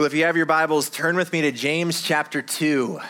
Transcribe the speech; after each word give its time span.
Well, 0.00 0.06
if 0.06 0.14
you 0.14 0.24
have 0.24 0.34
your 0.34 0.46
Bibles, 0.46 0.88
turn 0.88 1.14
with 1.14 1.30
me 1.30 1.42
to 1.42 1.52
James 1.52 2.00
chapter 2.00 2.40
2. 2.40 3.02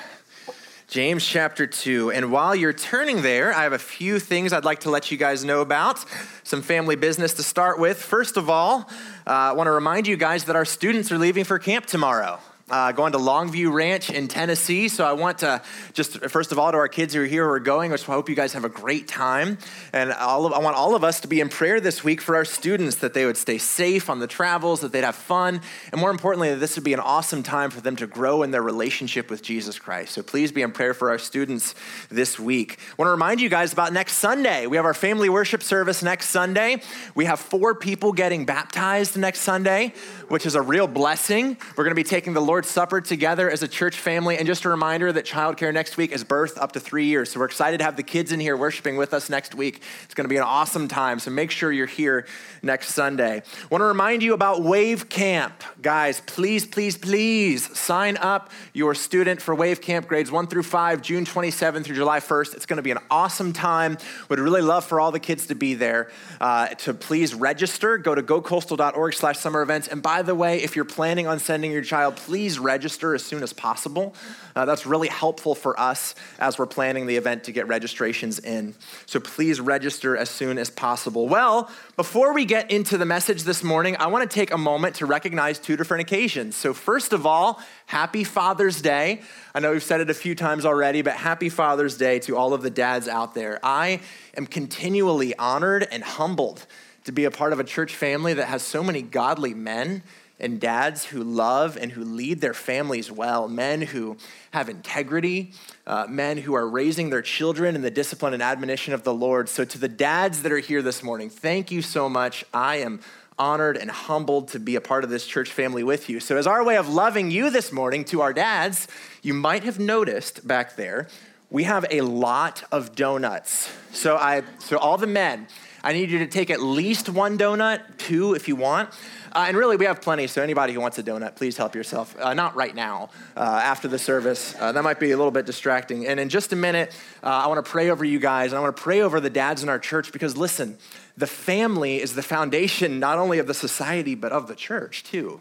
James 0.89 1.25
chapter 1.25 1.65
2. 1.65 2.11
And 2.11 2.33
while 2.33 2.53
you're 2.53 2.73
turning 2.73 3.23
there, 3.23 3.55
I 3.55 3.63
have 3.63 3.73
a 3.73 3.79
few 3.79 4.19
things 4.19 4.53
I'd 4.53 4.65
like 4.65 4.81
to 4.81 4.91
let 4.91 5.09
you 5.13 5.17
guys 5.17 5.45
know 5.45 5.61
about. 5.61 6.05
Some 6.43 6.63
family 6.63 6.97
business 6.97 7.35
to 7.35 7.45
start 7.45 7.79
with. 7.79 8.03
First 8.03 8.37
of 8.37 8.51
all, 8.51 8.91
uh, 9.25 9.31
I 9.31 9.53
want 9.53 9.69
to 9.69 9.71
remind 9.71 10.09
you 10.09 10.17
guys 10.17 10.47
that 10.47 10.57
our 10.57 10.65
students 10.65 11.13
are 11.13 11.19
leaving 11.19 11.45
for 11.45 11.61
camp 11.61 11.87
tomorrow 11.87 12.41
uh, 12.71 12.93
going 12.93 13.13
to 13.13 13.19
Longview 13.19 13.73
Ranch 13.73 14.11
in 14.11 14.29
Tennessee. 14.29 14.89
So 14.89 15.05
I 15.05 15.13
want 15.13 15.39
to 15.39 15.63
just, 15.93 16.19
first 16.29 16.53
of 16.53 16.59
all, 16.59 16.71
to 16.71 16.79
our 16.79 16.89
kids 16.89 17.15
who 17.15 17.23
are 17.23 17.27
here 17.27 17.45
who 17.45 17.51
are 17.51 17.61
going, 17.61 17.93
I 17.93 17.97
hope 17.97 18.29
you 18.29 18.35
guys 18.35 18.53
have 18.53 18.65
a 18.65 18.69
great 18.69 19.09
time. 19.09 19.59
And 19.93 20.11
of, 20.13 20.53
I 20.53 20.59
want 20.59 20.77
all 20.77 20.95
of 20.95 21.05
us 21.05 21.21
to 21.21 21.29
be 21.29 21.41
in 21.41 21.49
prayer 21.49 21.81
this 21.81 22.05
week 22.05 22.21
for 22.21 22.37
our 22.37 22.45
students 22.45 22.97
that 22.97 23.15
they 23.15 23.27
would 23.27 23.37
stay 23.37 23.59
safe 23.59 24.09
on 24.09 24.19
the 24.19 24.27
travels, 24.27 24.81
that 24.81 24.93
they'd 24.93 25.05
have 25.05 25.17
fun, 25.17 25.61
and 25.93 26.01
more 26.01 26.11
importantly, 26.11 26.51
that 26.51 26.57
this 26.57 26.77
would 26.77 26.85
be 26.85 26.93
an 26.93 27.01
awesome 27.01 27.43
time 27.43 27.71
for 27.71 27.81
them 27.81 27.97
to 27.97 28.07
grow 28.07 28.43
in 28.43 28.51
their 28.51 28.63
relationship 28.63 29.31
with 29.31 29.43
Jesus 29.43 29.79
Christ. 29.79 30.13
So 30.13 30.23
please 30.23 30.53
be 30.53 30.63
in 30.63 30.73
prayer 30.73 30.95
for 30.95 31.11
our 31.11 31.19
students 31.19 31.75
this 32.11 32.39
week. 32.39 32.79
I 32.81 32.95
want 32.99 33.09
to 33.09 33.13
remind 33.13 33.41
you 33.41 33.49
guys 33.49 33.73
about 33.73 33.93
next 33.93 34.15
Sunday. 34.15 34.67
We 34.67 34.77
have 34.77 34.87
our 34.87 34.95
family 34.95 35.29
worship 35.29 35.63
service 35.63 36.03
next 36.03 36.31
Sunday. 36.31 36.83
We 37.15 37.25
have 37.25 37.41
four 37.41 37.75
people 37.75 38.13
getting 38.13 38.45
baptized 38.45 39.17
next 39.17 39.41
Sunday, 39.41 39.93
which 40.29 40.47
is 40.47 40.55
a 40.55 40.63
real 40.63 40.87
blessing. 40.87 41.57
We're 41.77 41.85
going 41.85 41.93
to 41.93 41.95
be 41.95 42.05
taking 42.05 42.33
the 42.33 42.41
Lord 42.41 42.60
Lord's 42.61 42.69
Supper 42.69 43.01
together 43.01 43.51
as 43.51 43.63
a 43.63 43.69
church 43.69 43.99
family. 43.99 44.37
And 44.37 44.47
just 44.47 44.67
a 44.67 44.69
reminder 44.69 45.11
that 45.11 45.25
childcare 45.25 45.73
next 45.73 45.97
week 45.97 46.13
is 46.13 46.25
birth 46.25 46.59
up 46.59 46.73
to 46.73 46.81
three 46.81 47.07
years. 47.07 47.31
So 47.31 47.41
we're 47.41 47.47
excited 47.47 47.79
to 47.79 47.85
have 47.85 47.97
the 47.97 48.03
kids 48.03 48.33
in 48.33 48.39
here 48.39 48.55
worshiping 48.55 48.99
with 48.99 49.15
us 49.15 49.31
next 49.31 49.55
week. 49.55 49.81
It's 50.05 50.13
going 50.13 50.27
to 50.27 50.29
be 50.29 50.37
an 50.37 50.43
awesome 50.43 50.87
time. 50.87 51.21
So 51.21 51.31
make 51.31 51.51
sure 51.51 51.73
you're 51.73 51.87
here 51.87 52.27
next 52.63 52.89
Sunday. 52.89 53.37
I 53.39 53.67
want 53.71 53.81
to 53.81 53.87
remind 53.87 54.23
you 54.23 54.35
about 54.35 54.63
Wave 54.63 55.09
Camp. 55.09 55.55
Guys, 55.81 56.21
please, 56.27 56.67
please, 56.67 56.99
please 56.99 57.79
sign 57.79 58.19
up 58.19 58.51
your 58.75 58.95
student 58.95 59.41
for 59.41 59.55
Wave 59.55 59.81
Camp 59.81 60.07
grades 60.07 60.31
one 60.31 60.47
through 60.47 60.65
five, 60.65 61.01
June 61.01 61.25
27th 61.25 61.87
through 61.87 61.97
July 61.97 62.21
1st. 62.21 62.57
It's 62.57 62.67
going 62.67 62.77
to 62.77 62.83
be 62.83 62.91
an 62.91 62.99
awesome 63.11 63.55
time. 63.55 63.97
Would 64.29 64.39
really 64.39 64.61
love 64.61 64.85
for 64.85 65.01
all 65.01 65.13
the 65.13 65.19
kids 65.19 65.47
to 65.47 65.55
be 65.55 65.73
there. 65.73 66.11
Uh, 66.43 66.67
to 66.67 66.93
please 66.93 67.33
register, 67.33 67.97
go 67.97 68.15
to 68.15 68.23
gocoastal.org 68.23 69.15
slash 69.15 69.39
summer 69.39 69.63
events. 69.63 69.89
And 69.89 70.03
by 70.03 70.21
the 70.21 70.35
way, 70.35 70.63
if 70.63 70.77
you're 70.77 70.85
planning 70.85 71.27
on 71.27 71.39
sending 71.39 71.73
your 71.73 71.81
child, 71.81 72.17
please 72.17 72.50
please 72.51 72.59
register 72.59 73.15
as 73.15 73.23
soon 73.23 73.45
as 73.45 73.53
possible. 73.53 74.13
Uh, 74.57 74.65
that's 74.65 74.85
really 74.85 75.07
helpful 75.07 75.55
for 75.55 75.79
us 75.79 76.17
as 76.41 76.59
we're 76.59 76.67
planning 76.67 77.07
the 77.07 77.15
event 77.15 77.45
to 77.45 77.53
get 77.53 77.69
registrations 77.69 78.41
in. 78.41 78.75
So 79.07 79.21
please 79.21 79.61
register 79.61 80.17
as 80.17 80.29
soon 80.29 80.59
as 80.59 80.69
possible. 80.69 81.29
Well, 81.29 81.71
before 81.95 82.35
we 82.35 82.45
get 82.45 82.69
into 82.69 82.99
the 82.99 83.05
message 83.05 83.45
this 83.45 83.63
morning, 83.63 83.97
I 84.01 84.09
want 84.09 84.29
to 84.29 84.35
take 84.35 84.51
a 84.51 84.59
moment 84.59 84.97
to 84.97 85.07
recognize 85.07 85.61
two 85.61 85.77
different 85.77 86.01
occasions. 86.01 86.57
So, 86.57 86.75
first 86.75 87.13
of 87.13 87.25
all, 87.25 87.61
happy 87.87 88.25
Father's 88.25 88.83
Day. 88.83 89.21
I 89.55 89.61
know 89.61 89.71
we've 89.71 89.81
said 89.81 90.01
it 90.01 90.11
a 90.11 90.15
few 90.15 90.35
times 90.35 90.65
already, 90.65 91.03
but 91.03 91.13
happy 91.13 91.51
Father's 91.51 91.97
Day 91.97 92.19
to 92.21 92.37
all 92.37 92.53
of 92.53 92.63
the 92.63 92.71
dads 92.71 93.07
out 93.07 93.33
there. 93.33 93.61
I 93.63 94.01
am 94.37 94.47
continually 94.47 95.37
honored 95.37 95.87
and 95.93 96.03
humbled 96.03 96.67
to 97.05 97.13
be 97.13 97.27
a 97.27 97.31
part 97.31 97.53
of 97.53 97.61
a 97.61 97.65
church 97.65 97.95
family 97.95 98.35
that 98.35 98.47
has 98.47 98.63
so 98.65 98.83
many 98.83 99.03
godly 99.03 99.55
men 99.55 100.03
and 100.41 100.61
dads 100.61 101.07
who 101.07 101.23
love 101.23 101.77
and 101.77 101.93
who 101.93 102.03
lead 102.03 102.41
their 102.41 102.55
families 102.55 103.11
well, 103.11 103.49
men 103.49 103.83
who 103.83 104.17
have 104.53 104.69
integrity, 104.69 105.53
uh, 105.87 106.07
men 106.09 106.39
who 106.39 106.55
are 106.55 106.69
raising 106.69 107.11
their 107.11 107.23
children 107.23 107.75
in 107.75 107.83
the 107.83 107.91
discipline 107.91 108.35
and 108.35 108.43
admonition 108.43 108.95
of 108.95 109.05
the 109.05 109.15
Lord. 109.15 109.49
So, 109.49 109.65
to 109.65 109.79
the 109.79 109.89
dads 109.89 110.43
that 110.43 110.53
are 110.53 110.59
here 110.59 110.83
this 110.83 111.03
morning, 111.03 111.31
thank 111.31 111.71
you 111.71 111.83
so 111.83 112.09
much. 112.09 112.45
I 112.53 112.77
am 112.77 113.01
honored 113.39 113.79
and 113.79 113.91
humbled 113.91 114.49
to 114.49 114.61
be 114.61 114.77
a 114.77 114.81
part 114.81 115.03
of 115.03 115.11
this 115.11 115.27
church 115.27 115.51
family 115.51 115.83
with 115.83 116.11
you. 116.11 116.21
So, 116.21 116.37
as 116.37 116.47
our 116.47 116.63
way 116.63 116.77
of 116.77 116.89
loving 116.89 117.31
you 117.31 117.51
this 117.51 117.73
morning 117.73 118.05
to 118.07 118.21
our 118.21 118.33
dads, 118.33 118.87
you 119.23 119.35
might 119.35 119.65
have 119.65 119.79
noticed 119.79 120.47
back 120.47 120.77
there, 120.77 121.09
we 121.51 121.65
have 121.65 121.85
a 121.91 122.03
lot 122.03 122.63
of 122.71 122.95
donuts. 122.95 123.73
So, 123.93 124.17
I, 124.17 124.43
so 124.59 124.77
all 124.79 124.99
the 124.99 125.07
men, 125.07 125.49
I 125.83 125.93
need 125.93 126.11
you 126.11 126.19
to 126.19 126.27
take 126.27 126.51
at 126.51 126.61
least 126.61 127.09
one 127.09 127.39
donut, 127.39 127.81
two 127.97 128.35
if 128.35 128.49
you 128.49 128.57
want. 128.57 128.91
Uh, 129.33 129.45
and 129.47 129.57
really, 129.57 129.77
we 129.77 129.85
have 129.85 130.03
plenty, 130.03 130.27
so 130.27 130.43
anybody 130.43 130.73
who 130.73 130.81
wants 130.81 130.99
a 130.99 131.03
donut, 131.03 131.37
please 131.37 131.57
help 131.57 131.75
yourself. 131.75 132.15
Uh, 132.19 132.35
not 132.35 132.57
right 132.57 132.75
now, 132.75 133.11
uh, 133.37 133.41
after 133.41 133.89
the 133.89 133.99
service. 133.99 134.55
Uh, 134.59 134.73
that 134.73 134.83
might 134.83 134.99
be 134.99 135.13
a 135.13 135.17
little 135.17 135.31
bit 135.31 135.47
distracting. 135.47 136.07
And 136.07 136.19
in 136.19 136.29
just 136.29 136.53
a 136.53 136.57
minute, 136.57 136.93
uh, 137.23 137.29
I 137.29 137.47
want 137.47 137.65
to 137.65 137.71
pray 137.71 137.91
over 137.91 138.05
you 138.05 138.19
guys, 138.19 138.53
and 138.53 138.59
I 138.59 138.61
want 138.61 138.77
to 138.77 138.83
pray 138.83 139.01
over 139.01 139.21
the 139.21 139.31
dads 139.31 139.63
in 139.63 139.69
our 139.69 139.79
church 139.79 140.13
because 140.13 140.37
listen, 140.37 140.77
the 141.17 141.29
family 141.29 142.01
is 142.01 142.15
the 142.15 142.23
foundation 142.23 142.99
not 142.99 143.19
only 143.19 143.39
of 143.39 143.47
the 143.47 143.55
society, 143.55 144.15
but 144.15 144.33
of 144.33 144.49
the 144.49 144.55
church 144.55 145.05
too. 145.05 145.41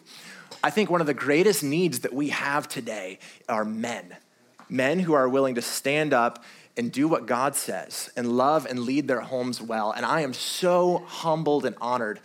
I 0.63 0.69
think 0.69 0.89
one 0.89 1.01
of 1.01 1.07
the 1.07 1.13
greatest 1.13 1.63
needs 1.63 1.99
that 1.99 2.13
we 2.13 2.29
have 2.29 2.67
today 2.67 3.19
are 3.47 3.65
men. 3.65 4.15
Men 4.69 4.99
who 4.99 5.13
are 5.13 5.27
willing 5.27 5.55
to 5.55 5.61
stand 5.61 6.13
up 6.13 6.43
and 6.79 6.93
do 6.93 7.09
what 7.09 7.25
God 7.25 7.57
says 7.57 8.09
and 8.15 8.37
love 8.37 8.65
and 8.65 8.79
lead 8.79 9.09
their 9.09 9.19
homes 9.19 9.61
well. 9.61 9.91
And 9.91 10.05
I 10.05 10.21
am 10.21 10.33
so 10.33 11.03
humbled 11.05 11.65
and 11.65 11.75
honored 11.81 12.21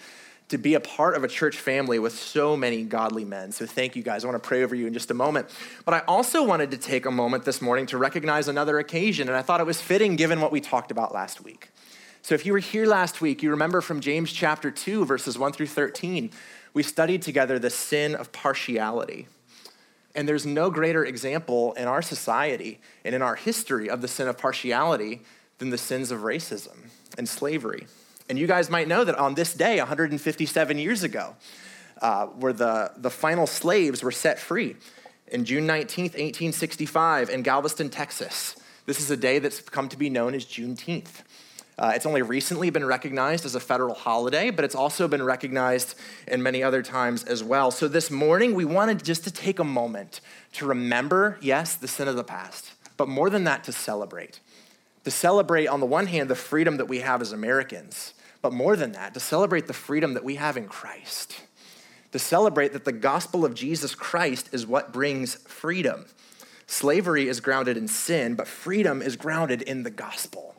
to 0.51 0.59
be 0.59 0.75
a 0.75 0.81
part 0.81 1.17
of 1.17 1.25
a 1.25 1.29
church 1.29 1.57
family 1.57 1.99
with 1.99 2.17
so 2.17 2.57
many 2.57 2.85
godly 2.85 3.25
men. 3.25 3.51
So 3.51 3.67
thank 3.67 3.97
you 3.97 4.05
guys. 4.05 4.25
I 4.25 4.29
want 4.29 4.41
to 4.41 4.47
pray 4.47 4.63
over 4.63 4.77
you 4.77 4.87
in 4.87 4.93
just 4.93 5.11
a 5.11 5.15
moment. 5.15 5.49
But 5.85 5.95
I 5.95 5.99
also 6.07 6.45
wanted 6.45 6.71
to 6.71 6.77
take 6.77 7.05
a 7.05 7.11
moment 7.11 7.45
this 7.45 7.61
morning 7.61 7.87
to 7.87 7.99
recognize 7.99 8.47
another 8.47 8.79
occasion, 8.79 9.27
and 9.27 9.37
I 9.37 9.43
thought 9.43 9.61
it 9.61 9.67
was 9.67 9.81
fitting 9.81 10.15
given 10.15 10.41
what 10.41 10.53
we 10.53 10.61
talked 10.61 10.93
about 10.93 11.13
last 11.13 11.43
week. 11.43 11.71
So 12.23 12.37
if 12.37 12.47
you 12.47 12.53
were 12.53 12.61
here 12.61 12.87
last 12.87 13.21
week, 13.21 13.43
you 13.43 13.51
remember 13.51 13.81
from 13.81 13.99
James 13.99 14.33
chapter 14.33 14.71
2, 14.71 15.05
verses 15.05 15.37
1 15.37 15.53
through 15.53 15.67
13, 15.67 16.31
we 16.75 16.85
studied 16.85 17.23
together 17.23 17.59
the 17.59 17.71
sin 17.71 18.15
of 18.15 18.31
partiality. 18.31 19.27
And 20.15 20.29
there's 20.29 20.47
no 20.47 20.71
greater 20.71 21.05
example 21.05 21.73
in 21.73 21.89
our 21.89 22.03
society 22.03 22.81
and 23.05 23.15
in 23.15 23.23
our 23.23 23.35
history 23.35 23.91
of 23.91 24.01
the 24.01 24.09
sin 24.09 24.29
of 24.29 24.39
partiality 24.39 25.23
than 25.59 25.71
the 25.71 25.79
sins 25.79 26.11
of 26.11 26.21
racism 26.21 26.91
and 27.19 27.29
slavery. 27.29 27.87
And 28.29 28.39
you 28.39 28.47
guys 28.47 28.71
might 28.71 28.89
know 28.89 29.05
that 29.05 29.17
on 29.17 29.35
this 29.35 29.55
day, 29.55 29.79
157 29.79 30.79
years 30.79 31.03
ago, 31.03 31.37
uh, 32.01 32.27
where 32.27 32.53
the, 32.53 32.93
the 32.97 33.11
final 33.11 33.47
slaves 33.47 34.03
were 34.03 34.13
set 34.13 34.39
free 34.39 34.77
in 35.29 35.45
June 35.45 35.67
19th, 35.67 36.15
1865, 36.15 37.31
in 37.31 37.43
Galveston, 37.43 37.91
Texas. 37.91 38.57
This 38.87 39.01
is 39.01 39.11
a 39.11 39.17
day 39.17 39.39
that's 39.39 39.61
come 39.61 39.89
to 39.89 39.97
be 39.97 40.11
known 40.11 40.35
as 40.35 40.45
Juneteenth. 40.45 41.23
Uh, 41.77 41.93
it's 41.95 42.07
only 42.07 42.23
recently 42.23 42.71
been 42.71 42.85
recognized 42.85 43.45
as 43.45 43.57
a 43.57 43.61
federal 43.61 43.95
holiday, 43.95 44.51
but 44.51 44.65
it's 44.65 44.77
also 44.77 45.09
been 45.09 45.23
recognized 45.23 45.97
in 46.29 46.43
many 46.43 46.63
other 46.63 46.83
times 46.83 47.25
as 47.25 47.43
well. 47.43 47.71
So 47.71 47.89
this 47.89 48.11
morning, 48.11 48.55
we 48.55 48.65
wanted 48.65 49.05
just 49.05 49.25
to 49.25 49.31
take 49.31 49.59
a 49.59 49.65
moment 49.65 50.21
to 50.53 50.67
remember, 50.67 51.37
yes, 51.41 51.75
the 51.75 51.89
sin 51.89 52.07
of 52.07 52.15
the 52.15 52.23
past, 52.23 52.73
but 52.97 53.09
more 53.09 53.29
than 53.29 53.45
that, 53.45 53.65
to 53.65 53.73
celebrate. 53.73 54.39
To 55.03 55.11
celebrate, 55.11 55.67
on 55.67 55.81
the 55.81 55.87
one 55.87 56.07
hand, 56.07 56.31
the 56.31 56.37
freedom 56.37 56.77
that 56.77 56.89
we 56.89 57.01
have 57.01 57.21
as 57.21 57.33
Americans, 57.33 58.15
but 58.41 58.53
more 58.53 58.77
than 58.77 58.93
that, 58.93 59.13
to 59.15 59.21
celebrate 59.21 59.67
the 59.67 59.73
freedom 59.73 60.15
that 60.15 60.25
we 60.25 60.37
have 60.37 60.57
in 60.57 60.69
Christ, 60.69 61.43
to 62.13 62.21
celebrate 62.21 62.73
that 62.73 62.85
the 62.85 62.93
gospel 62.93 63.45
of 63.45 63.55
Jesus 63.55 63.97
Christ 63.97 64.49
is 64.53 64.65
what 64.65 64.93
brings 64.93 65.35
freedom. 65.49 66.07
Slavery 66.69 67.29
is 67.29 67.41
grounded 67.41 67.77
in 67.77 67.89
sin, 67.89 68.37
but 68.37 68.47
freedom 68.47 69.03
is 69.03 69.17
grounded 69.17 69.61
in 69.61 69.83
the 69.83 69.91
gospel. 69.91 70.54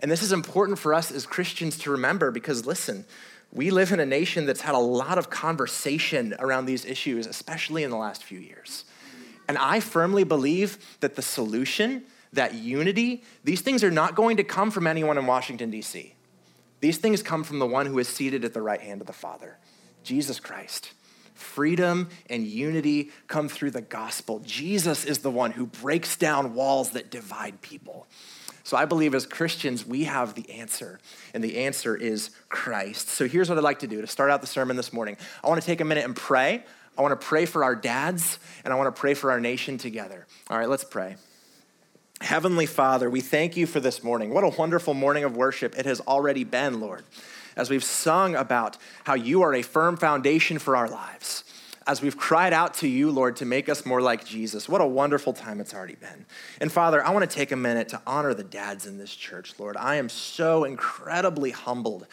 And 0.00 0.10
this 0.10 0.22
is 0.22 0.32
important 0.32 0.78
for 0.78 0.94
us 0.94 1.10
as 1.10 1.26
Christians 1.26 1.78
to 1.78 1.90
remember 1.90 2.30
because, 2.30 2.66
listen, 2.66 3.04
we 3.52 3.70
live 3.70 3.92
in 3.92 4.00
a 4.00 4.06
nation 4.06 4.46
that's 4.46 4.60
had 4.60 4.74
a 4.74 4.78
lot 4.78 5.18
of 5.18 5.30
conversation 5.30 6.34
around 6.38 6.66
these 6.66 6.84
issues, 6.84 7.26
especially 7.26 7.82
in 7.82 7.90
the 7.90 7.96
last 7.96 8.22
few 8.22 8.38
years. 8.38 8.84
And 9.48 9.56
I 9.56 9.80
firmly 9.80 10.24
believe 10.24 10.78
that 11.00 11.16
the 11.16 11.22
solution, 11.22 12.04
that 12.34 12.54
unity, 12.54 13.24
these 13.44 13.62
things 13.62 13.82
are 13.82 13.90
not 13.90 14.14
going 14.14 14.36
to 14.36 14.44
come 14.44 14.70
from 14.70 14.86
anyone 14.86 15.16
in 15.16 15.26
Washington, 15.26 15.70
D.C. 15.70 16.14
These 16.80 16.98
things 16.98 17.22
come 17.22 17.42
from 17.42 17.58
the 17.58 17.66
one 17.66 17.86
who 17.86 17.98
is 17.98 18.08
seated 18.08 18.44
at 18.44 18.52
the 18.52 18.62
right 18.62 18.80
hand 18.80 19.00
of 19.00 19.06
the 19.06 19.12
Father, 19.12 19.56
Jesus 20.04 20.38
Christ. 20.38 20.92
Freedom 21.34 22.08
and 22.28 22.46
unity 22.46 23.10
come 23.26 23.48
through 23.48 23.70
the 23.70 23.80
gospel. 23.80 24.40
Jesus 24.40 25.04
is 25.04 25.20
the 25.20 25.30
one 25.30 25.52
who 25.52 25.66
breaks 25.66 26.16
down 26.16 26.54
walls 26.54 26.90
that 26.90 27.10
divide 27.10 27.62
people. 27.62 28.06
So 28.68 28.76
I 28.76 28.84
believe 28.84 29.14
as 29.14 29.24
Christians, 29.24 29.86
we 29.86 30.04
have 30.04 30.34
the 30.34 30.50
answer, 30.50 31.00
and 31.32 31.42
the 31.42 31.56
answer 31.56 31.96
is 31.96 32.28
Christ. 32.50 33.08
So 33.08 33.26
here's 33.26 33.48
what 33.48 33.56
I'd 33.56 33.64
like 33.64 33.78
to 33.78 33.86
do 33.86 34.02
to 34.02 34.06
start 34.06 34.30
out 34.30 34.42
the 34.42 34.46
sermon 34.46 34.76
this 34.76 34.92
morning. 34.92 35.16
I 35.42 35.48
want 35.48 35.58
to 35.58 35.66
take 35.66 35.80
a 35.80 35.86
minute 35.86 36.04
and 36.04 36.14
pray. 36.14 36.62
I 36.98 37.00
want 37.00 37.18
to 37.18 37.26
pray 37.26 37.46
for 37.46 37.64
our 37.64 37.74
dads, 37.74 38.38
and 38.64 38.74
I 38.74 38.76
want 38.76 38.94
to 38.94 39.00
pray 39.00 39.14
for 39.14 39.30
our 39.30 39.40
nation 39.40 39.78
together. 39.78 40.26
All 40.50 40.58
right, 40.58 40.68
let's 40.68 40.84
pray. 40.84 41.16
Heavenly 42.20 42.66
Father, 42.66 43.08
we 43.08 43.22
thank 43.22 43.56
you 43.56 43.66
for 43.66 43.80
this 43.80 44.04
morning. 44.04 44.34
What 44.34 44.44
a 44.44 44.50
wonderful 44.50 44.92
morning 44.92 45.24
of 45.24 45.34
worship 45.34 45.74
it 45.78 45.86
has 45.86 46.02
already 46.02 46.44
been, 46.44 46.78
Lord, 46.78 47.04
as 47.56 47.70
we've 47.70 47.82
sung 47.82 48.34
about 48.34 48.76
how 49.04 49.14
you 49.14 49.40
are 49.40 49.54
a 49.54 49.62
firm 49.62 49.96
foundation 49.96 50.58
for 50.58 50.76
our 50.76 50.90
lives. 50.90 51.42
As 51.88 52.02
we've 52.02 52.18
cried 52.18 52.52
out 52.52 52.74
to 52.74 52.86
you, 52.86 53.10
Lord, 53.10 53.36
to 53.36 53.46
make 53.46 53.70
us 53.70 53.86
more 53.86 54.02
like 54.02 54.26
Jesus. 54.26 54.68
What 54.68 54.82
a 54.82 54.86
wonderful 54.86 55.32
time 55.32 55.58
it's 55.58 55.72
already 55.72 55.94
been. 55.94 56.26
And 56.60 56.70
Father, 56.70 57.02
I 57.02 57.08
want 57.10 57.28
to 57.28 57.34
take 57.34 57.50
a 57.50 57.56
minute 57.56 57.88
to 57.88 58.02
honor 58.06 58.34
the 58.34 58.44
dads 58.44 58.86
in 58.86 58.98
this 58.98 59.14
church, 59.14 59.54
Lord. 59.58 59.74
I 59.74 59.94
am 59.96 60.10
so 60.10 60.64
incredibly 60.64 61.50
humbled 61.50 62.06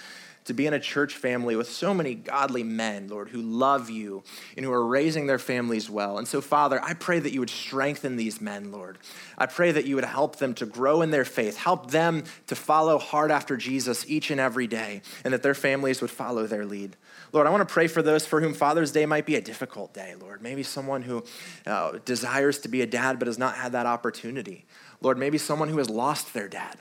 to 0.45 0.53
be 0.53 0.67
in 0.67 0.73
a 0.73 0.79
church 0.79 1.15
family 1.15 1.55
with 1.55 1.69
so 1.69 1.93
many 1.93 2.13
godly 2.13 2.63
men, 2.63 3.07
Lord, 3.07 3.29
who 3.29 3.41
love 3.41 3.89
you 3.89 4.23
and 4.55 4.65
who 4.65 4.71
are 4.71 4.85
raising 4.85 5.25
their 5.25 5.39
families 5.39 5.89
well. 5.89 6.19
And 6.19 6.27
so, 6.27 6.39
Father, 6.39 6.79
I 6.83 6.93
pray 6.93 7.19
that 7.19 7.33
you 7.33 7.39
would 7.39 7.49
strengthen 7.49 8.15
these 8.15 8.39
men, 8.39 8.71
Lord. 8.71 8.99
I 9.37 9.47
pray 9.47 9.71
that 9.71 9.85
you 9.85 9.95
would 9.95 10.05
help 10.05 10.37
them 10.37 10.53
to 10.55 10.65
grow 10.65 11.01
in 11.01 11.09
their 11.09 11.25
faith, 11.25 11.57
help 11.57 11.91
them 11.91 12.23
to 12.47 12.55
follow 12.55 12.99
hard 12.99 13.31
after 13.31 13.57
Jesus 13.57 14.05
each 14.07 14.29
and 14.29 14.39
every 14.39 14.67
day, 14.67 15.01
and 15.23 15.33
that 15.33 15.41
their 15.41 15.55
families 15.55 15.99
would 16.01 16.11
follow 16.11 16.45
their 16.45 16.65
lead. 16.65 16.95
Lord, 17.33 17.47
I 17.47 17.49
want 17.49 17.67
to 17.67 17.73
pray 17.73 17.87
for 17.87 18.03
those 18.03 18.25
for 18.25 18.39
whom 18.39 18.53
Father's 18.53 18.91
Day 18.91 19.05
might 19.05 19.25
be 19.25 19.35
a 19.35 19.41
difficult 19.41 19.93
day, 19.93 20.13
Lord. 20.19 20.41
Maybe 20.41 20.61
someone 20.61 21.01
who 21.01 21.23
uh, 21.65 21.97
desires 22.05 22.59
to 22.59 22.69
be 22.69 22.81
a 22.81 22.87
dad 22.87 23.17
but 23.17 23.27
has 23.27 23.39
not 23.39 23.55
had 23.55 23.71
that 23.71 23.87
opportunity. 23.87 24.65
Lord, 25.01 25.17
maybe 25.17 25.37
someone 25.37 25.69
who 25.69 25.79
has 25.79 25.89
lost 25.89 26.33
their 26.33 26.47
dad. 26.47 26.77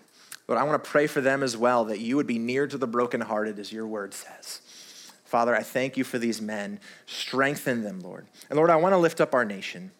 Lord, 0.47 0.61
I 0.61 0.65
want 0.65 0.83
to 0.83 0.91
pray 0.91 1.07
for 1.07 1.21
them 1.21 1.43
as 1.43 1.57
well 1.57 1.87
that 1.87 2.01
you 2.01 2.17
would 2.17 2.27
be 2.27 2.39
near 2.39 2.67
to 2.67 2.77
the 2.77 2.87
brokenhearted, 2.87 3.59
as 3.59 3.73
your 3.73 3.87
word 3.87 4.13
says. 4.13 4.61
Father, 5.25 5.55
I 5.57 5.63
thank 5.63 5.97
you 5.97 6.05
for 6.05 6.19
these 6.19 6.41
men. 6.41 6.81
Strengthen 7.07 7.83
them, 7.83 8.01
Lord. 8.01 8.27
And 8.51 8.57
Lord, 8.57 8.71
I 8.71 8.77
want 8.77 8.93
to 8.93 8.99
lift 8.99 9.21
up 9.21 9.35
our 9.35 9.45
nation. 9.45 9.91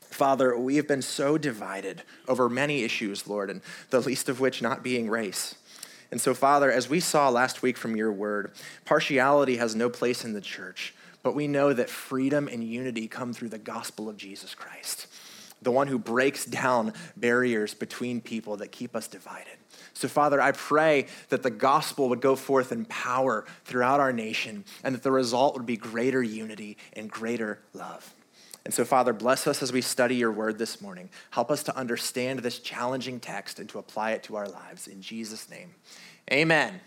Father, 0.00 0.58
we 0.58 0.76
have 0.76 0.88
been 0.88 1.00
so 1.00 1.38
divided 1.38 2.02
over 2.28 2.48
many 2.48 2.82
issues, 2.82 3.26
Lord, 3.26 3.48
and 3.48 3.62
the 3.90 4.00
least 4.00 4.28
of 4.28 4.40
which 4.40 4.60
not 4.60 4.82
being 4.82 5.08
race. 5.08 5.54
And 6.10 6.20
so, 6.20 6.34
Father, 6.34 6.70
as 6.70 6.90
we 6.90 7.00
saw 7.00 7.30
last 7.30 7.62
week 7.62 7.78
from 7.78 7.96
your 7.96 8.12
word, 8.12 8.52
partiality 8.84 9.56
has 9.56 9.74
no 9.74 9.88
place 9.88 10.24
in 10.24 10.34
the 10.34 10.42
church, 10.42 10.92
but 11.22 11.34
we 11.34 11.48
know 11.48 11.72
that 11.72 11.88
freedom 11.88 12.48
and 12.48 12.62
unity 12.62 13.08
come 13.08 13.32
through 13.32 13.48
the 13.48 13.58
gospel 13.58 14.08
of 14.10 14.18
Jesus 14.18 14.54
Christ 14.54 15.06
the 15.62 15.70
one 15.70 15.88
who 15.88 15.98
breaks 15.98 16.44
down 16.44 16.92
barriers 17.16 17.74
between 17.74 18.20
people 18.20 18.56
that 18.58 18.72
keep 18.72 18.94
us 18.96 19.08
divided. 19.08 19.56
So, 19.94 20.08
Father, 20.08 20.40
I 20.40 20.52
pray 20.52 21.06
that 21.28 21.42
the 21.42 21.50
gospel 21.50 22.08
would 22.08 22.20
go 22.20 22.36
forth 22.36 22.72
in 22.72 22.84
power 22.86 23.44
throughout 23.64 24.00
our 24.00 24.12
nation 24.12 24.64
and 24.82 24.94
that 24.94 25.02
the 25.02 25.12
result 25.12 25.54
would 25.54 25.66
be 25.66 25.76
greater 25.76 26.22
unity 26.22 26.76
and 26.94 27.10
greater 27.10 27.60
love. 27.72 28.14
And 28.64 28.72
so, 28.72 28.84
Father, 28.84 29.12
bless 29.12 29.46
us 29.46 29.62
as 29.62 29.72
we 29.72 29.80
study 29.80 30.16
your 30.16 30.30
word 30.30 30.56
this 30.56 30.80
morning. 30.80 31.10
Help 31.30 31.50
us 31.50 31.62
to 31.64 31.76
understand 31.76 32.40
this 32.40 32.60
challenging 32.60 33.18
text 33.18 33.58
and 33.58 33.68
to 33.70 33.78
apply 33.78 34.12
it 34.12 34.22
to 34.24 34.36
our 34.36 34.48
lives. 34.48 34.86
In 34.86 35.02
Jesus' 35.02 35.50
name, 35.50 35.74
amen. 36.32 36.80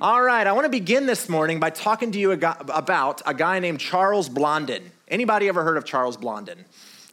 All 0.00 0.22
right, 0.22 0.46
I 0.46 0.52
want 0.52 0.64
to 0.64 0.70
begin 0.70 1.06
this 1.06 1.28
morning 1.28 1.60
by 1.60 1.70
talking 1.70 2.10
to 2.12 2.18
you 2.18 2.32
about 2.32 3.22
a 3.26 3.34
guy 3.34 3.58
named 3.58 3.80
Charles 3.80 4.28
Blondin. 4.28 4.90
Anybody 5.06 5.46
ever 5.48 5.62
heard 5.62 5.76
of 5.76 5.84
Charles 5.84 6.16
Blondin? 6.16 6.64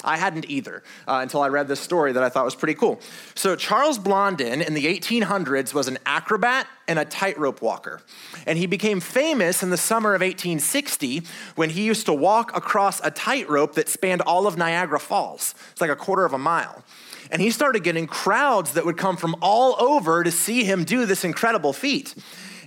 I 0.04 0.18
hadn't 0.18 0.50
either 0.50 0.84
uh, 1.08 1.20
until 1.22 1.42
I 1.42 1.48
read 1.48 1.68
this 1.68 1.80
story 1.80 2.12
that 2.14 2.24
I 2.24 2.30
thought 2.30 2.46
was 2.46 2.56
pretty 2.56 2.76
cool. 2.76 3.00
So, 3.36 3.56
Charles 3.56 4.00
Blondin 4.00 4.62
in 4.62 4.74
the 4.74 4.86
1800s 4.86 5.74
was 5.74 5.88
an 5.88 5.98
acrobat 6.06 6.68
and 6.88 7.00
a 7.00 7.06
tightrope 7.06 7.62
walker. 7.62 8.02
And 8.46 8.58
he 8.58 8.66
became 8.66 9.00
famous 9.00 9.64
in 9.64 9.70
the 9.70 9.78
summer 9.78 10.14
of 10.14 10.22
1860 10.22 11.24
when 11.56 11.70
he 11.70 11.84
used 11.84 12.06
to 12.08 12.14
walk 12.14 12.56
across 12.56 13.00
a 13.04 13.12
tightrope 13.12 13.76
that 13.76 13.88
spanned 13.88 14.22
all 14.22 14.48
of 14.48 14.58
Niagara 14.58 15.00
Falls. 15.00 15.56
It's 15.72 15.82
like 15.82 15.90
a 15.90 15.96
quarter 15.96 16.26
of 16.26 16.34
a 16.34 16.38
mile. 16.38 16.84
And 17.32 17.42
he 17.42 17.50
started 17.50 17.84
getting 17.84 18.08
crowds 18.08 18.74
that 18.74 18.86
would 18.86 18.98
come 18.98 19.16
from 19.16 19.36
all 19.42 19.82
over 19.82 20.24
to 20.24 20.32
see 20.32 20.66
him 20.66 20.84
do 20.84 21.06
this 21.06 21.24
incredible 21.24 21.72
feat. 21.72 22.14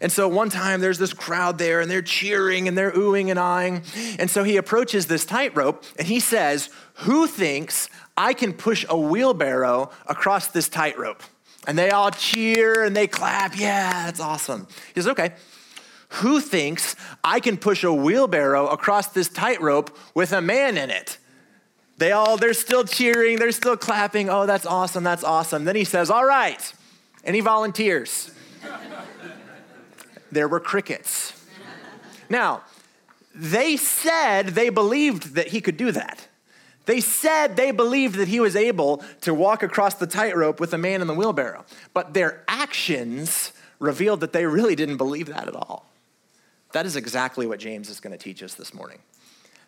And 0.00 0.10
so 0.10 0.28
one 0.28 0.50
time 0.50 0.80
there's 0.80 0.98
this 0.98 1.12
crowd 1.12 1.58
there 1.58 1.80
and 1.80 1.90
they're 1.90 2.02
cheering 2.02 2.68
and 2.68 2.76
they're 2.76 2.92
oohing 2.92 3.30
and 3.30 3.38
eyeing. 3.38 3.82
And 4.18 4.30
so 4.30 4.44
he 4.44 4.56
approaches 4.56 5.06
this 5.06 5.24
tightrope 5.24 5.84
and 5.98 6.06
he 6.06 6.20
says, 6.20 6.70
Who 6.98 7.26
thinks 7.26 7.88
I 8.16 8.32
can 8.32 8.52
push 8.52 8.84
a 8.88 8.98
wheelbarrow 8.98 9.90
across 10.06 10.48
this 10.48 10.68
tightrope? 10.68 11.22
And 11.66 11.78
they 11.78 11.90
all 11.90 12.10
cheer 12.10 12.84
and 12.84 12.94
they 12.94 13.06
clap. 13.06 13.58
Yeah, 13.58 14.06
that's 14.06 14.20
awesome. 14.20 14.66
He 14.94 15.00
says, 15.00 15.08
Okay. 15.08 15.32
Who 16.20 16.40
thinks 16.40 16.94
I 17.24 17.40
can 17.40 17.56
push 17.56 17.82
a 17.82 17.92
wheelbarrow 17.92 18.68
across 18.68 19.08
this 19.08 19.28
tightrope 19.28 19.96
with 20.14 20.32
a 20.32 20.40
man 20.40 20.78
in 20.78 20.90
it? 20.90 21.18
They 21.98 22.12
all, 22.12 22.36
they're 22.36 22.54
still 22.54 22.84
cheering, 22.84 23.38
they're 23.38 23.52
still 23.52 23.76
clapping. 23.76 24.28
Oh, 24.28 24.46
that's 24.46 24.66
awesome, 24.66 25.04
that's 25.04 25.24
awesome. 25.24 25.64
Then 25.64 25.76
he 25.76 25.84
says, 25.84 26.10
All 26.10 26.24
right, 26.24 26.72
any 27.24 27.40
volunteers? 27.40 28.30
There 30.34 30.48
were 30.48 30.60
crickets. 30.60 31.32
Now, 32.28 32.62
they 33.34 33.76
said 33.76 34.48
they 34.48 34.68
believed 34.68 35.34
that 35.34 35.48
he 35.48 35.60
could 35.60 35.76
do 35.76 35.92
that. 35.92 36.28
They 36.86 37.00
said 37.00 37.56
they 37.56 37.70
believed 37.70 38.16
that 38.16 38.28
he 38.28 38.40
was 38.40 38.54
able 38.54 39.02
to 39.22 39.32
walk 39.32 39.62
across 39.62 39.94
the 39.94 40.06
tightrope 40.06 40.60
with 40.60 40.74
a 40.74 40.78
man 40.78 41.00
in 41.00 41.06
the 41.06 41.14
wheelbarrow, 41.14 41.64
but 41.94 42.12
their 42.12 42.44
actions 42.46 43.52
revealed 43.78 44.20
that 44.20 44.32
they 44.32 44.46
really 44.46 44.76
didn't 44.76 44.98
believe 44.98 45.26
that 45.28 45.48
at 45.48 45.54
all. 45.54 45.86
That 46.72 46.86
is 46.86 46.96
exactly 46.96 47.46
what 47.46 47.58
James 47.58 47.88
is 47.88 48.00
going 48.00 48.16
to 48.16 48.22
teach 48.22 48.42
us 48.42 48.54
this 48.54 48.74
morning. 48.74 48.98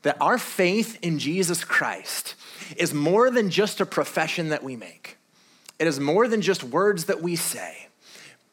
That 0.02 0.20
our 0.20 0.38
faith 0.38 0.98
in 1.02 1.18
Jesus 1.18 1.64
Christ 1.64 2.34
is 2.76 2.92
more 2.92 3.30
than 3.30 3.50
just 3.50 3.80
a 3.80 3.86
profession 3.86 4.50
that 4.50 4.62
we 4.62 4.76
make, 4.76 5.16
it 5.78 5.86
is 5.86 5.98
more 6.00 6.28
than 6.28 6.40
just 6.40 6.64
words 6.64 7.06
that 7.06 7.22
we 7.22 7.36
say 7.36 7.85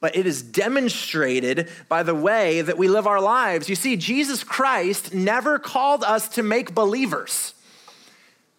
but 0.04 0.18
it 0.18 0.28
is 0.28 0.42
demonstrated 0.42 1.70
by 1.88 2.04
the 2.04 2.14
way 2.14 2.62
that 2.62 2.78
we 2.78 2.90
live 2.90 3.08
our 3.08 3.22
lives. 3.22 3.70
You 3.70 3.76
see, 3.76 3.96
Jesus 3.96 4.44
Christ 4.44 5.14
never 5.14 5.58
called 5.58 6.04
us 6.04 6.28
to 6.36 6.44
make 6.44 6.76
believers. 6.76 7.54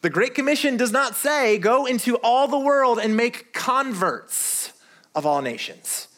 The 0.00 0.08
Great 0.08 0.35
Commission 0.35 0.79
does 0.79 0.91
not 0.91 1.17
say, 1.17 1.58
go 1.58 1.85
into 1.85 2.17
all 2.23 2.49
the 2.49 2.58
world 2.58 2.99
and 2.99 3.14
make 3.14 3.52
converts 3.52 4.73
of 5.14 5.26
all 5.26 5.43
nations. 5.43 6.08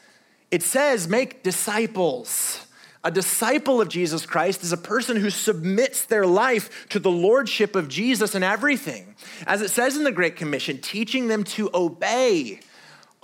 It 0.53 0.63
says, 0.63 1.09
make 1.09 1.43
disciples. 1.43 2.65
A 3.03 3.11
disciple 3.11 3.81
of 3.81 3.89
Jesus 3.89 4.27
Christ 4.27 4.63
is 4.63 4.73
a 4.73 4.77
person 4.77 5.17
who 5.17 5.31
submits 5.31 6.05
their 6.05 6.25
life 6.25 6.87
to 6.91 7.01
the 7.01 7.11
lordship 7.11 7.75
of 7.75 7.89
Jesus 7.89 8.37
in 8.37 8.45
everything. 8.45 9.17
As 9.45 9.61
it 9.61 9.71
says 9.71 9.97
in 9.97 10.05
the 10.05 10.13
Great 10.13 10.37
Commission, 10.37 10.79
teaching 10.79 11.27
them 11.27 11.43
to 11.43 11.69
obey 11.75 12.61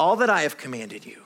all 0.01 0.17
that 0.17 0.31
I 0.31 0.43
have 0.43 0.57
commanded 0.57 1.07
you. 1.07 1.22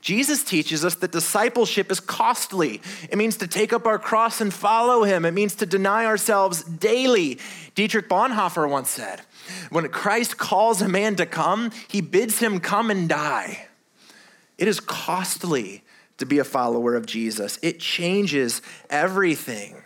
Jesus 0.00 0.42
teaches 0.42 0.84
us 0.84 0.94
that 0.96 1.12
discipleship 1.12 1.90
is 1.90 2.00
costly. 2.00 2.80
It 3.10 3.18
means 3.18 3.36
to 3.38 3.46
take 3.46 3.72
up 3.72 3.86
our 3.86 3.98
cross 3.98 4.40
and 4.40 4.52
follow 4.52 5.04
him. 5.04 5.24
It 5.24 5.32
means 5.32 5.54
to 5.56 5.66
deny 5.66 6.06
ourselves 6.06 6.62
daily. 6.64 7.38
Dietrich 7.74 8.08
Bonhoeffer 8.08 8.68
once 8.68 8.88
said, 8.88 9.20
When 9.68 9.88
Christ 9.88 10.38
calls 10.38 10.80
a 10.80 10.88
man 10.88 11.16
to 11.16 11.26
come, 11.26 11.70
he 11.88 12.00
bids 12.00 12.38
him 12.38 12.60
come 12.60 12.90
and 12.90 13.08
die. 13.08 13.66
It 14.56 14.68
is 14.68 14.80
costly 14.80 15.82
to 16.18 16.26
be 16.26 16.38
a 16.38 16.44
follower 16.44 16.94
of 16.94 17.06
Jesus, 17.06 17.58
it 17.62 17.80
changes 17.80 18.62
everything. 18.90 19.82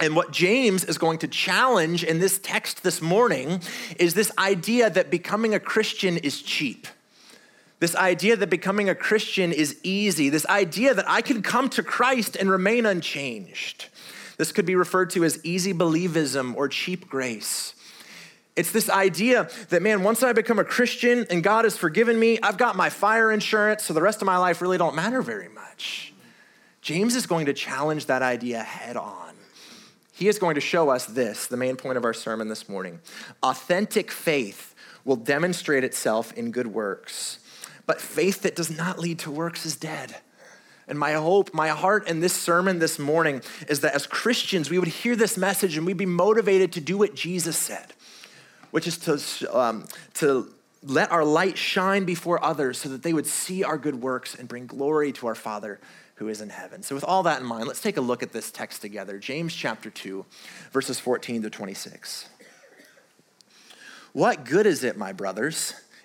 And 0.00 0.16
what 0.16 0.32
James 0.32 0.84
is 0.84 0.98
going 0.98 1.18
to 1.18 1.28
challenge 1.28 2.02
in 2.02 2.18
this 2.18 2.38
text 2.38 2.82
this 2.82 3.00
morning 3.00 3.60
is 3.98 4.14
this 4.14 4.32
idea 4.36 4.90
that 4.90 5.10
becoming 5.10 5.54
a 5.54 5.60
Christian 5.60 6.16
is 6.16 6.42
cheap. 6.42 6.88
This 7.82 7.96
idea 7.96 8.36
that 8.36 8.48
becoming 8.48 8.88
a 8.88 8.94
Christian 8.94 9.50
is 9.50 9.76
easy, 9.82 10.28
this 10.28 10.46
idea 10.46 10.94
that 10.94 11.10
I 11.10 11.20
can 11.20 11.42
come 11.42 11.68
to 11.70 11.82
Christ 11.82 12.36
and 12.36 12.48
remain 12.48 12.86
unchanged. 12.86 13.88
This 14.36 14.52
could 14.52 14.66
be 14.66 14.76
referred 14.76 15.10
to 15.10 15.24
as 15.24 15.44
easy 15.44 15.74
believism 15.74 16.54
or 16.54 16.68
cheap 16.68 17.08
grace. 17.08 17.74
It's 18.54 18.70
this 18.70 18.88
idea 18.88 19.50
that, 19.70 19.82
man, 19.82 20.04
once 20.04 20.22
I 20.22 20.32
become 20.32 20.60
a 20.60 20.64
Christian 20.64 21.26
and 21.28 21.42
God 21.42 21.64
has 21.64 21.76
forgiven 21.76 22.20
me, 22.20 22.38
I've 22.40 22.56
got 22.56 22.76
my 22.76 22.88
fire 22.88 23.32
insurance, 23.32 23.82
so 23.82 23.92
the 23.92 24.00
rest 24.00 24.22
of 24.22 24.26
my 24.26 24.36
life 24.36 24.62
really 24.62 24.78
don't 24.78 24.94
matter 24.94 25.20
very 25.20 25.48
much. 25.48 26.14
James 26.82 27.16
is 27.16 27.26
going 27.26 27.46
to 27.46 27.52
challenge 27.52 28.06
that 28.06 28.22
idea 28.22 28.62
head 28.62 28.96
on. 28.96 29.34
He 30.12 30.28
is 30.28 30.38
going 30.38 30.54
to 30.54 30.60
show 30.60 30.90
us 30.90 31.06
this, 31.06 31.48
the 31.48 31.56
main 31.56 31.74
point 31.74 31.96
of 31.96 32.04
our 32.04 32.14
sermon 32.14 32.46
this 32.46 32.68
morning. 32.68 33.00
Authentic 33.42 34.12
faith 34.12 34.72
will 35.04 35.16
demonstrate 35.16 35.82
itself 35.82 36.32
in 36.34 36.52
good 36.52 36.68
works. 36.68 37.40
But 37.86 38.00
faith 38.00 38.42
that 38.42 38.56
does 38.56 38.70
not 38.70 38.98
lead 38.98 39.18
to 39.20 39.30
works 39.30 39.66
is 39.66 39.76
dead. 39.76 40.16
And 40.88 40.98
my 40.98 41.12
hope, 41.12 41.54
my 41.54 41.68
heart 41.68 42.08
in 42.08 42.20
this 42.20 42.32
sermon 42.32 42.78
this 42.78 42.98
morning 42.98 43.42
is 43.68 43.80
that 43.80 43.94
as 43.94 44.06
Christians, 44.06 44.68
we 44.68 44.78
would 44.78 44.88
hear 44.88 45.16
this 45.16 45.36
message 45.36 45.76
and 45.76 45.86
we'd 45.86 45.96
be 45.96 46.06
motivated 46.06 46.72
to 46.72 46.80
do 46.80 46.98
what 46.98 47.14
Jesus 47.14 47.56
said, 47.56 47.94
which 48.72 48.86
is 48.86 48.98
to, 48.98 49.58
um, 49.58 49.86
to 50.14 50.52
let 50.82 51.10
our 51.12 51.24
light 51.24 51.56
shine 51.56 52.04
before 52.04 52.44
others 52.44 52.78
so 52.78 52.88
that 52.88 53.02
they 53.02 53.12
would 53.12 53.26
see 53.26 53.62
our 53.62 53.78
good 53.78 54.02
works 54.02 54.34
and 54.34 54.48
bring 54.48 54.66
glory 54.66 55.12
to 55.12 55.26
our 55.28 55.34
Father 55.34 55.80
who 56.16 56.28
is 56.28 56.40
in 56.40 56.50
heaven. 56.50 56.82
So, 56.82 56.94
with 56.94 57.04
all 57.04 57.22
that 57.24 57.40
in 57.40 57.46
mind, 57.46 57.66
let's 57.66 57.80
take 57.80 57.96
a 57.96 58.00
look 58.00 58.22
at 58.22 58.32
this 58.32 58.50
text 58.50 58.80
together 58.80 59.18
James 59.18 59.54
chapter 59.54 59.90
2, 59.90 60.24
verses 60.72 60.98
14 61.00 61.42
to 61.42 61.50
26. 61.50 62.28
What 64.12 64.44
good 64.44 64.66
is 64.66 64.84
it, 64.84 64.96
my 64.96 65.12
brothers? 65.12 65.74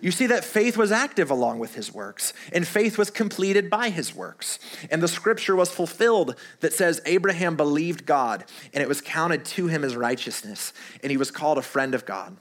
You 0.00 0.10
see 0.10 0.26
that 0.26 0.44
faith 0.44 0.76
was 0.76 0.90
active 0.90 1.30
along 1.30 1.58
with 1.58 1.74
his 1.74 1.92
works, 1.92 2.32
and 2.52 2.66
faith 2.66 2.96
was 2.96 3.10
completed 3.10 3.68
by 3.68 3.90
his 3.90 4.14
works. 4.14 4.58
And 4.90 5.02
the 5.02 5.08
scripture 5.08 5.54
was 5.54 5.70
fulfilled 5.70 6.36
that 6.60 6.72
says, 6.72 7.02
Abraham 7.04 7.56
believed 7.56 8.06
God, 8.06 8.44
and 8.72 8.82
it 8.82 8.88
was 8.88 9.00
counted 9.00 9.44
to 9.46 9.66
him 9.66 9.84
as 9.84 9.96
righteousness, 9.96 10.72
and 11.02 11.10
he 11.10 11.16
was 11.16 11.30
called 11.30 11.58
a 11.58 11.62
friend 11.62 11.94
of 11.94 12.06
God. 12.06 12.36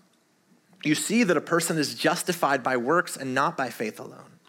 You 0.83 0.95
see 0.95 1.23
that 1.23 1.35
a 1.35 1.41
person 1.41 1.77
is 1.77 1.95
justified 1.95 2.63
by 2.63 2.77
works 2.77 3.17
and 3.17 3.35
not 3.35 3.57
by 3.57 3.69
faith 3.69 3.99
alone. 3.99 4.39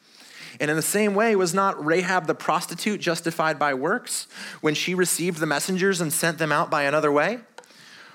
And 0.60 0.70
in 0.70 0.76
the 0.76 0.82
same 0.82 1.14
way, 1.14 1.34
was 1.34 1.54
not 1.54 1.84
Rahab 1.84 2.26
the 2.26 2.34
prostitute 2.34 3.00
justified 3.00 3.58
by 3.58 3.74
works 3.74 4.28
when 4.60 4.74
she 4.74 4.94
received 4.94 5.38
the 5.38 5.46
messengers 5.46 6.00
and 6.00 6.12
sent 6.12 6.38
them 6.38 6.52
out 6.52 6.70
by 6.70 6.82
another 6.82 7.10
way? 7.10 7.40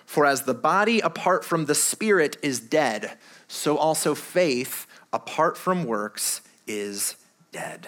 For 0.06 0.26
as 0.26 0.44
the 0.44 0.54
body 0.54 1.00
apart 1.00 1.44
from 1.44 1.66
the 1.66 1.76
spirit 1.76 2.38
is 2.44 2.60
dead, 2.60 3.18
so 3.48 3.78
also 3.78 4.16
faith 4.16 4.88
apart 5.14 5.58
from 5.58 5.86
works 5.86 6.42
is 6.68 7.16
dead. 7.52 7.88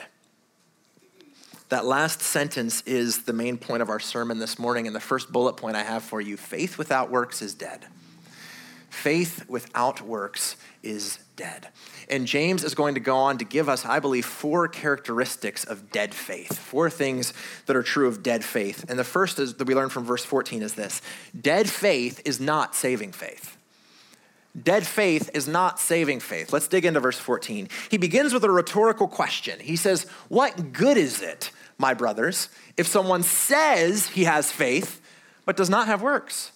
That 1.70 1.86
last 1.86 2.22
sentence 2.22 2.82
is 2.84 3.24
the 3.24 3.34
main 3.34 3.58
point 3.58 3.82
of 3.82 3.90
our 3.90 4.00
sermon 4.00 4.40
this 4.40 4.58
morning, 4.58 4.88
and 4.88 4.96
the 4.96 5.02
first 5.02 5.32
bullet 5.32 5.58
point 5.58 5.76
I 5.76 5.84
have 5.84 6.04
for 6.04 6.22
you 6.22 6.38
faith 6.38 6.78
without 6.78 7.12
works 7.12 7.42
is 7.42 7.54
dead. 7.54 7.86
Faith 8.90 9.48
without 9.50 10.02
works 10.02 10.56
is 10.82 11.20
dead. 11.36 11.68
And 12.10 12.26
James 12.26 12.64
is 12.64 12.74
going 12.74 12.96
to 12.96 13.02
go 13.02 13.18
on 13.18 13.38
to 13.40 13.46
give 13.46 13.68
us, 13.68 13.86
I 13.86 14.00
believe, 14.00 14.26
four 14.26 14.70
characteristics 14.70 15.66
of 15.66 15.92
dead 15.92 16.14
faith, 16.14 16.58
four 16.58 16.90
things 16.90 17.34
that 17.66 17.76
are 17.76 17.84
true 17.84 18.08
of 18.08 18.24
dead 18.24 18.46
faith. 18.46 18.86
And 18.90 18.98
the 18.98 19.04
first 19.04 19.38
is 19.38 19.56
that 19.56 19.68
we 19.68 19.76
learn 19.76 19.90
from 19.90 20.06
verse 20.06 20.24
14 20.24 20.62
is 20.62 20.74
this 20.74 21.02
dead 21.40 21.70
faith 21.70 22.22
is 22.24 22.40
not 22.40 22.76
saving 22.76 23.12
faith. 23.12 23.57
Dead 24.62 24.88
faith 24.88 25.30
is 25.34 25.48
not 25.48 25.80
saving 25.80 26.20
faith. 26.20 26.52
Let's 26.52 26.68
dig 26.68 26.86
into 26.86 27.00
verse 27.00 27.20
14. 27.20 27.70
He 27.90 27.98
begins 27.98 28.34
with 28.34 28.44
a 28.44 28.52
rhetorical 28.52 29.08
question. 29.08 29.60
He 29.60 29.76
says, 29.76 30.06
What 30.30 30.74
good 30.74 30.98
is 30.98 31.22
it, 31.22 31.52
my 31.78 31.94
brothers, 31.94 32.50
if 32.76 32.88
someone 32.88 33.24
says 33.24 34.08
he 34.08 34.24
has 34.24 34.52
faith 34.52 35.02
but 35.46 35.58
does 35.58 35.70
not 35.70 35.88
have 35.88 36.02
works? 36.02 36.52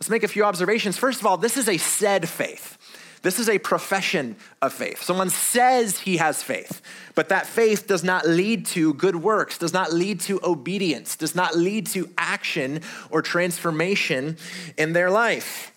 Let's 0.00 0.10
make 0.10 0.24
a 0.24 0.28
few 0.28 0.44
observations. 0.44 0.98
First 0.98 1.20
of 1.20 1.26
all, 1.26 1.36
this 1.36 1.56
is 1.56 1.68
a 1.68 1.76
said 1.76 2.28
faith. 2.28 2.76
This 3.22 3.38
is 3.38 3.48
a 3.48 3.58
profession 3.58 4.36
of 4.60 4.74
faith. 4.74 5.02
Someone 5.02 5.30
says 5.30 6.00
he 6.00 6.18
has 6.18 6.42
faith, 6.42 6.82
but 7.14 7.30
that 7.30 7.46
faith 7.46 7.86
does 7.86 8.04
not 8.04 8.28
lead 8.28 8.66
to 8.66 8.92
good 8.94 9.16
works, 9.16 9.56
does 9.56 9.72
not 9.72 9.94
lead 9.94 10.20
to 10.20 10.40
obedience, 10.44 11.16
does 11.16 11.34
not 11.34 11.56
lead 11.56 11.86
to 11.86 12.10
action 12.18 12.82
or 13.10 13.22
transformation 13.22 14.36
in 14.76 14.92
their 14.92 15.10
life. 15.10 15.73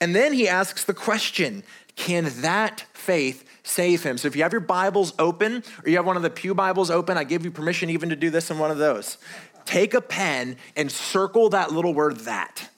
And 0.00 0.14
then 0.14 0.32
he 0.32 0.48
asks 0.48 0.84
the 0.84 0.94
question 0.94 1.62
can 1.98 2.30
that 2.42 2.84
faith 2.92 3.44
save 3.64 4.04
him? 4.04 4.18
So 4.18 4.28
if 4.28 4.36
you 4.36 4.44
have 4.44 4.52
your 4.52 4.60
Bibles 4.60 5.12
open 5.18 5.64
or 5.84 5.90
you 5.90 5.96
have 5.96 6.06
one 6.06 6.16
of 6.16 6.22
the 6.22 6.30
Pew 6.30 6.54
Bibles 6.54 6.90
open, 6.90 7.18
I 7.18 7.24
give 7.24 7.44
you 7.44 7.50
permission 7.50 7.90
even 7.90 8.08
to 8.10 8.16
do 8.16 8.30
this 8.30 8.50
in 8.52 8.58
one 8.58 8.70
of 8.70 8.78
those. 8.78 9.18
Take 9.64 9.94
a 9.94 10.00
pen 10.00 10.56
and 10.76 10.92
circle 10.92 11.50
that 11.50 11.72
little 11.72 11.92
word 11.92 12.20
that. 12.20 12.70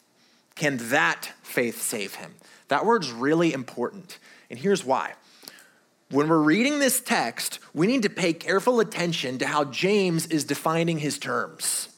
Can 0.54 0.78
that 0.88 1.30
faith 1.42 1.82
save 1.82 2.14
him? 2.14 2.34
That 2.68 2.86
word's 2.86 3.12
really 3.12 3.52
important. 3.52 4.18
And 4.48 4.58
here's 4.58 4.84
why. 4.84 5.12
When 6.10 6.28
we're 6.28 6.38
reading 6.38 6.78
this 6.78 7.00
text, 7.00 7.60
we 7.74 7.86
need 7.86 8.02
to 8.02 8.10
pay 8.10 8.32
careful 8.32 8.80
attention 8.80 9.38
to 9.38 9.46
how 9.46 9.64
James 9.64 10.26
is 10.26 10.44
defining 10.44 10.98
his 10.98 11.18
terms. 11.18 11.89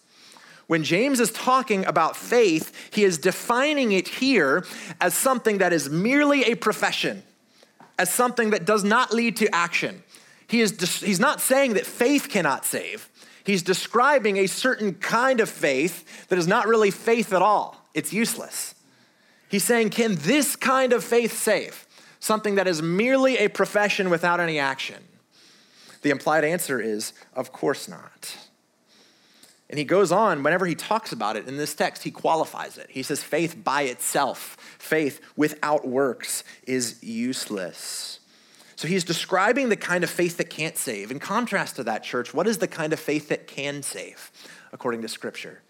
When 0.66 0.84
James 0.84 1.20
is 1.20 1.30
talking 1.32 1.84
about 1.84 2.16
faith, 2.16 2.90
he 2.92 3.04
is 3.04 3.18
defining 3.18 3.92
it 3.92 4.08
here 4.08 4.64
as 5.00 5.14
something 5.14 5.58
that 5.58 5.72
is 5.72 5.90
merely 5.90 6.44
a 6.44 6.54
profession, 6.54 7.22
as 7.98 8.12
something 8.12 8.50
that 8.50 8.64
does 8.64 8.84
not 8.84 9.12
lead 9.12 9.36
to 9.36 9.54
action. 9.54 10.02
He 10.46 10.60
is, 10.60 11.00
he's 11.00 11.20
not 11.20 11.40
saying 11.40 11.74
that 11.74 11.86
faith 11.86 12.28
cannot 12.28 12.64
save. 12.64 13.08
He's 13.44 13.62
describing 13.62 14.36
a 14.36 14.46
certain 14.46 14.94
kind 14.94 15.40
of 15.40 15.48
faith 15.48 16.28
that 16.28 16.38
is 16.38 16.46
not 16.46 16.68
really 16.68 16.90
faith 16.90 17.32
at 17.32 17.42
all. 17.42 17.84
It's 17.94 18.12
useless. 18.12 18.74
He's 19.48 19.64
saying, 19.64 19.90
can 19.90 20.14
this 20.16 20.56
kind 20.56 20.92
of 20.92 21.02
faith 21.02 21.38
save? 21.38 21.86
Something 22.20 22.54
that 22.54 22.68
is 22.68 22.80
merely 22.80 23.36
a 23.38 23.48
profession 23.48 24.10
without 24.10 24.40
any 24.40 24.58
action. 24.58 25.02
The 26.02 26.10
implied 26.10 26.44
answer 26.44 26.80
is, 26.80 27.12
of 27.34 27.52
course 27.52 27.88
not. 27.88 28.36
And 29.72 29.78
he 29.78 29.86
goes 29.86 30.12
on, 30.12 30.42
whenever 30.42 30.66
he 30.66 30.74
talks 30.74 31.12
about 31.12 31.34
it 31.34 31.48
in 31.48 31.56
this 31.56 31.72
text, 31.74 32.02
he 32.02 32.10
qualifies 32.10 32.76
it. 32.76 32.88
He 32.90 33.02
says, 33.02 33.22
faith 33.22 33.64
by 33.64 33.84
itself, 33.84 34.58
faith 34.78 35.18
without 35.34 35.88
works 35.88 36.44
is 36.66 37.02
useless. 37.02 38.20
So 38.76 38.86
he's 38.86 39.02
describing 39.02 39.70
the 39.70 39.76
kind 39.76 40.04
of 40.04 40.10
faith 40.10 40.36
that 40.36 40.50
can't 40.50 40.76
save. 40.76 41.10
In 41.10 41.18
contrast 41.18 41.76
to 41.76 41.84
that, 41.84 42.02
church, 42.04 42.34
what 42.34 42.46
is 42.46 42.58
the 42.58 42.68
kind 42.68 42.92
of 42.92 43.00
faith 43.00 43.30
that 43.30 43.46
can 43.46 43.82
save, 43.82 44.30
according 44.74 45.00
to 45.02 45.08
Scripture? 45.08 45.62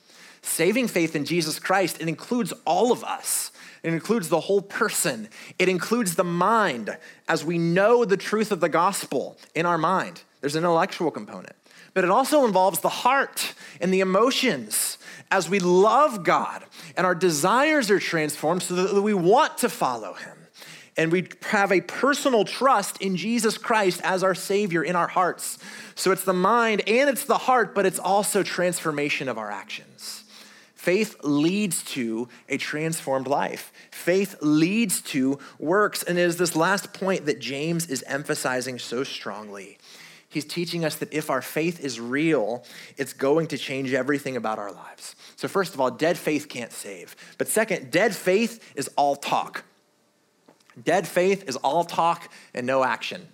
Saving 0.42 0.88
faith 0.88 1.14
in 1.14 1.24
Jesus 1.24 1.60
Christ, 1.60 2.00
it 2.00 2.08
includes 2.08 2.52
all 2.64 2.90
of 2.90 3.04
us. 3.04 3.52
It 3.84 3.92
includes 3.92 4.28
the 4.28 4.40
whole 4.40 4.62
person. 4.62 5.28
It 5.60 5.68
includes 5.68 6.16
the 6.16 6.24
mind 6.24 6.98
as 7.28 7.44
we 7.44 7.56
know 7.56 8.04
the 8.04 8.16
truth 8.16 8.50
of 8.50 8.58
the 8.58 8.68
gospel 8.68 9.38
in 9.54 9.64
our 9.64 9.78
mind. 9.78 10.22
There's 10.40 10.56
an 10.56 10.64
intellectual 10.64 11.12
component 11.12 11.54
but 11.94 12.04
it 12.04 12.10
also 12.10 12.44
involves 12.46 12.80
the 12.80 12.88
heart 12.88 13.54
and 13.80 13.92
the 13.92 14.00
emotions 14.00 14.98
as 15.30 15.48
we 15.48 15.58
love 15.58 16.24
God 16.24 16.64
and 16.96 17.06
our 17.06 17.14
desires 17.14 17.90
are 17.90 17.98
transformed 17.98 18.62
so 18.62 18.74
that 18.74 19.02
we 19.02 19.14
want 19.14 19.58
to 19.58 19.68
follow 19.68 20.14
Him. 20.14 20.36
And 20.96 21.10
we 21.10 21.28
have 21.42 21.72
a 21.72 21.80
personal 21.80 22.44
trust 22.44 23.00
in 23.00 23.16
Jesus 23.16 23.56
Christ 23.56 24.00
as 24.04 24.22
our 24.22 24.34
Savior 24.34 24.82
in 24.82 24.94
our 24.94 25.08
hearts. 25.08 25.58
So 25.94 26.12
it's 26.12 26.24
the 26.24 26.34
mind 26.34 26.82
and 26.86 27.08
it's 27.08 27.24
the 27.24 27.38
heart, 27.38 27.74
but 27.74 27.86
it's 27.86 27.98
also 27.98 28.42
transformation 28.42 29.28
of 29.28 29.38
our 29.38 29.50
actions. 29.50 30.24
Faith 30.74 31.16
leads 31.22 31.82
to 31.84 32.28
a 32.48 32.58
transformed 32.58 33.28
life. 33.28 33.72
Faith 33.90 34.34
leads 34.42 35.00
to 35.00 35.38
works. 35.58 36.02
And 36.02 36.18
it 36.18 36.22
is 36.22 36.36
this 36.36 36.56
last 36.56 36.92
point 36.92 37.24
that 37.26 37.38
James 37.38 37.86
is 37.86 38.02
emphasizing 38.06 38.78
so 38.78 39.04
strongly 39.04 39.78
He's 40.32 40.46
teaching 40.46 40.84
us 40.84 40.96
that 40.96 41.12
if 41.12 41.28
our 41.28 41.42
faith 41.42 41.78
is 41.84 42.00
real, 42.00 42.64
it's 42.96 43.12
going 43.12 43.48
to 43.48 43.58
change 43.58 43.92
everything 43.92 44.36
about 44.36 44.58
our 44.58 44.72
lives. 44.72 45.14
So, 45.36 45.46
first 45.46 45.74
of 45.74 45.80
all, 45.80 45.90
dead 45.90 46.16
faith 46.16 46.48
can't 46.48 46.72
save. 46.72 47.14
But 47.36 47.48
second, 47.48 47.90
dead 47.90 48.16
faith 48.16 48.72
is 48.74 48.88
all 48.96 49.14
talk. 49.14 49.64
Dead 50.82 51.06
faith 51.06 51.46
is 51.48 51.56
all 51.56 51.84
talk 51.84 52.30
and 52.54 52.66
no 52.66 52.82
action. 52.82 53.28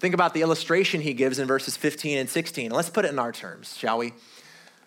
Think 0.00 0.14
about 0.14 0.34
the 0.34 0.42
illustration 0.42 1.00
he 1.00 1.14
gives 1.14 1.38
in 1.38 1.46
verses 1.46 1.76
15 1.76 2.18
and 2.18 2.28
16. 2.28 2.72
Let's 2.72 2.90
put 2.90 3.04
it 3.04 3.12
in 3.12 3.20
our 3.20 3.32
terms, 3.32 3.76
shall 3.76 3.98
we? 3.98 4.12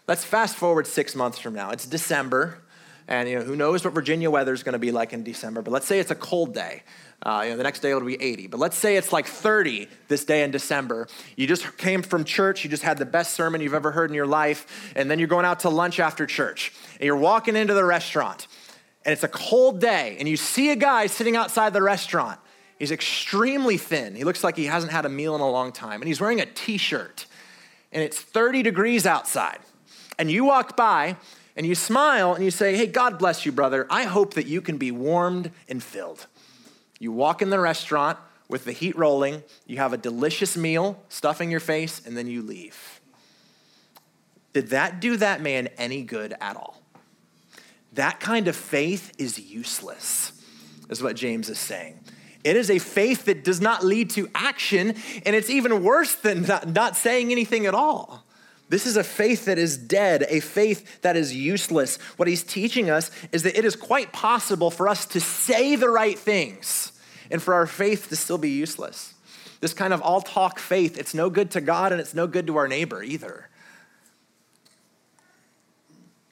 Let's 0.08 0.26
fast 0.26 0.58
forward 0.58 0.88
six 0.88 1.16
months 1.16 1.40
from 1.40 1.54
now. 1.54 1.72
It's 1.72 1.86
December, 1.86 2.60
and 3.10 3.28
you 3.28 3.40
know 3.40 3.44
who 3.44 3.56
knows 3.56 3.84
what 3.84 3.94
Virginia 3.94 4.30
weather 4.30 4.54
is 4.54 4.62
going 4.62 4.74
to 4.74 4.80
be 4.80 4.92
like 4.92 5.12
in 5.14 5.24
December. 5.24 5.64
But 5.64 5.72
let's 5.72 5.88
say 5.88 6.00
it's 6.00 6.12
a 6.12 6.16
cold 6.16 6.54
day. 6.54 6.84
Uh, 7.22 7.42
you 7.44 7.50
know, 7.52 7.58
the 7.58 7.64
next 7.64 7.82
day 7.82 7.90
it'll 7.90 8.06
be 8.06 8.22
80. 8.22 8.48
But 8.48 8.60
let's 8.60 8.78
say 8.78 8.96
it's 8.96 9.12
like 9.12 9.26
30 9.26 9.90
this 10.08 10.24
day 10.24 10.44
in 10.44 10.52
December. 10.52 11.08
You 11.36 11.48
just 11.48 11.78
came 11.78 12.02
from 12.04 12.24
church, 12.24 12.64
you 12.64 12.70
just 12.70 12.84
had 12.84 12.98
the 12.98 13.06
best 13.06 13.34
sermon 13.34 13.60
you've 13.60 13.74
ever 13.74 13.92
heard 13.92 14.10
in 14.10 14.16
your 14.16 14.28
life, 14.28 14.94
and 14.96 15.12
then 15.12 15.20
you're 15.20 15.28
going 15.28 15.44
out 15.44 15.62
to 15.62 15.70
lunch 15.70 16.00
after 16.00 16.26
church, 16.26 16.72
and 16.94 17.04
you're 17.04 17.18
walking 17.18 17.58
into 17.58 17.74
the 17.74 17.84
restaurant, 17.84 18.48
and 19.04 19.12
it's 19.12 19.24
a 19.24 19.28
cold 19.28 19.82
day, 19.82 20.16
and 20.20 20.30
you 20.30 20.38
see 20.38 20.70
a 20.70 20.78
guy 20.78 21.08
sitting 21.08 21.36
outside 21.36 21.74
the 21.74 21.82
restaurant. 21.82 22.40
He's 22.78 22.92
extremely 22.92 23.76
thin. 23.76 24.16
He 24.16 24.24
looks 24.24 24.42
like 24.42 24.56
he 24.56 24.66
hasn't 24.66 24.94
had 24.94 25.06
a 25.06 25.10
meal 25.10 25.36
in 25.36 25.42
a 25.42 25.50
long 25.50 25.74
time, 25.74 26.02
and 26.02 26.08
he's 26.08 26.22
wearing 26.22 26.40
a 26.40 26.46
t 26.46 26.78
shirt, 26.78 27.26
and 27.92 28.02
it's 28.02 28.18
30 28.18 28.64
degrees 28.64 29.06
outside. 29.06 29.60
And 30.18 30.32
you 30.32 30.46
walk 30.46 30.78
by, 30.78 31.18
and 31.60 31.68
you 31.68 31.76
smile, 31.76 32.34
and 32.34 32.46
you 32.46 32.52
say, 32.52 32.78
Hey, 32.78 32.88
God 32.88 33.20
bless 33.20 33.46
you, 33.46 33.52
brother. 33.52 33.86
I 33.90 34.04
hope 34.04 34.36
that 34.36 34.46
you 34.48 34.62
can 34.62 34.78
be 34.78 34.92
warmed 34.92 35.52
and 35.68 35.84
filled. 35.84 36.26
You 37.00 37.12
walk 37.12 37.42
in 37.42 37.50
the 37.50 37.60
restaurant 37.60 38.18
with 38.48 38.64
the 38.64 38.72
heat 38.72 38.98
rolling, 38.98 39.44
you 39.68 39.76
have 39.76 39.92
a 39.92 39.98
delicious 39.98 40.56
meal, 40.56 41.04
stuffing 41.10 41.52
your 41.52 41.60
face, 41.60 42.02
and 42.06 42.16
then 42.16 42.28
you 42.28 42.42
leave. 42.42 43.02
Did 44.54 44.70
that 44.70 45.02
do 45.02 45.18
that 45.18 45.42
man 45.42 45.68
any 45.78 46.02
good 46.02 46.34
at 46.40 46.56
all? 46.56 46.82
That 47.92 48.22
kind 48.22 48.48
of 48.48 48.56
faith 48.56 49.12
is 49.18 49.38
useless, 49.38 50.32
is 50.90 51.04
what 51.04 51.18
James 51.18 51.50
is 51.50 51.60
saying. 51.60 52.00
It 52.46 52.56
is 52.56 52.70
a 52.72 52.80
faith 52.80 53.26
that 53.26 53.44
does 53.44 53.60
not 53.60 53.84
lead 53.84 54.12
to 54.12 54.30
action, 54.34 54.96
and 55.26 55.36
it's 55.36 55.50
even 55.50 55.84
worse 55.84 56.16
than 56.16 56.44
not, 56.68 56.96
saying 56.96 57.34
anything 57.34 57.66
at 57.66 57.76
all. 57.76 58.26
This 58.70 58.86
is 58.86 58.98
a 58.98 59.04
faith 59.04 59.46
that 59.46 59.58
is 59.58 59.78
dead, 59.78 60.26
a 60.30 60.40
faith 60.40 61.02
that 61.02 61.18
is 61.18 61.36
useless. 61.36 61.98
What 62.18 62.28
he's 62.28 62.44
teaching 62.44 62.90
us 62.90 63.10
is 63.32 63.44
that 63.44 63.58
it 63.58 63.66
is 63.66 63.76
quite 63.76 64.14
possible 64.14 64.70
for 64.70 64.88
us 64.88 65.06
to 65.08 65.20
say 65.20 65.76
the 65.76 65.90
right 65.90 66.18
things 66.18 66.92
and 67.32 67.42
for 67.42 67.56
our 67.56 67.66
faith 67.66 68.10
to 68.10 68.16
still 68.16 68.38
be 68.38 68.52
useless. 68.52 69.16
This 69.60 69.74
kind 69.74 69.92
of 69.92 70.02
all 70.02 70.22
talk 70.22 70.60
faith, 70.60 70.98
it's 70.98 71.14
no 71.14 71.30
good 71.30 71.52
to 71.52 71.62
God 71.62 71.92
and 71.92 72.00
it's 72.00 72.14
no 72.14 72.28
good 72.28 72.48
to 72.48 72.58
our 72.58 72.68
neighbor 72.68 73.04
either 73.04 73.49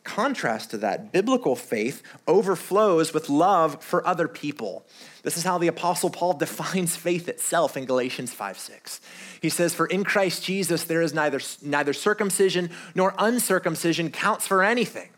contrast 0.07 0.71
to 0.71 0.77
that, 0.79 1.11
biblical 1.11 1.55
faith 1.55 2.01
overflows 2.27 3.13
with 3.13 3.29
love 3.29 3.83
for 3.83 4.07
other 4.07 4.27
people. 4.27 4.85
This 5.21 5.37
is 5.37 5.43
how 5.43 5.57
the 5.57 5.67
Apostle 5.67 6.09
Paul 6.09 6.33
defines 6.45 6.95
faith 6.95 7.27
itself 7.27 7.77
in 7.77 7.85
Galatians 7.85 8.33
5 8.33 8.57
6. 8.57 9.01
He 9.41 9.49
says, 9.49 9.73
For 9.73 9.85
in 9.85 10.03
Christ 10.03 10.43
Jesus 10.43 10.85
there 10.85 11.01
is 11.01 11.13
neither, 11.13 11.39
neither 11.61 11.93
circumcision 11.93 12.71
nor 12.95 13.13
uncircumcision 13.19 14.09
counts 14.09 14.47
for 14.47 14.63
anything, 14.63 15.09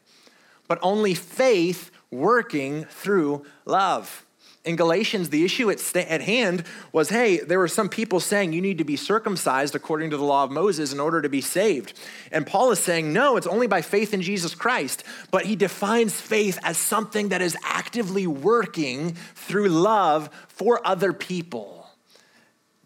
but 0.68 0.80
only 0.82 1.14
faith 1.14 1.92
working 2.12 2.86
through 2.86 3.46
love 3.66 4.26
in 4.66 4.76
Galatians, 4.76 5.30
the 5.30 5.46
issue 5.46 5.72
at, 5.72 5.96
at 5.96 6.22
hand 6.22 6.64
was 6.92 7.10
hey, 7.10 7.38
there 7.38 7.60
were 7.60 7.68
some 7.68 7.88
people 7.88 8.20
saying 8.20 8.52
you 8.52 8.62
need 8.62 8.78
to 8.80 8.84
be 8.84 8.98
circumcised 8.98 9.74
according 9.74 10.10
to 10.10 10.18
the 10.18 10.24
law 10.24 10.44
of 10.44 10.52
Moses 10.52 10.92
in 10.92 11.00
order 11.00 11.22
to 11.22 11.30
be 11.30 11.42
saved. 11.42 11.94
And 12.32 12.46
Paul 12.46 12.72
is 12.72 12.80
saying, 12.80 13.14
no, 13.14 13.38
it's 13.38 13.48
only 13.48 13.68
by 13.68 13.82
faith 13.82 14.14
in 14.14 14.22
Jesus 14.22 14.56
Christ. 14.56 15.04
But 15.32 15.46
he 15.46 15.56
defines 15.56 16.20
faith 16.20 16.60
as 16.62 16.78
something 16.78 17.30
that 17.30 17.42
is 17.42 17.58
actively 17.64 18.28
working 18.28 19.16
through 19.34 19.70
love 19.70 20.30
for 20.50 20.86
other 20.86 21.14
people. 21.14 21.88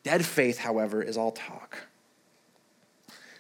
Dead 0.03 0.25
faith, 0.25 0.59
however, 0.59 1.01
is 1.01 1.17
all 1.17 1.31
talk. 1.31 1.87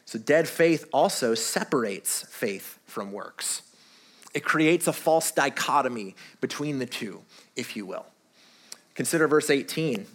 So, 0.05 0.17
dead 0.19 0.47
faith 0.47 0.85
also 0.93 1.33
separates 1.33 2.23
faith 2.29 2.79
from 2.85 3.11
works. 3.11 3.63
It 4.33 4.43
creates 4.43 4.87
a 4.87 4.93
false 4.93 5.31
dichotomy 5.31 6.15
between 6.39 6.79
the 6.79 6.85
two, 6.85 7.21
if 7.55 7.75
you 7.75 7.85
will. 7.85 8.05
Consider 8.95 9.27
verse 9.27 9.49
18. 9.49 10.05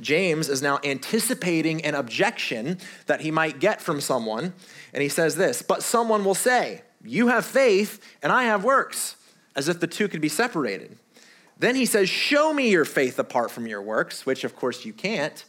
James 0.00 0.48
is 0.48 0.60
now 0.60 0.80
anticipating 0.82 1.84
an 1.84 1.94
objection 1.94 2.78
that 3.06 3.20
he 3.20 3.30
might 3.30 3.60
get 3.60 3.80
from 3.80 4.00
someone, 4.00 4.52
and 4.92 5.02
he 5.02 5.08
says 5.08 5.36
this 5.36 5.62
But 5.62 5.82
someone 5.82 6.24
will 6.24 6.34
say, 6.34 6.82
You 7.04 7.28
have 7.28 7.44
faith, 7.44 8.00
and 8.22 8.32
I 8.32 8.44
have 8.44 8.64
works, 8.64 9.16
as 9.54 9.68
if 9.68 9.80
the 9.80 9.86
two 9.86 10.08
could 10.08 10.20
be 10.20 10.28
separated. 10.28 10.98
Then 11.58 11.76
he 11.76 11.86
says, 11.86 12.08
Show 12.08 12.52
me 12.52 12.70
your 12.70 12.84
faith 12.84 13.18
apart 13.18 13.50
from 13.50 13.66
your 13.66 13.82
works, 13.82 14.26
which 14.26 14.44
of 14.44 14.56
course 14.56 14.84
you 14.84 14.92
can't. 14.92 15.44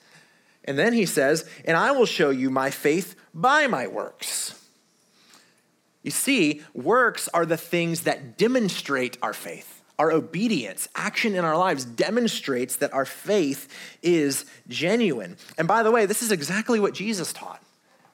And 0.64 0.78
then 0.78 0.94
he 0.94 1.06
says, 1.06 1.50
And 1.64 1.76
I 1.78 1.92
will 1.92 2.06
show 2.06 2.30
you 2.30 2.50
my 2.50 2.70
faith 2.70 3.16
by 3.34 3.68
my 3.68 3.88
works. 3.88 4.62
You 6.04 6.12
see, 6.12 6.62
works 6.76 7.28
are 7.30 7.48
the 7.48 7.58
things 7.58 8.02
that 8.02 8.38
demonstrate 8.38 9.18
our 9.24 9.34
faith. 9.34 9.75
Our 9.98 10.12
obedience, 10.12 10.88
action 10.96 11.36
in 11.36 11.46
our 11.46 11.58
lives 11.58 11.86
demonstrates 11.86 12.76
that 12.78 12.94
our 12.94 13.06
faith 13.06 13.74
is 14.02 14.46
genuine. 14.68 15.38
And 15.58 15.68
by 15.68 15.84
the 15.84 15.92
way, 15.92 16.06
this 16.06 16.22
is 16.22 16.32
exactly 16.32 16.80
what 16.80 16.94
Jesus 16.94 17.32
taught. 17.32 17.62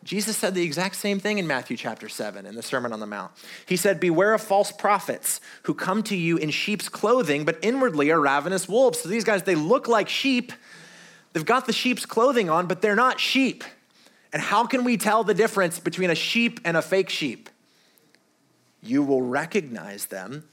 Jesus 0.04 0.36
said 0.36 0.56
the 0.56 0.64
exact 0.64 0.96
same 0.96 1.20
thing 1.20 1.38
in 1.38 1.46
Matthew 1.46 1.78
chapter 1.78 2.10
7 2.10 2.46
in 2.46 2.56
the 2.56 2.64
Sermon 2.64 2.92
on 2.92 3.00
the 3.00 3.06
Mount. 3.06 3.32
He 3.68 3.78
said, 3.78 4.00
Beware 4.00 4.34
of 4.34 4.42
false 4.42 4.72
prophets 4.72 5.40
who 5.64 5.74
come 5.74 6.02
to 6.04 6.16
you 6.16 6.38
in 6.38 6.50
sheep's 6.50 6.90
clothing, 6.90 7.46
but 7.46 7.60
inwardly 7.62 8.10
are 8.12 8.20
ravenous 8.20 8.68
wolves. 8.68 9.00
So 9.00 9.10
these 9.10 9.24
guys, 9.24 9.44
they 9.44 9.56
look 9.56 9.88
like 9.88 10.10
sheep. 10.10 10.54
They've 11.34 11.46
got 11.46 11.68
the 11.68 11.74
sheep's 11.74 12.06
clothing 12.06 12.50
on, 12.50 12.66
but 12.66 12.82
they're 12.82 12.96
not 12.96 13.20
sheep. 13.20 13.64
And 14.34 14.42
how 14.42 14.66
can 14.66 14.84
we 14.84 14.98
tell 14.98 15.24
the 15.24 15.34
difference 15.34 15.80
between 15.80 16.10
a 16.10 16.16
sheep 16.16 16.60
and 16.66 16.76
a 16.76 16.82
fake 16.82 17.10
sheep? 17.10 17.50
You 18.82 19.04
will 19.04 19.22
recognize 19.22 20.08
them 20.08 20.46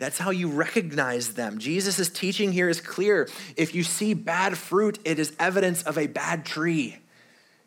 That's 0.00 0.18
how 0.18 0.30
you 0.30 0.48
recognize 0.48 1.34
them. 1.34 1.58
Jesus' 1.58 2.08
teaching 2.08 2.52
here 2.52 2.70
is 2.70 2.80
clear. 2.80 3.28
If 3.54 3.74
you 3.74 3.82
see 3.82 4.14
bad 4.14 4.56
fruit, 4.56 4.98
it 5.04 5.18
is 5.18 5.36
evidence 5.38 5.82
of 5.82 5.98
a 5.98 6.06
bad 6.06 6.46
tree. 6.46 6.96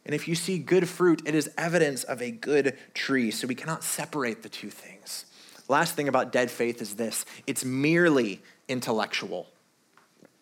And 0.04 0.16
if 0.16 0.28
you 0.28 0.34
see 0.34 0.58
good 0.58 0.90
fruit, 0.90 1.22
it 1.28 1.36
is 1.36 1.52
evidence 1.60 2.04
of 2.04 2.24
a 2.24 2.32
good 2.32 2.76
tree. 2.96 3.30
So 3.30 3.46
we 3.48 3.54
cannot 3.54 3.84
separate 3.84 4.42
the 4.42 4.50
two 4.50 4.72
things. 4.72 5.26
Last 5.70 5.96
thing 5.96 6.08
about 6.08 6.32
dead 6.32 6.50
faith 6.50 6.82
is 6.82 6.96
this 6.96 7.24
it's 7.46 7.64
merely 7.64 8.42
intellectual. 8.68 9.48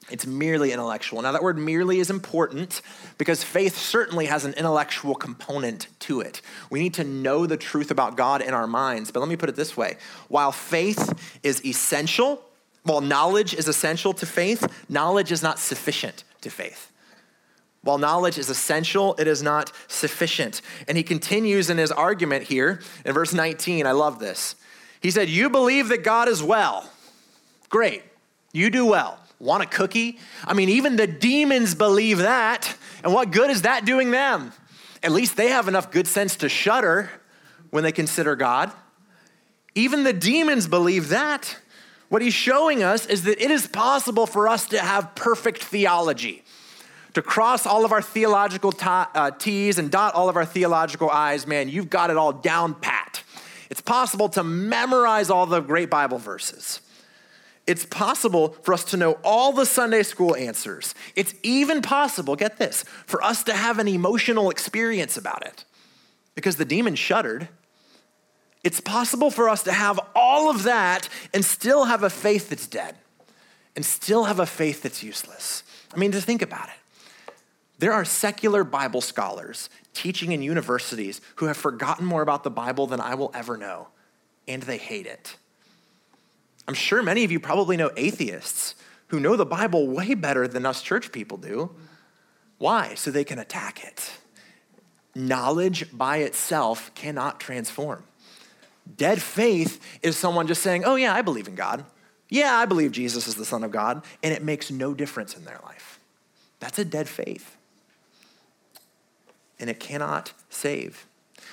It's 0.10 0.26
merely 0.26 0.72
intellectual. 0.72 1.22
Now, 1.22 1.32
that 1.32 1.44
word 1.44 1.58
merely 1.58 2.00
is 2.00 2.10
important 2.10 2.82
because 3.18 3.44
faith 3.44 3.78
certainly 3.78 4.26
has 4.26 4.46
an 4.46 4.54
intellectual 4.54 5.16
component 5.16 5.88
to 6.02 6.22
it. 6.22 6.42
We 6.70 6.80
need 6.80 6.96
to 6.96 7.04
know 7.04 7.46
the 7.46 7.58
truth 7.58 7.92
about 7.92 8.18
God 8.18 8.42
in 8.42 8.54
our 8.54 8.68
minds. 8.68 9.12
But 9.12 9.20
let 9.20 9.30
me 9.30 9.38
put 9.38 9.50
it 9.50 9.56
this 9.56 9.78
way 9.78 9.98
while 10.28 10.52
faith 10.52 11.40
is 11.44 11.64
essential, 11.64 12.44
while 12.84 13.02
knowledge 13.02 13.54
is 13.54 13.68
essential 13.68 14.14
to 14.14 14.26
faith, 14.26 14.68
knowledge 14.90 15.32
is 15.32 15.44
not 15.44 15.60
sufficient 15.60 16.24
to 16.42 16.50
faith. 16.50 16.92
While 17.84 17.98
knowledge 17.98 18.38
is 18.38 18.50
essential, 18.50 19.16
it 19.18 19.28
is 19.28 19.42
not 19.42 19.72
sufficient. 19.88 20.62
And 20.88 20.98
he 20.98 21.04
continues 21.04 21.70
in 21.70 21.78
his 21.78 21.92
argument 21.92 22.44
here 22.44 22.82
in 23.06 23.14
verse 23.14 23.34
19. 23.34 23.88
I 23.88 23.92
love 23.92 24.20
this. 24.20 24.56
He 25.00 25.10
said, 25.10 25.30
You 25.30 25.50
believe 25.50 25.90
that 25.90 26.04
God 26.04 26.28
is 26.28 26.44
well. 26.44 26.90
Great. 27.70 28.04
You 28.54 28.70
do 28.70 28.86
well. 28.86 29.18
Want 29.41 29.63
a 29.63 29.65
cookie? 29.65 30.19
I 30.45 30.54
mean, 30.54 30.69
even 30.69 30.97
the 30.97 31.08
demons 31.08 31.73
believe 31.73 32.19
that. 32.19 32.77
And 33.04 33.12
what 33.12 33.32
good 33.32 33.49
is 33.49 33.63
that 33.63 33.86
doing 33.86 34.12
them? 34.12 34.54
At 35.01 35.12
least 35.12 35.36
they 35.36 35.47
have 35.47 35.67
enough 35.67 35.89
good 35.89 36.06
sense 36.06 36.36
to 36.38 36.49
shudder 36.49 37.10
when 37.71 37.84
they 37.84 37.91
consider 37.91 38.36
God. 38.36 38.71
Even 39.73 40.04
the 40.04 40.13
demons 40.13 40.67
believe 40.67 41.10
that. 41.10 41.58
What 42.10 42.21
he's 42.21 42.36
showing 42.36 42.84
us 42.84 43.08
is 43.08 43.23
that 43.23 43.43
it 43.43 43.49
is 43.49 43.65
possible 43.65 44.27
for 44.27 44.47
us 44.47 44.67
to 44.67 44.80
have 44.80 45.15
perfect 45.15 45.63
theology, 45.63 46.43
to 47.15 47.23
cross 47.23 47.65
all 47.65 47.84
of 47.84 47.91
our 47.91 48.01
theological 48.01 48.71
t- 48.71 48.86
uh, 48.86 49.32
T's 49.32 49.80
and 49.80 49.89
dot 49.89 50.13
all 50.13 50.30
of 50.30 50.36
our 50.36 50.45
theological 50.45 51.10
I's. 51.10 51.47
Man, 51.47 51.67
you've 51.67 51.89
got 51.89 52.12
it 52.12 52.17
all 52.17 52.32
down 52.32 52.75
pat. 52.75 53.23
It's 53.71 53.82
possible 53.82 54.30
to 54.30 54.43
memorize 54.43 55.32
all 55.32 55.47
the 55.47 55.62
great 55.62 55.89
Bible 55.89 56.19
verses. 56.19 56.82
It's 57.67 57.86
possible 57.86 58.50
for 58.63 58.74
us 58.74 58.84
to 58.86 58.97
know 58.97 59.19
all 59.24 59.54
the 59.54 59.65
Sunday 59.65 60.04
school 60.04 60.36
answers. 60.36 60.95
It's 61.15 61.36
even 61.43 61.82
possible, 61.82 62.36
get 62.36 62.58
this, 62.58 62.84
for 63.06 63.24
us 63.24 63.43
to 63.43 63.54
have 63.54 63.80
an 63.80 63.88
emotional 63.88 64.50
experience 64.50 65.15
about 65.15 65.45
it 65.45 65.63
because 66.34 66.56
the 66.56 66.65
demon 66.65 66.95
shuddered. 66.95 67.50
It's 68.63 68.82
possible 68.82 69.32
for 69.32 69.47
us 69.50 69.63
to 69.63 69.71
have 69.71 70.00
all 70.15 70.50
of 70.50 70.63
that 70.63 71.08
and 71.34 71.45
still 71.45 71.86
have 71.86 72.04
a 72.04 72.10
faith 72.10 72.50
that's 72.50 72.67
dead 72.67 72.95
and 73.76 73.86
still 73.86 74.26
have 74.26 74.39
a 74.39 74.45
faith 74.45 74.84
that's 74.84 75.04
useless. 75.04 75.63
I 75.93 75.97
mean, 75.97 76.12
to 76.12 76.21
think 76.21 76.41
about 76.41 76.67
it. 76.67 77.34
There 77.80 77.93
are 77.93 78.06
secular 78.06 78.63
Bible 78.63 79.02
scholars 79.02 79.69
teaching 79.93 80.32
in 80.32 80.41
universities 80.41 81.19
who 81.38 81.47
have 81.47 81.58
forgotten 81.58 82.06
more 82.06 82.21
about 82.21 82.43
the 82.43 82.52
Bible 82.52 82.86
than 82.86 83.02
I 83.02 83.15
will 83.15 83.32
ever 83.34 83.58
know, 83.58 83.88
and 84.47 84.62
they 84.63 84.78
hate 84.78 85.08
it. 85.08 85.36
I'm 86.67 86.74
sure 86.74 87.02
many 87.04 87.24
of 87.24 87.32
you 87.32 87.39
probably 87.39 87.78
know 87.78 87.91
atheists 87.97 88.76
who 89.08 89.19
know 89.19 89.36
the 89.36 89.45
Bible 89.45 89.88
way 89.88 90.13
better 90.13 90.47
than 90.47 90.65
us 90.65 90.82
church 90.82 91.12
people 91.12 91.38
do. 91.38 91.71
Why? 92.58 92.93
So 92.95 93.12
they 93.12 93.24
can 93.24 93.39
attack 93.39 93.84
it. 93.84 94.12
Knowledge 95.13 95.95
by 95.95 96.17
itself 96.17 96.93
cannot 96.95 97.39
transform. 97.39 98.04
Dead 98.97 99.21
faith 99.21 99.82
is 100.02 100.17
someone 100.17 100.47
just 100.47 100.62
saying, 100.62 100.84
Oh, 100.86 100.95
yeah, 100.95 101.13
I 101.13 101.21
believe 101.21 101.47
in 101.47 101.56
God. 101.56 101.86
Yeah, 102.30 102.56
I 102.56 102.65
believe 102.65 102.93
Jesus 102.93 103.28
is 103.28 103.36
the 103.36 103.45
Son 103.45 103.63
of 103.63 103.71
God, 103.71 104.04
and 104.24 104.34
it 104.34 104.41
makes 104.41 104.71
no 104.71 104.93
difference 104.93 105.36
in 105.36 105.43
their 105.43 105.60
life. 105.63 106.00
That's 106.62 106.80
a 106.80 106.86
dead 106.86 107.10
faith. 107.10 107.58
And 109.60 109.69
it 109.69 109.80
cannot 109.80 110.32
save. 110.50 111.06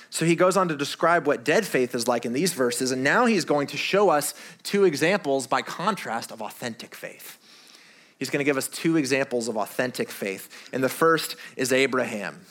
So 0.09 0.25
he 0.25 0.35
goes 0.35 0.57
on 0.57 0.67
to 0.69 0.75
describe 0.75 1.27
what 1.27 1.43
dead 1.43 1.65
faith 1.65 1.93
is 1.93 2.07
like 2.07 2.25
in 2.25 2.33
these 2.33 2.53
verses, 2.53 2.91
and 2.91 3.03
now 3.03 3.25
he's 3.25 3.45
going 3.45 3.67
to 3.67 3.77
show 3.77 4.09
us 4.09 4.33
two 4.63 4.83
examples 4.83 5.45
by 5.45 5.61
contrast 5.61 6.31
of 6.31 6.41
authentic 6.41 6.95
faith. 6.95 7.37
He's 8.17 8.29
going 8.29 8.39
to 8.39 8.45
give 8.45 8.57
us 8.57 8.67
two 8.67 8.97
examples 8.97 9.47
of 9.47 9.55
authentic 9.55 10.09
faith. 10.09 10.69
And 10.73 10.83
the 10.83 10.89
first 10.89 11.35
is 11.55 11.71
Abraham. 11.71 12.41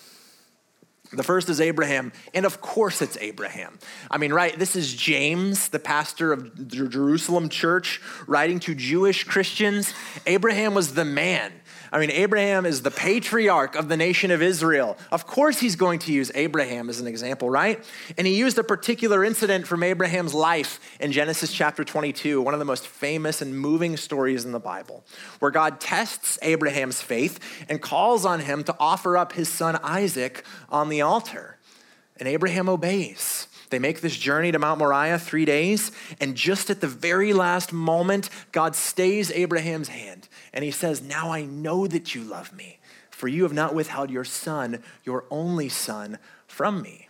The 1.12 1.22
first 1.22 1.48
is 1.48 1.58
Abraham, 1.58 2.12
and 2.34 2.44
of 2.44 2.60
course 2.60 3.00
it's 3.00 3.16
Abraham. 3.16 3.78
I 4.10 4.18
mean, 4.18 4.30
right, 4.30 4.58
this 4.58 4.76
is 4.76 4.94
James, 4.94 5.68
the 5.70 5.78
pastor 5.78 6.34
of 6.34 6.68
the 6.68 6.86
Jerusalem 6.86 7.48
church, 7.48 8.02
writing 8.26 8.60
to 8.60 8.74
Jewish 8.74 9.24
Christians. 9.24 9.94
Abraham 10.26 10.74
was 10.74 10.92
the 10.92 11.06
man. 11.06 11.52
I 11.90 11.98
mean, 11.98 12.10
Abraham 12.10 12.66
is 12.66 12.82
the 12.82 12.90
patriarch 12.90 13.74
of 13.74 13.88
the 13.88 13.96
nation 13.96 14.30
of 14.30 14.42
Israel. 14.42 14.98
Of 15.10 15.26
course, 15.26 15.58
he's 15.60 15.76
going 15.76 16.00
to 16.00 16.12
use 16.12 16.30
Abraham 16.34 16.88
as 16.88 17.00
an 17.00 17.06
example, 17.06 17.48
right? 17.48 17.82
And 18.16 18.26
he 18.26 18.36
used 18.36 18.58
a 18.58 18.64
particular 18.64 19.24
incident 19.24 19.66
from 19.66 19.82
Abraham's 19.82 20.34
life 20.34 20.80
in 21.00 21.12
Genesis 21.12 21.52
chapter 21.52 21.84
22, 21.84 22.42
one 22.42 22.54
of 22.54 22.60
the 22.60 22.66
most 22.66 22.86
famous 22.86 23.40
and 23.40 23.58
moving 23.58 23.96
stories 23.96 24.44
in 24.44 24.52
the 24.52 24.60
Bible, 24.60 25.04
where 25.38 25.50
God 25.50 25.80
tests 25.80 26.38
Abraham's 26.42 27.00
faith 27.00 27.40
and 27.68 27.80
calls 27.80 28.26
on 28.26 28.40
him 28.40 28.64
to 28.64 28.76
offer 28.78 29.16
up 29.16 29.32
his 29.32 29.48
son 29.48 29.78
Isaac 29.82 30.44
on 30.68 30.90
the 30.90 31.00
altar. 31.00 31.56
And 32.18 32.28
Abraham 32.28 32.68
obeys. 32.68 33.46
They 33.70 33.78
make 33.78 34.00
this 34.00 34.16
journey 34.16 34.50
to 34.52 34.58
Mount 34.58 34.78
Moriah, 34.78 35.18
three 35.18 35.44
days, 35.44 35.92
and 36.20 36.34
just 36.34 36.70
at 36.70 36.80
the 36.80 36.86
very 36.86 37.32
last 37.32 37.72
moment, 37.72 38.30
God 38.50 38.74
stays 38.74 39.30
Abraham's 39.30 39.88
hand 39.88 40.27
and 40.58 40.64
he 40.64 40.72
says, 40.72 41.00
Now 41.00 41.30
I 41.30 41.44
know 41.44 41.86
that 41.86 42.16
you 42.16 42.24
love 42.24 42.52
me, 42.52 42.80
for 43.10 43.28
you 43.28 43.44
have 43.44 43.52
not 43.52 43.76
withheld 43.76 44.10
your 44.10 44.24
son, 44.24 44.82
your 45.04 45.24
only 45.30 45.68
son, 45.68 46.18
from 46.48 46.82
me. 46.82 47.06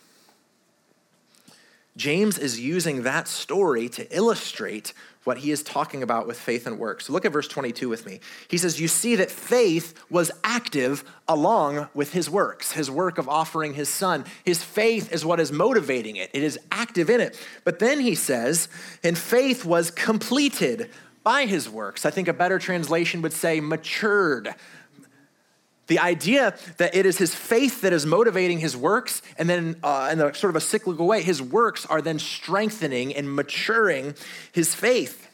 James 1.96 2.36
is 2.36 2.60
using 2.60 3.04
that 3.04 3.26
story 3.26 3.88
to 3.88 4.14
illustrate 4.14 4.92
what 5.24 5.38
he 5.38 5.50
is 5.50 5.62
talking 5.62 6.02
about 6.02 6.26
with 6.26 6.38
faith 6.38 6.66
and 6.66 6.78
works. 6.78 7.06
So 7.06 7.14
look 7.14 7.24
at 7.24 7.32
verse 7.32 7.48
22 7.48 7.88
with 7.88 8.04
me. 8.04 8.20
He 8.48 8.58
says, 8.58 8.78
You 8.78 8.86
see 8.86 9.16
that 9.16 9.30
faith 9.30 9.94
was 10.10 10.30
active 10.44 11.02
along 11.26 11.88
with 11.94 12.12
his 12.12 12.28
works, 12.28 12.72
his 12.72 12.90
work 12.90 13.16
of 13.16 13.30
offering 13.30 13.72
his 13.72 13.88
son. 13.88 14.26
His 14.44 14.62
faith 14.62 15.10
is 15.10 15.24
what 15.24 15.40
is 15.40 15.50
motivating 15.50 16.16
it, 16.16 16.28
it 16.34 16.42
is 16.42 16.58
active 16.70 17.08
in 17.08 17.22
it. 17.22 17.40
But 17.64 17.78
then 17.78 18.00
he 18.00 18.14
says, 18.14 18.68
And 19.02 19.16
faith 19.16 19.64
was 19.64 19.90
completed 19.90 20.90
by 21.28 21.44
his 21.44 21.68
works. 21.68 22.06
I 22.06 22.10
think 22.10 22.26
a 22.26 22.32
better 22.32 22.58
translation 22.58 23.20
would 23.20 23.34
say 23.34 23.60
matured. 23.60 24.54
The 25.88 25.98
idea 25.98 26.56
that 26.78 26.94
it 26.94 27.04
is 27.04 27.18
his 27.18 27.34
faith 27.34 27.82
that 27.82 27.92
is 27.92 28.06
motivating 28.06 28.60
his 28.60 28.74
works, 28.74 29.20
and 29.36 29.46
then 29.46 29.76
uh, 29.82 30.08
in 30.10 30.22
a 30.22 30.32
sort 30.32 30.48
of 30.48 30.56
a 30.56 30.60
cyclical 30.62 31.06
way, 31.06 31.20
his 31.20 31.42
works 31.42 31.84
are 31.84 32.00
then 32.00 32.18
strengthening 32.18 33.14
and 33.14 33.36
maturing 33.36 34.14
his 34.52 34.74
faith. 34.74 35.28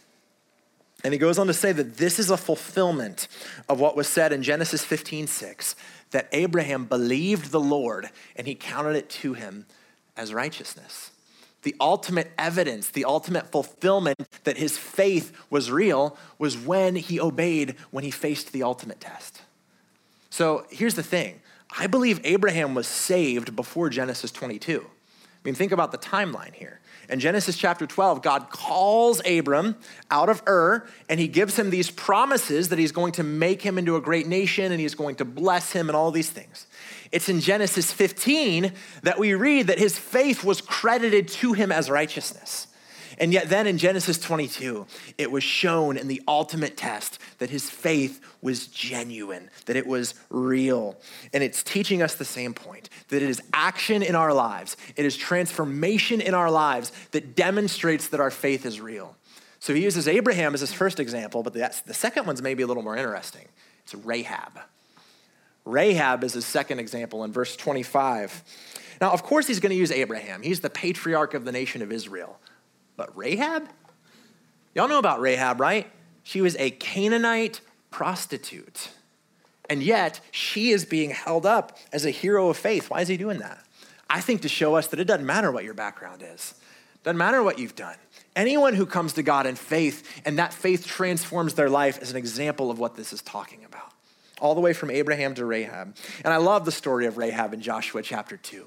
And 1.04 1.14
he 1.14 1.18
goes 1.18 1.38
on 1.38 1.46
to 1.46 1.54
say 1.54 1.70
that 1.70 1.96
this 1.96 2.18
is 2.18 2.28
a 2.28 2.36
fulfillment 2.36 3.28
of 3.68 3.78
what 3.78 3.96
was 3.96 4.08
said 4.08 4.32
in 4.32 4.42
Genesis 4.42 4.84
15 4.84 5.28
6, 5.28 5.76
that 6.10 6.28
Abraham 6.32 6.86
believed 6.86 7.52
the 7.52 7.60
Lord 7.60 8.10
and 8.34 8.48
he 8.48 8.56
counted 8.56 8.96
it 8.96 9.08
to 9.22 9.34
him 9.34 9.66
as 10.16 10.34
righteousness. 10.34 11.12
The 11.64 11.74
ultimate 11.80 12.30
evidence, 12.38 12.88
the 12.88 13.04
ultimate 13.04 13.50
fulfillment 13.50 14.18
that 14.44 14.56
his 14.56 14.78
faith 14.78 15.32
was 15.50 15.70
real 15.70 16.16
was 16.38 16.56
when 16.56 16.94
he 16.94 17.20
obeyed 17.20 17.74
when 17.90 18.04
he 18.04 18.10
faced 18.10 18.52
the 18.52 18.62
ultimate 18.62 19.00
test. 19.00 19.42
So 20.30 20.66
here's 20.70 20.94
the 20.94 21.02
thing 21.02 21.40
I 21.76 21.86
believe 21.86 22.20
Abraham 22.24 22.74
was 22.74 22.86
saved 22.86 23.56
before 23.56 23.88
Genesis 23.88 24.30
22. 24.30 24.84
I 24.84 25.48
mean, 25.48 25.54
think 25.54 25.72
about 25.72 25.92
the 25.92 25.98
timeline 25.98 26.54
here. 26.54 26.80
In 27.08 27.20
Genesis 27.20 27.56
chapter 27.56 27.86
12, 27.86 28.22
God 28.22 28.48
calls 28.50 29.20
Abram 29.26 29.76
out 30.10 30.28
of 30.28 30.42
Ur 30.46 30.86
and 31.08 31.20
he 31.20 31.28
gives 31.28 31.58
him 31.58 31.70
these 31.70 31.90
promises 31.90 32.70
that 32.70 32.78
he's 32.78 32.92
going 32.92 33.12
to 33.12 33.22
make 33.22 33.60
him 33.60 33.76
into 33.76 33.96
a 33.96 34.00
great 34.00 34.26
nation 34.26 34.72
and 34.72 34.80
he's 34.80 34.94
going 34.94 35.16
to 35.16 35.24
bless 35.24 35.72
him 35.72 35.88
and 35.88 35.96
all 35.96 36.10
these 36.10 36.30
things. 36.30 36.66
It's 37.14 37.28
in 37.28 37.38
Genesis 37.38 37.92
15 37.92 38.72
that 39.04 39.20
we 39.20 39.34
read 39.34 39.68
that 39.68 39.78
his 39.78 39.96
faith 39.96 40.42
was 40.42 40.60
credited 40.60 41.28
to 41.28 41.52
him 41.52 41.70
as 41.70 41.88
righteousness. 41.88 42.66
And 43.18 43.32
yet, 43.32 43.48
then 43.48 43.68
in 43.68 43.78
Genesis 43.78 44.18
22, 44.18 44.84
it 45.16 45.30
was 45.30 45.44
shown 45.44 45.96
in 45.96 46.08
the 46.08 46.20
ultimate 46.26 46.76
test 46.76 47.20
that 47.38 47.50
his 47.50 47.70
faith 47.70 48.20
was 48.42 48.66
genuine, 48.66 49.48
that 49.66 49.76
it 49.76 49.86
was 49.86 50.14
real. 50.28 50.96
And 51.32 51.44
it's 51.44 51.62
teaching 51.62 52.02
us 52.02 52.16
the 52.16 52.24
same 52.24 52.52
point 52.52 52.90
that 53.10 53.22
it 53.22 53.30
is 53.30 53.40
action 53.52 54.02
in 54.02 54.16
our 54.16 54.34
lives, 54.34 54.76
it 54.96 55.04
is 55.04 55.16
transformation 55.16 56.20
in 56.20 56.34
our 56.34 56.50
lives 56.50 56.90
that 57.12 57.36
demonstrates 57.36 58.08
that 58.08 58.18
our 58.18 58.32
faith 58.32 58.66
is 58.66 58.80
real. 58.80 59.14
So 59.60 59.72
he 59.72 59.84
uses 59.84 60.08
Abraham 60.08 60.52
as 60.52 60.62
his 60.62 60.72
first 60.72 60.98
example, 60.98 61.44
but 61.44 61.52
the, 61.52 61.94
second 61.94 62.26
one's 62.26 62.42
maybe 62.42 62.64
a 62.64 62.66
little 62.66 62.82
more 62.82 62.96
interesting. 62.96 63.46
It's 63.84 63.94
Rahab. 63.94 64.58
Rahab 65.64 66.24
is 66.24 66.34
his 66.34 66.44
second 66.44 66.78
example 66.78 67.24
in 67.24 67.32
verse 67.32 67.56
25. 67.56 68.42
Now, 69.00 69.12
of 69.12 69.22
course, 69.22 69.46
he's 69.46 69.60
going 69.60 69.70
to 69.70 69.76
use 69.76 69.90
Abraham. 69.90 70.42
He's 70.42 70.60
the 70.60 70.70
patriarch 70.70 71.34
of 71.34 71.44
the 71.44 71.52
nation 71.52 71.82
of 71.82 71.90
Israel. 71.90 72.38
But 72.96 73.16
Rahab? 73.16 73.68
Y'all 74.74 74.88
know 74.88 74.98
about 74.98 75.20
Rahab, 75.20 75.60
right? 75.60 75.90
She 76.22 76.40
was 76.40 76.56
a 76.56 76.70
Canaanite 76.70 77.60
prostitute. 77.90 78.90
And 79.70 79.82
yet, 79.82 80.20
she 80.30 80.70
is 80.70 80.84
being 80.84 81.10
held 81.10 81.46
up 81.46 81.78
as 81.92 82.04
a 82.04 82.10
hero 82.10 82.50
of 82.50 82.56
faith. 82.56 82.90
Why 82.90 83.00
is 83.00 83.08
he 83.08 83.16
doing 83.16 83.38
that? 83.38 83.64
I 84.10 84.20
think 84.20 84.42
to 84.42 84.48
show 84.48 84.74
us 84.74 84.88
that 84.88 85.00
it 85.00 85.04
doesn't 85.04 85.26
matter 85.26 85.50
what 85.50 85.64
your 85.64 85.74
background 85.74 86.22
is, 86.22 86.54
doesn't 87.02 87.18
matter 87.18 87.42
what 87.42 87.58
you've 87.58 87.74
done. 87.74 87.96
Anyone 88.36 88.74
who 88.74 88.86
comes 88.86 89.14
to 89.14 89.22
God 89.22 89.46
in 89.46 89.54
faith 89.54 90.22
and 90.24 90.38
that 90.38 90.52
faith 90.52 90.86
transforms 90.86 91.54
their 91.54 91.70
life 91.70 92.02
is 92.02 92.10
an 92.10 92.16
example 92.16 92.70
of 92.70 92.78
what 92.78 92.96
this 92.96 93.12
is 93.12 93.22
talking 93.22 93.64
about. 93.64 93.73
All 94.40 94.54
the 94.54 94.60
way 94.60 94.72
from 94.72 94.90
Abraham 94.90 95.34
to 95.36 95.44
Rahab. 95.44 95.94
And 96.24 96.32
I 96.32 96.38
love 96.38 96.64
the 96.64 96.72
story 96.72 97.06
of 97.06 97.18
Rahab 97.18 97.54
in 97.54 97.60
Joshua 97.60 98.02
chapter 98.02 98.36
2. 98.36 98.66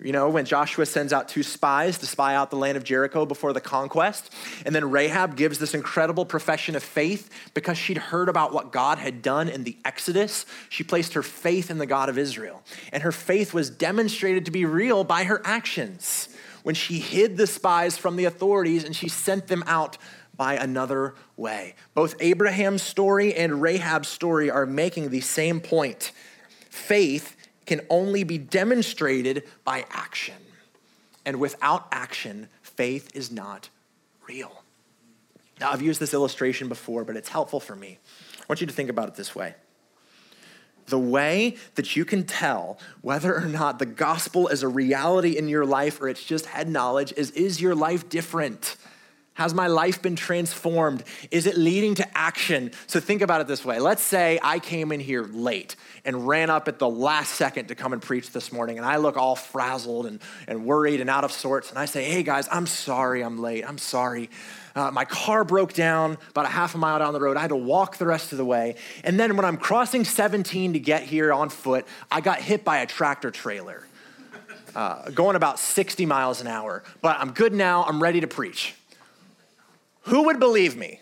You 0.00 0.12
know, 0.12 0.28
when 0.28 0.44
Joshua 0.44 0.86
sends 0.86 1.12
out 1.12 1.28
two 1.28 1.42
spies 1.42 1.98
to 1.98 2.06
spy 2.06 2.36
out 2.36 2.50
the 2.50 2.56
land 2.56 2.76
of 2.76 2.84
Jericho 2.84 3.26
before 3.26 3.52
the 3.52 3.60
conquest, 3.60 4.32
and 4.64 4.72
then 4.72 4.92
Rahab 4.92 5.36
gives 5.36 5.58
this 5.58 5.74
incredible 5.74 6.24
profession 6.24 6.76
of 6.76 6.84
faith 6.84 7.28
because 7.52 7.76
she'd 7.76 7.98
heard 7.98 8.28
about 8.28 8.52
what 8.52 8.70
God 8.70 8.98
had 8.98 9.22
done 9.22 9.48
in 9.48 9.64
the 9.64 9.76
Exodus. 9.84 10.46
She 10.68 10.84
placed 10.84 11.14
her 11.14 11.22
faith 11.24 11.68
in 11.68 11.78
the 11.78 11.86
God 11.86 12.08
of 12.08 12.16
Israel, 12.16 12.62
and 12.92 13.02
her 13.02 13.10
faith 13.10 13.52
was 13.52 13.70
demonstrated 13.70 14.44
to 14.44 14.52
be 14.52 14.64
real 14.64 15.02
by 15.02 15.24
her 15.24 15.42
actions 15.44 16.28
when 16.62 16.74
she 16.74 16.98
hid 16.98 17.36
the 17.36 17.46
spies 17.46 17.96
from 17.96 18.16
the 18.16 18.24
authorities 18.24 18.84
and 18.84 18.94
she 18.94 19.08
sent 19.08 19.46
them 19.46 19.64
out 19.66 19.96
by 20.38 20.54
another 20.54 21.14
way. 21.36 21.74
Both 21.92 22.14
Abraham's 22.20 22.82
story 22.82 23.34
and 23.34 23.60
Rahab's 23.60 24.08
story 24.08 24.50
are 24.50 24.64
making 24.64 25.10
the 25.10 25.20
same 25.20 25.60
point. 25.60 26.12
Faith 26.70 27.36
can 27.66 27.82
only 27.90 28.24
be 28.24 28.38
demonstrated 28.38 29.42
by 29.64 29.84
action. 29.90 30.36
And 31.26 31.38
without 31.38 31.88
action, 31.92 32.48
faith 32.62 33.10
is 33.14 33.30
not 33.30 33.68
real. 34.26 34.62
Now, 35.60 35.72
I've 35.72 35.82
used 35.82 36.00
this 36.00 36.14
illustration 36.14 36.68
before, 36.68 37.04
but 37.04 37.16
it's 37.16 37.28
helpful 37.28 37.60
for 37.60 37.74
me. 37.74 37.98
I 38.38 38.44
want 38.48 38.60
you 38.60 38.66
to 38.68 38.72
think 38.72 38.88
about 38.88 39.08
it 39.08 39.16
this 39.16 39.34
way. 39.34 39.54
The 40.86 40.98
way 40.98 41.56
that 41.74 41.96
you 41.96 42.04
can 42.04 42.24
tell 42.24 42.78
whether 43.02 43.36
or 43.36 43.44
not 43.44 43.78
the 43.78 43.86
gospel 43.86 44.48
is 44.48 44.62
a 44.62 44.68
reality 44.68 45.36
in 45.36 45.48
your 45.48 45.66
life 45.66 46.00
or 46.00 46.08
it's 46.08 46.24
just 46.24 46.46
head 46.46 46.68
knowledge 46.68 47.12
is 47.16 47.30
is 47.32 47.60
your 47.60 47.74
life 47.74 48.08
different? 48.08 48.76
Has 49.38 49.54
my 49.54 49.68
life 49.68 50.02
been 50.02 50.16
transformed? 50.16 51.04
Is 51.30 51.46
it 51.46 51.56
leading 51.56 51.94
to 51.94 52.18
action? 52.18 52.72
So 52.88 52.98
think 52.98 53.22
about 53.22 53.40
it 53.40 53.46
this 53.46 53.64
way. 53.64 53.78
Let's 53.78 54.02
say 54.02 54.40
I 54.42 54.58
came 54.58 54.90
in 54.90 54.98
here 54.98 55.22
late 55.22 55.76
and 56.04 56.26
ran 56.26 56.50
up 56.50 56.66
at 56.66 56.80
the 56.80 56.88
last 56.88 57.36
second 57.36 57.68
to 57.68 57.76
come 57.76 57.92
and 57.92 58.02
preach 58.02 58.32
this 58.32 58.50
morning, 58.50 58.78
and 58.78 58.84
I 58.84 58.96
look 58.96 59.16
all 59.16 59.36
frazzled 59.36 60.06
and, 60.06 60.20
and 60.48 60.64
worried 60.64 61.00
and 61.00 61.08
out 61.08 61.22
of 61.22 61.30
sorts. 61.30 61.70
And 61.70 61.78
I 61.78 61.84
say, 61.84 62.02
Hey 62.02 62.24
guys, 62.24 62.48
I'm 62.50 62.66
sorry 62.66 63.22
I'm 63.22 63.38
late. 63.38 63.64
I'm 63.64 63.78
sorry. 63.78 64.28
Uh, 64.74 64.90
my 64.90 65.04
car 65.04 65.44
broke 65.44 65.72
down 65.72 66.18
about 66.30 66.46
a 66.46 66.48
half 66.48 66.74
a 66.74 66.78
mile 66.78 66.98
down 66.98 67.12
the 67.12 67.20
road. 67.20 67.36
I 67.36 67.40
had 67.40 67.50
to 67.50 67.56
walk 67.56 67.96
the 67.96 68.06
rest 68.06 68.32
of 68.32 68.38
the 68.38 68.44
way. 68.44 68.74
And 69.04 69.20
then 69.20 69.36
when 69.36 69.44
I'm 69.44 69.56
crossing 69.56 70.04
17 70.04 70.72
to 70.72 70.80
get 70.80 71.04
here 71.04 71.32
on 71.32 71.48
foot, 71.48 71.86
I 72.10 72.22
got 72.22 72.40
hit 72.40 72.64
by 72.64 72.78
a 72.78 72.86
tractor 72.86 73.30
trailer. 73.30 73.86
Uh, 74.74 75.10
going 75.10 75.36
about 75.36 75.60
60 75.60 76.06
miles 76.06 76.40
an 76.40 76.48
hour. 76.48 76.82
But 77.02 77.20
I'm 77.20 77.30
good 77.30 77.52
now. 77.52 77.84
I'm 77.84 78.02
ready 78.02 78.20
to 78.20 78.26
preach. 78.26 78.74
Who 80.08 80.24
would 80.24 80.40
believe 80.40 80.76
me? 80.76 81.00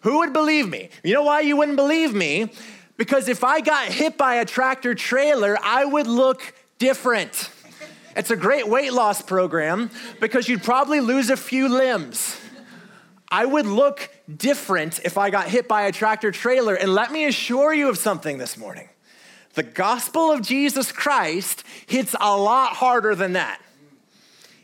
Who 0.00 0.18
would 0.18 0.32
believe 0.32 0.68
me? 0.68 0.90
You 1.02 1.14
know 1.14 1.24
why 1.24 1.40
you 1.40 1.56
wouldn't 1.56 1.76
believe 1.76 2.14
me? 2.14 2.50
Because 2.96 3.28
if 3.28 3.44
I 3.44 3.60
got 3.60 3.86
hit 3.86 4.16
by 4.16 4.36
a 4.36 4.44
tractor 4.44 4.94
trailer, 4.94 5.58
I 5.62 5.84
would 5.84 6.06
look 6.06 6.54
different. 6.78 7.50
It's 8.16 8.30
a 8.30 8.36
great 8.36 8.68
weight 8.68 8.92
loss 8.92 9.20
program 9.20 9.90
because 10.20 10.48
you'd 10.48 10.62
probably 10.62 11.00
lose 11.00 11.30
a 11.30 11.36
few 11.36 11.68
limbs. 11.68 12.40
I 13.30 13.44
would 13.44 13.66
look 13.66 14.08
different 14.34 15.00
if 15.04 15.18
I 15.18 15.30
got 15.30 15.48
hit 15.48 15.68
by 15.68 15.82
a 15.82 15.92
tractor 15.92 16.30
trailer. 16.30 16.74
And 16.74 16.94
let 16.94 17.12
me 17.12 17.26
assure 17.26 17.72
you 17.72 17.88
of 17.88 17.98
something 17.98 18.38
this 18.38 18.56
morning 18.56 18.88
the 19.54 19.62
gospel 19.64 20.30
of 20.30 20.42
Jesus 20.42 20.92
Christ 20.92 21.64
hits 21.86 22.14
a 22.20 22.36
lot 22.36 22.74
harder 22.74 23.16
than 23.16 23.32
that 23.32 23.60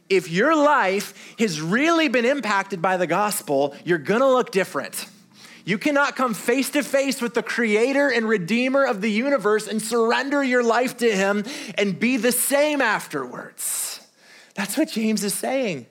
if 0.08 0.30
your 0.30 0.54
life 0.54 1.34
has 1.38 1.60
really 1.60 2.08
been 2.08 2.24
impacted 2.24 2.80
by 2.80 2.96
the 2.96 3.06
gospel, 3.06 3.74
you're 3.84 3.98
gonna 3.98 4.28
look 4.28 4.50
different. 4.50 5.06
You 5.64 5.78
cannot 5.78 6.14
come 6.14 6.32
face 6.32 6.70
to 6.70 6.84
face 6.84 7.20
with 7.20 7.34
the 7.34 7.42
creator 7.42 8.08
and 8.08 8.28
redeemer 8.28 8.84
of 8.84 9.00
the 9.00 9.10
universe 9.10 9.66
and 9.66 9.82
surrender 9.82 10.42
your 10.42 10.62
life 10.62 10.98
to 10.98 11.10
him 11.10 11.44
and 11.76 11.98
be 11.98 12.16
the 12.16 12.30
same 12.30 12.80
afterwards. 12.80 14.00
That's 14.54 14.78
what 14.78 14.90
James 14.90 15.24
is 15.24 15.34
saying. 15.34 15.86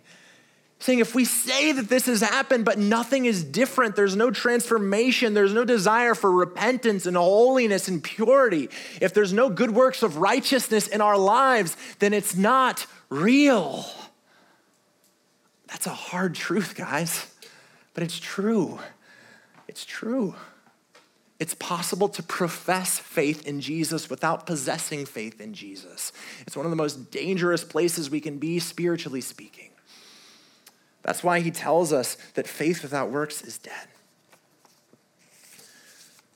Saying 0.79 0.99
if 0.99 1.13
we 1.13 1.25
say 1.25 1.73
that 1.73 1.89
this 1.89 2.05
has 2.05 2.21
happened, 2.21 2.63
but 2.63 2.77
nothing 2.77 3.25
is 3.25 3.43
different, 3.43 3.97
there's 3.97 4.15
no 4.15 4.31
transformation, 4.31 5.33
there's 5.33 5.53
no 5.53 5.65
desire 5.65 6.15
for 6.15 6.31
repentance 6.31 7.05
and 7.05 7.17
holiness 7.17 7.89
and 7.89 8.01
purity, 8.01 8.69
if 9.01 9.13
there's 9.13 9.33
no 9.33 9.49
good 9.49 9.71
works 9.71 10.03
of 10.03 10.17
righteousness 10.17 10.87
in 10.87 11.01
our 11.01 11.17
lives, 11.17 11.75
then 11.99 12.13
it's 12.13 12.35
not 12.35 12.85
real. 13.09 13.85
That's 15.75 15.87
a 15.87 15.89
hard 15.89 16.35
truth, 16.35 16.73
guys, 16.73 17.29
but 17.93 18.01
it's 18.01 18.17
true. 18.17 18.79
It's 19.67 19.83
true. 19.83 20.33
It's 21.37 21.53
possible 21.53 22.07
to 22.07 22.23
profess 22.23 22.97
faith 22.97 23.45
in 23.45 23.59
Jesus 23.59 24.09
without 24.09 24.45
possessing 24.45 25.05
faith 25.05 25.41
in 25.41 25.53
Jesus. 25.53 26.13
It's 26.47 26.55
one 26.55 26.65
of 26.65 26.69
the 26.69 26.77
most 26.77 27.11
dangerous 27.11 27.65
places 27.65 28.09
we 28.09 28.21
can 28.21 28.37
be, 28.37 28.57
spiritually 28.59 29.19
speaking. 29.19 29.71
That's 31.01 31.25
why 31.25 31.41
he 31.41 31.51
tells 31.51 31.91
us 31.91 32.15
that 32.35 32.47
faith 32.47 32.81
without 32.81 33.11
works 33.11 33.41
is 33.41 33.57
dead. 33.57 33.89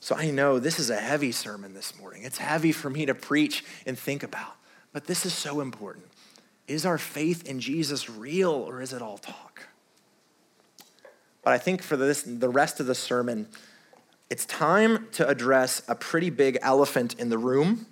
So 0.01 0.15
I 0.17 0.31
know 0.31 0.59
this 0.59 0.79
is 0.79 0.89
a 0.89 0.99
heavy 0.99 1.31
sermon 1.31 1.73
this 1.73 1.97
morning. 1.97 2.23
It's 2.23 2.39
heavy 2.39 2.73
for 2.73 2.89
me 2.89 3.05
to 3.05 3.15
preach 3.15 3.63
and 3.85 3.97
think 3.97 4.21
about, 4.21 4.57
but 4.91 5.07
this 5.07 5.25
is 5.25 5.33
so 5.33 5.61
important. 5.61 6.08
Is 6.69 6.85
our 6.85 6.99
faith 6.99 7.47
in 7.47 7.59
Jesus 7.59 8.09
real 8.09 8.51
or 8.51 8.81
is 8.81 8.93
it 8.93 9.01
all 9.01 9.17
talk? 9.17 9.63
But 11.43 11.53
I 11.53 11.57
think 11.57 11.81
for 11.81 11.97
this, 11.97 12.21
the 12.21 12.47
rest 12.47 12.79
of 12.79 12.85
the 12.85 12.93
sermon, 12.93 13.47
it's 14.29 14.45
time 14.45 15.07
to 15.13 15.27
address 15.27 15.81
a 15.87 15.95
pretty 15.95 16.29
big 16.29 16.59
elephant 16.61 17.15
in 17.17 17.29
the 17.29 17.39
room. 17.39 17.87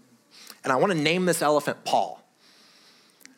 And 0.64 0.72
I 0.72 0.76
want 0.76 0.94
to 0.94 0.98
name 0.98 1.26
this 1.26 1.42
elephant 1.42 1.84
Paul, 1.86 2.22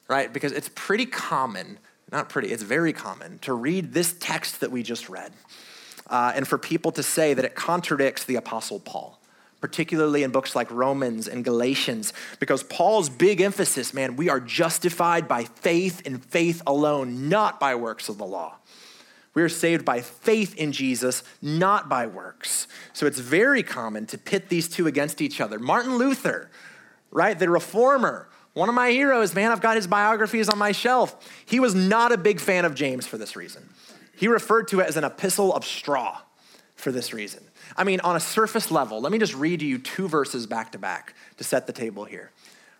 right? 0.09 0.31
Because 0.31 0.51
it's 0.51 0.69
pretty 0.75 1.05
common, 1.05 1.79
not 2.11 2.27
pretty, 2.27 2.49
it's 2.49 2.63
very 2.63 2.91
common 2.91 3.39
to 3.39 3.53
read 3.53 3.93
this 3.93 4.13
text 4.19 4.59
that 4.59 4.71
we 4.71 4.83
just 4.83 5.07
read 5.07 5.31
uh, 6.09 6.33
and 6.35 6.47
for 6.47 6.57
people 6.57 6.91
to 6.91 7.03
say 7.03 7.33
that 7.33 7.45
it 7.45 7.55
contradicts 7.55 8.25
the 8.25 8.35
Apostle 8.35 8.79
Paul 8.79 9.18
particularly 9.61 10.23
in 10.23 10.31
books 10.31 10.55
like 10.55 10.69
Romans 10.71 11.27
and 11.27 11.43
Galatians, 11.43 12.13
because 12.39 12.63
Paul's 12.63 13.09
big 13.09 13.41
emphasis, 13.41 13.93
man, 13.93 14.15
we 14.15 14.29
are 14.29 14.39
justified 14.39 15.27
by 15.27 15.43
faith 15.43 16.01
and 16.05 16.23
faith 16.23 16.61
alone, 16.65 17.29
not 17.29 17.59
by 17.59 17.75
works 17.75 18.09
of 18.09 18.17
the 18.17 18.25
law. 18.25 18.55
We 19.33 19.43
are 19.43 19.49
saved 19.49 19.85
by 19.85 20.01
faith 20.01 20.55
in 20.55 20.71
Jesus, 20.71 21.23
not 21.41 21.87
by 21.87 22.07
works. 22.07 22.67
So 22.93 23.05
it's 23.05 23.19
very 23.19 23.63
common 23.63 24.05
to 24.07 24.17
pit 24.17 24.49
these 24.49 24.67
two 24.67 24.87
against 24.87 25.21
each 25.21 25.39
other. 25.39 25.59
Martin 25.59 25.97
Luther, 25.97 26.49
right, 27.11 27.37
the 27.37 27.49
reformer, 27.49 28.27
one 28.53 28.69
of 28.69 28.75
my 28.75 28.89
heroes, 28.91 29.35
man, 29.35 29.51
I've 29.51 29.61
got 29.61 29.75
his 29.75 29.87
biographies 29.87 30.49
on 30.49 30.57
my 30.57 30.71
shelf. 30.71 31.15
He 31.45 31.59
was 31.59 31.75
not 31.75 32.11
a 32.11 32.17
big 32.17 32.39
fan 32.39 32.65
of 32.65 32.75
James 32.75 33.05
for 33.05 33.17
this 33.17 33.35
reason. 33.35 33.69
He 34.15 34.27
referred 34.27 34.67
to 34.69 34.81
it 34.81 34.87
as 34.87 34.97
an 34.97 35.03
epistle 35.03 35.53
of 35.53 35.63
straw 35.63 36.19
for 36.75 36.91
this 36.91 37.13
reason. 37.13 37.43
I 37.77 37.83
mean, 37.83 37.99
on 38.01 38.15
a 38.15 38.19
surface 38.19 38.71
level, 38.71 39.01
let 39.01 39.11
me 39.11 39.17
just 39.17 39.35
read 39.35 39.61
you 39.61 39.77
two 39.77 40.07
verses 40.07 40.45
back 40.45 40.71
to 40.73 40.77
back 40.77 41.13
to 41.37 41.43
set 41.43 41.67
the 41.67 41.73
table 41.73 42.05
here. 42.05 42.31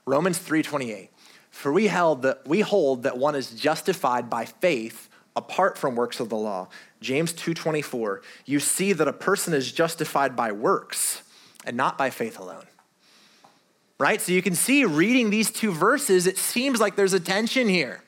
Romans 0.06 0.40
3:28. 0.40 1.10
For 1.52 1.72
we 1.72 1.88
held 1.88 2.22
that 2.22 2.48
we 2.48 2.62
hold 2.62 3.04
that 3.04 3.18
one 3.18 3.36
is 3.36 3.52
justified 3.52 4.30
by 4.30 4.46
faith 4.46 5.10
apart 5.36 5.78
from 5.78 5.96
works 5.96 6.20
of 6.20 6.30
the 6.30 6.36
law. 6.36 6.68
James 7.02 7.34
2:24, 7.34 8.22
you 8.46 8.60
see 8.60 8.94
that 8.94 9.08
a 9.08 9.14
person 9.14 9.54
is 9.54 9.72
justified 9.72 10.36
by 10.36 10.52
works 10.52 11.22
and 11.66 11.78
not 11.78 11.98
by 11.98 12.10
faith 12.10 12.40
alone. 12.40 12.66
Right? 14.00 14.22
So 14.22 14.32
you 14.32 14.42
can 14.42 14.56
see 14.56 14.86
reading 14.86 15.30
these 15.30 15.52
two 15.52 15.72
verses, 15.72 16.26
it 16.26 16.38
seems 16.38 16.80
like 16.80 16.96
there's 16.96 17.14
a 17.14 17.20
tension 17.20 17.68
here. 17.68 18.04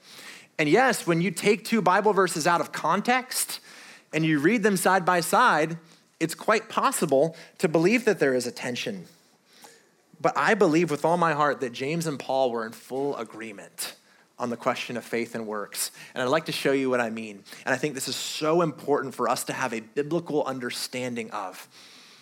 And 0.57 0.69
yes, 0.69 1.05
when 1.05 1.21
you 1.21 1.31
take 1.31 1.65
two 1.65 1.81
Bible 1.81 2.13
verses 2.13 2.47
out 2.47 2.61
of 2.61 2.71
context 2.71 3.59
and 4.13 4.25
you 4.25 4.39
read 4.39 4.63
them 4.63 4.77
side 4.77 5.05
by 5.05 5.19
side, 5.19 5.77
it's 6.21 6.35
quite 6.35 6.69
possible 6.69 7.35
to 7.57 7.67
believe 7.67 8.05
that 8.05 8.19
there 8.19 8.33
is 8.33 8.45
a 8.45 8.51
tension. 8.51 9.05
But 10.21 10.37
I 10.37 10.53
believe 10.53 10.91
with 10.91 11.03
all 11.03 11.17
my 11.17 11.33
heart 11.33 11.61
that 11.61 11.73
James 11.73 12.05
and 12.05 12.19
Paul 12.19 12.51
were 12.51 12.65
in 12.65 12.71
full 12.71 13.17
agreement 13.17 13.95
on 14.37 14.51
the 14.51 14.57
question 14.57 14.97
of 14.97 15.03
faith 15.03 15.33
and 15.33 15.47
works. 15.47 15.91
And 16.13 16.21
I'd 16.21 16.29
like 16.29 16.45
to 16.45 16.51
show 16.51 16.71
you 16.71 16.89
what 16.89 17.01
I 17.01 17.09
mean. 17.09 17.43
And 17.65 17.73
I 17.73 17.77
think 17.77 17.95
this 17.95 18.07
is 18.07 18.15
so 18.15 18.61
important 18.61 19.15
for 19.15 19.27
us 19.27 19.43
to 19.45 19.53
have 19.53 19.73
a 19.73 19.79
biblical 19.79 20.43
understanding 20.45 21.31
of 21.31 21.67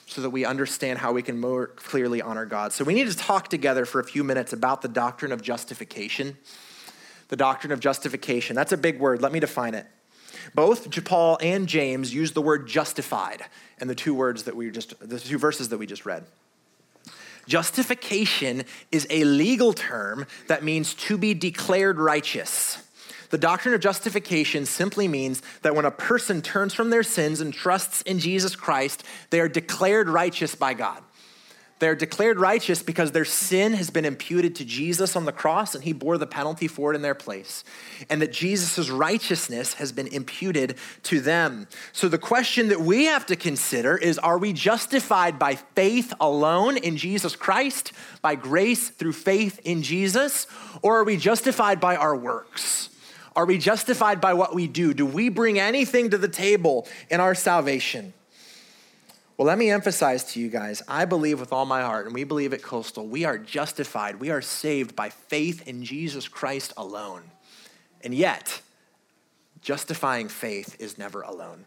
so 0.05 0.21
that 0.21 0.29
we 0.29 0.45
understand 0.45 0.99
how 0.99 1.12
we 1.12 1.21
can 1.21 1.39
more 1.39 1.67
clearly 1.67 2.21
honor 2.21 2.45
God. 2.45 2.73
So 2.73 2.83
we 2.83 2.93
need 2.93 3.07
to 3.07 3.15
talk 3.15 3.49
together 3.49 3.85
for 3.85 3.99
a 3.99 4.03
few 4.03 4.23
minutes 4.23 4.53
about 4.53 4.81
the 4.81 4.88
doctrine 4.88 5.31
of 5.31 5.41
justification. 5.41 6.38
The 7.27 7.35
doctrine 7.35 7.71
of 7.71 7.79
justification. 7.79 8.55
That's 8.55 8.71
a 8.71 8.77
big 8.77 8.99
word. 8.99 9.21
Let 9.21 9.31
me 9.31 9.39
define 9.39 9.75
it. 9.75 9.85
Both 10.54 11.04
Paul 11.06 11.38
and 11.41 11.67
James 11.67 12.13
use 12.13 12.32
the 12.32 12.41
word 12.41 12.67
justified 12.67 13.43
in 13.80 13.88
the 13.88 13.95
two 13.95 14.13
words 14.13 14.43
that 14.43 14.56
we 14.56 14.71
just 14.71 14.99
the 14.99 15.19
two 15.19 15.38
verses 15.38 15.69
that 15.69 15.78
we 15.78 15.86
just 15.86 16.06
read. 16.06 16.23
Justification 17.47 18.63
is 18.91 19.08
a 19.10 19.23
legal 19.23 19.73
term 19.73 20.28
that 20.47 20.63
means 20.63 20.93
to 20.93 21.17
be 21.17 21.34
declared 21.34 21.97
righteous. 21.97 22.84
The 23.32 23.38
doctrine 23.38 23.73
of 23.73 23.82
justification 23.82 24.65
simply 24.65 25.08
means 25.08 25.41
that 25.62 25.75
when 25.75 25.86
a 25.86 25.91
person 25.91 26.41
turns 26.41 26.73
from 26.73 26.89
their 26.89 27.04
sins 27.04 27.41
and 27.41 27.54
trusts 27.54 28.02
in 28.04 28.19
Jesus 28.19 28.56
Christ, 28.56 29.04
they 29.30 29.39
are 29.39 29.47
declared 29.47 30.10
righteous 30.10 30.56
by 30.56 30.73
God. 30.73 31.04
They're 31.80 31.96
declared 31.96 32.39
righteous 32.39 32.84
because 32.84 33.13
their 33.13 33.26
sin 33.26 33.74
has 33.74 33.89
been 33.89 34.04
imputed 34.04 34.56
to 34.56 34.65
Jesus 34.65 35.15
on 35.15 35.24
the 35.24 35.32
cross 35.32 35.74
and 35.74 35.84
he 35.84 35.94
bore 35.94 36.18
the 36.18 36.28
penalty 36.28 36.68
for 36.68 36.92
it 36.92 36.96
in 36.96 37.02
their 37.02 37.15
place. 37.15 37.63
And 38.10 38.22
that 38.22 38.34
Jesus' 38.34 38.89
righteousness 38.89 39.76
has 39.76 39.94
been 39.94 40.08
imputed 40.08 40.76
to 41.04 41.22
them. 41.22 41.68
So 41.94 42.10
the 42.10 42.18
question 42.18 42.68
that 42.68 42.82
we 42.82 43.06
have 43.06 43.26
to 43.28 43.38
consider 43.38 43.98
is 43.98 44.18
are 44.20 44.38
we 44.38 44.52
justified 44.52 45.39
by 45.39 45.56
faith 45.56 46.13
alone 46.20 46.76
in 46.76 46.98
Jesus 46.98 47.36
Christ, 47.36 47.94
by 48.22 48.36
grace 48.36 48.89
through 48.89 49.13
faith 49.13 49.60
in 49.63 49.82
Jesus, 49.82 50.48
or 50.82 51.00
are 51.00 51.06
we 51.06 51.15
justified 51.15 51.80
by 51.80 51.96
our 51.96 52.15
works? 52.15 52.89
Are 53.38 53.46
we 53.46 53.58
justified 53.58 54.20
by 54.20 54.34
what 54.34 54.54
we 54.54 54.68
do? 54.68 54.94
Do 54.94 55.06
we 55.06 55.30
bring 55.30 55.60
anything 55.60 56.10
to 56.10 56.18
the 56.18 56.28
table 56.28 56.88
in 57.10 57.22
our 57.22 57.36
salvation? 57.36 58.13
Well, 59.39 59.47
let 59.47 59.58
me 59.58 59.71
emphasize 59.71 60.25
to 60.34 60.39
you 60.41 60.49
guys 60.49 60.82
I 60.86 61.06
believe 61.06 61.39
with 61.39 61.54
all 61.54 61.65
my 61.65 61.82
heart, 61.82 62.06
and 62.06 62.13
we 62.13 62.25
believe 62.25 62.52
at 62.52 62.62
Coastal, 62.62 63.08
we 63.08 63.23
are 63.23 63.38
justified, 63.38 64.19
we 64.19 64.32
are 64.32 64.41
saved 64.41 64.97
by 64.97 65.12
faith 65.12 65.65
in 65.65 65.86
Jesus 65.86 66.28
Christ 66.28 66.73
alone. 66.75 67.21
And 68.04 68.13
yet, 68.13 68.62
justifying 69.62 70.28
faith 70.28 70.75
is 70.78 70.97
never 70.97 71.21
alone, 71.21 71.63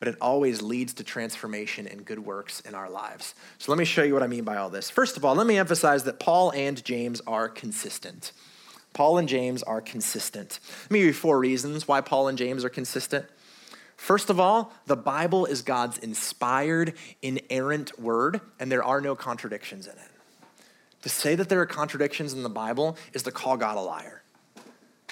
but 0.00 0.08
it 0.08 0.16
always 0.20 0.60
leads 0.60 0.92
to 0.94 1.04
transformation 1.04 1.86
and 1.86 2.04
good 2.04 2.18
works 2.18 2.58
in 2.62 2.74
our 2.74 2.90
lives. 2.90 3.36
So 3.58 3.70
let 3.70 3.78
me 3.78 3.84
show 3.84 4.02
you 4.02 4.12
what 4.12 4.24
I 4.24 4.26
mean 4.26 4.42
by 4.42 4.56
all 4.56 4.68
this. 4.68 4.90
First 4.90 5.16
of 5.16 5.24
all, 5.24 5.36
let 5.36 5.46
me 5.46 5.56
emphasize 5.56 6.02
that 6.02 6.18
Paul 6.18 6.50
and 6.50 6.84
James 6.84 7.20
are 7.28 7.48
consistent. 7.48 8.32
Paul 8.92 9.18
and 9.18 9.28
James 9.28 9.62
are 9.62 9.80
consistent. 9.80 10.58
Let 10.82 10.90
me 10.90 10.98
give 10.98 11.06
you 11.06 11.12
four 11.12 11.38
reasons 11.38 11.86
why 11.86 12.00
Paul 12.00 12.26
and 12.26 12.36
James 12.36 12.64
are 12.64 12.68
consistent. 12.68 13.26
First 13.96 14.30
of 14.30 14.40
all, 14.40 14.72
the 14.86 14.96
Bible 14.96 15.46
is 15.46 15.62
God's 15.62 15.98
inspired, 15.98 16.94
inerrant 17.22 17.98
word, 17.98 18.40
and 18.58 18.70
there 18.70 18.84
are 18.84 19.00
no 19.00 19.14
contradictions 19.14 19.86
in 19.86 19.92
it. 19.92 20.10
To 21.02 21.08
say 21.08 21.34
that 21.34 21.48
there 21.48 21.60
are 21.60 21.66
contradictions 21.66 22.32
in 22.32 22.42
the 22.42 22.48
Bible 22.48 22.96
is 23.12 23.22
to 23.24 23.30
call 23.30 23.56
God 23.56 23.76
a 23.76 23.80
liar. 23.80 24.22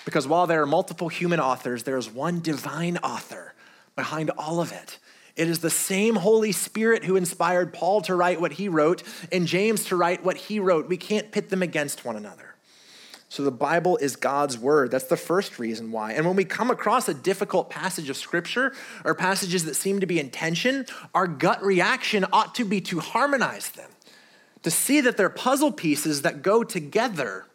Because 0.05 0.27
while 0.27 0.47
there 0.47 0.63
are 0.63 0.67
multiple 0.67 1.09
human 1.09 1.39
authors, 1.39 1.85
there 1.85 1.97
is 1.97 2.11
one 2.11 2.41
divine 2.41 2.99
author 2.99 3.55
behind 3.95 4.31
all 4.31 4.61
of 4.61 4.73
it. 4.73 4.99
It 5.37 5.49
is 5.49 5.61
the 5.61 5.71
same 5.71 6.17
Holy 6.17 6.53
Spirit 6.53 7.05
who 7.05 7.17
inspired 7.17 7.73
Paul 7.73 8.03
to 8.03 8.15
write 8.15 8.41
what 8.41 8.53
he 8.53 8.69
wrote 8.69 9.03
and 9.31 9.47
James 9.47 9.85
to 9.87 9.97
write 9.97 10.25
what 10.25 10.37
he 10.37 10.59
wrote. 10.59 10.89
We 10.89 10.97
can't 10.97 11.31
pit 11.31 11.49
them 11.49 11.63
against 11.63 12.05
one 12.05 12.17
another. 12.17 12.52
So 13.33 13.43
the 13.43 13.51
Bible 13.51 13.97
is 13.97 14.15
God's 14.15 14.59
word. 14.59 14.91
That's 14.91 15.07
the 15.07 15.17
first 15.17 15.59
reason 15.59 15.91
why. 15.91 16.13
And 16.13 16.27
when 16.27 16.37
we 16.37 16.45
come 16.45 16.71
across 16.71 17.09
a 17.09 17.15
difficult 17.15 17.71
passage 17.71 18.11
of 18.11 18.19
scripture 18.19 18.75
or 19.07 19.15
passages 19.15 19.65
that 19.65 19.75
seem 19.75 20.01
to 20.01 20.07
be 20.07 20.21
in 20.21 20.29
tension, 20.29 20.85
our 21.15 21.27
gut 21.27 21.63
reaction 21.65 22.27
ought 22.31 22.55
to 22.57 22.67
be 22.67 22.83
to 22.83 23.01
harmonize 23.01 23.71
them, 23.71 23.89
to 24.65 24.71
see 24.71 25.01
that 25.01 25.17
they're 25.17 25.31
puzzle 25.31 25.73
pieces 25.73 26.21
that 26.21 26.43
go 26.43 26.63
together 26.63 27.47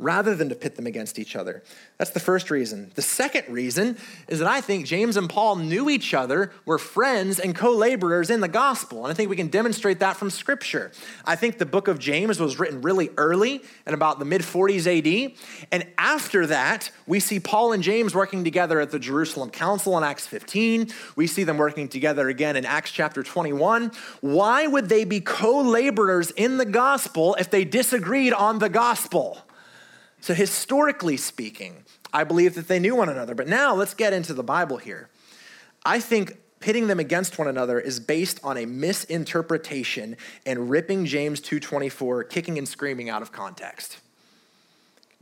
rather 0.00 0.34
than 0.34 0.48
to 0.48 0.54
pit 0.54 0.76
them 0.76 0.86
against 0.86 1.18
each 1.18 1.36
other. 1.36 1.62
That's 1.98 2.10
the 2.10 2.20
first 2.20 2.50
reason. 2.50 2.90
The 2.94 3.02
second 3.02 3.52
reason 3.52 3.98
is 4.28 4.38
that 4.38 4.48
I 4.48 4.62
think 4.62 4.86
James 4.86 5.16
and 5.16 5.28
Paul 5.28 5.56
knew 5.56 5.90
each 5.90 6.14
other, 6.14 6.52
were 6.64 6.78
friends 6.78 7.38
and 7.38 7.54
co 7.54 7.70
laborers 7.70 8.30
in 8.30 8.40
the 8.40 8.48
gospel. 8.48 9.04
And 9.04 9.12
I 9.12 9.14
think 9.14 9.28
we 9.28 9.36
can 9.36 9.48
demonstrate 9.48 10.00
that 10.00 10.16
from 10.16 10.30
Scripture. 10.30 10.90
I 11.26 11.36
think 11.36 11.58
the 11.58 11.66
book 11.66 11.86
of 11.86 11.98
James 11.98 12.40
was 12.40 12.58
written 12.58 12.80
really 12.80 13.10
early 13.18 13.62
in 13.86 13.92
about 13.92 14.18
the 14.18 14.24
mid 14.24 14.40
40s 14.40 14.86
AD. 14.86 15.36
And 15.70 15.86
after 15.98 16.46
that, 16.46 16.90
we 17.06 17.20
see 17.20 17.38
Paul 17.38 17.72
and 17.72 17.82
James 17.82 18.14
working 18.14 18.42
together 18.42 18.80
at 18.80 18.90
the 18.90 18.98
Jerusalem 18.98 19.50
Council 19.50 19.98
in 19.98 20.02
Acts 20.02 20.26
15. 20.26 20.88
We 21.16 21.26
see 21.26 21.44
them 21.44 21.58
working 21.58 21.88
together 21.88 22.28
again 22.28 22.56
in 22.56 22.64
Acts 22.64 22.90
chapter 22.90 23.22
21. 23.22 23.92
Why 24.22 24.66
would 24.66 24.88
they 24.88 25.04
be 25.04 25.20
co 25.20 25.60
laborers 25.60 26.30
in 26.30 26.56
the 26.56 26.64
gospel 26.64 27.36
if 27.38 27.50
they 27.50 27.64
disagreed 27.64 28.32
on 28.32 28.60
the 28.60 28.70
gospel? 28.70 29.44
So, 30.20 30.34
historically 30.34 31.16
speaking, 31.16 31.84
I 32.12 32.24
believe 32.24 32.54
that 32.54 32.68
they 32.68 32.78
knew 32.78 32.94
one 32.94 33.08
another. 33.08 33.34
But 33.34 33.48
now 33.48 33.74
let's 33.74 33.94
get 33.94 34.12
into 34.12 34.34
the 34.34 34.42
Bible 34.42 34.76
here. 34.76 35.08
I 35.84 36.00
think 36.00 36.36
pitting 36.60 36.88
them 36.88 37.00
against 37.00 37.38
one 37.38 37.48
another 37.48 37.80
is 37.80 37.98
based 37.98 38.38
on 38.44 38.58
a 38.58 38.66
misinterpretation 38.66 40.16
and 40.44 40.68
ripping 40.68 41.06
James 41.06 41.40
2:24 41.40 42.24
kicking 42.24 42.58
and 42.58 42.68
screaming 42.68 43.08
out 43.08 43.22
of 43.22 43.32
context. 43.32 43.96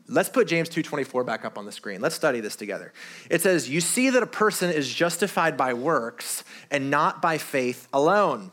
Let's 0.09 0.31
put 0.31 0.49
James 0.49 0.69
2:24 0.69 1.23
back 1.23 1.45
up 1.45 1.59
on 1.59 1.67
the 1.67 1.73
screen. 1.73 2.01
Let's 2.01 2.17
study 2.17 2.41
this 2.41 2.57
together. 2.57 2.93
It 3.31 3.43
says, 3.43 3.69
"You 3.69 3.81
see 3.81 4.11
that 4.11 4.23
a 4.23 4.27
person 4.27 4.73
is 4.73 4.93
justified 4.93 5.57
by 5.57 5.75
works 5.75 6.43
and 6.71 6.91
not 6.91 7.23
by 7.23 7.39
faith 7.39 7.87
alone." 7.93 8.51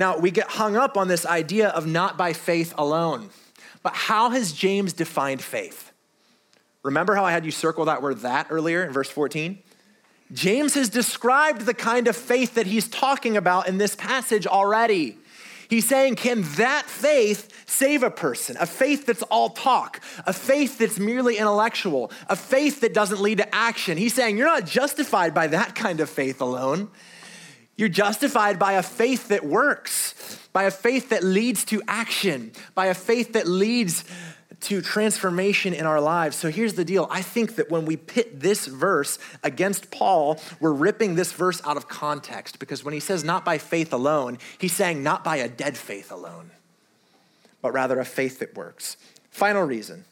Now, 0.00 0.18
we 0.18 0.30
get 0.30 0.48
hung 0.52 0.76
up 0.76 0.96
on 0.96 1.08
this 1.08 1.24
idea 1.24 1.68
of 1.68 1.86
not 1.86 2.16
by 2.16 2.32
faith 2.32 2.74
alone. 2.76 3.30
But 3.86 3.94
how 3.94 4.30
has 4.30 4.50
James 4.50 4.92
defined 4.92 5.40
faith? 5.40 5.92
Remember 6.82 7.14
how 7.14 7.24
I 7.24 7.30
had 7.30 7.44
you 7.44 7.52
circle 7.52 7.84
that 7.84 8.02
word 8.02 8.18
that 8.22 8.48
earlier 8.50 8.82
in 8.82 8.92
verse 8.92 9.08
14? 9.08 9.60
James 10.32 10.74
has 10.74 10.88
described 10.88 11.60
the 11.60 11.72
kind 11.72 12.08
of 12.08 12.16
faith 12.16 12.54
that 12.54 12.66
he's 12.66 12.88
talking 12.88 13.36
about 13.36 13.68
in 13.68 13.78
this 13.78 13.94
passage 13.94 14.44
already. 14.44 15.16
He's 15.70 15.86
saying, 15.86 16.16
can 16.16 16.42
that 16.56 16.86
faith 16.86 17.64
save 17.70 18.02
a 18.02 18.10
person? 18.10 18.56
A 18.58 18.66
faith 18.66 19.06
that's 19.06 19.22
all 19.22 19.50
talk, 19.50 20.00
a 20.26 20.32
faith 20.32 20.78
that's 20.78 20.98
merely 20.98 21.36
intellectual, 21.36 22.10
a 22.28 22.34
faith 22.34 22.80
that 22.80 22.92
doesn't 22.92 23.20
lead 23.20 23.38
to 23.38 23.54
action. 23.54 23.96
He's 23.96 24.14
saying, 24.14 24.36
you're 24.36 24.48
not 24.48 24.66
justified 24.66 25.32
by 25.32 25.46
that 25.46 25.76
kind 25.76 26.00
of 26.00 26.10
faith 26.10 26.40
alone. 26.40 26.90
You're 27.76 27.88
justified 27.88 28.58
by 28.58 28.72
a 28.72 28.82
faith 28.82 29.28
that 29.28 29.44
works, 29.44 30.40
by 30.52 30.64
a 30.64 30.70
faith 30.70 31.10
that 31.10 31.22
leads 31.22 31.64
to 31.66 31.82
action, 31.86 32.52
by 32.74 32.86
a 32.86 32.94
faith 32.94 33.34
that 33.34 33.46
leads 33.46 34.04
to 34.60 34.80
transformation 34.80 35.74
in 35.74 35.84
our 35.84 36.00
lives. 36.00 36.36
So 36.36 36.50
here's 36.50 36.74
the 36.74 36.84
deal. 36.84 37.06
I 37.10 37.20
think 37.20 37.56
that 37.56 37.70
when 37.70 37.84
we 37.84 37.96
pit 37.96 38.40
this 38.40 38.66
verse 38.66 39.18
against 39.42 39.90
Paul, 39.90 40.40
we're 40.60 40.72
ripping 40.72 41.14
this 41.14 41.32
verse 41.32 41.60
out 41.66 41.76
of 41.76 41.88
context 41.88 42.58
because 42.58 42.82
when 42.82 42.94
he 42.94 43.00
says 43.00 43.22
not 43.22 43.44
by 43.44 43.58
faith 43.58 43.92
alone, 43.92 44.38
he's 44.58 44.72
saying 44.72 45.02
not 45.02 45.22
by 45.22 45.36
a 45.36 45.48
dead 45.48 45.76
faith 45.76 46.10
alone, 46.10 46.50
but 47.60 47.72
rather 47.72 48.00
a 48.00 48.04
faith 48.04 48.38
that 48.38 48.54
works. 48.56 48.96
Final 49.30 49.62
reason 49.62 50.04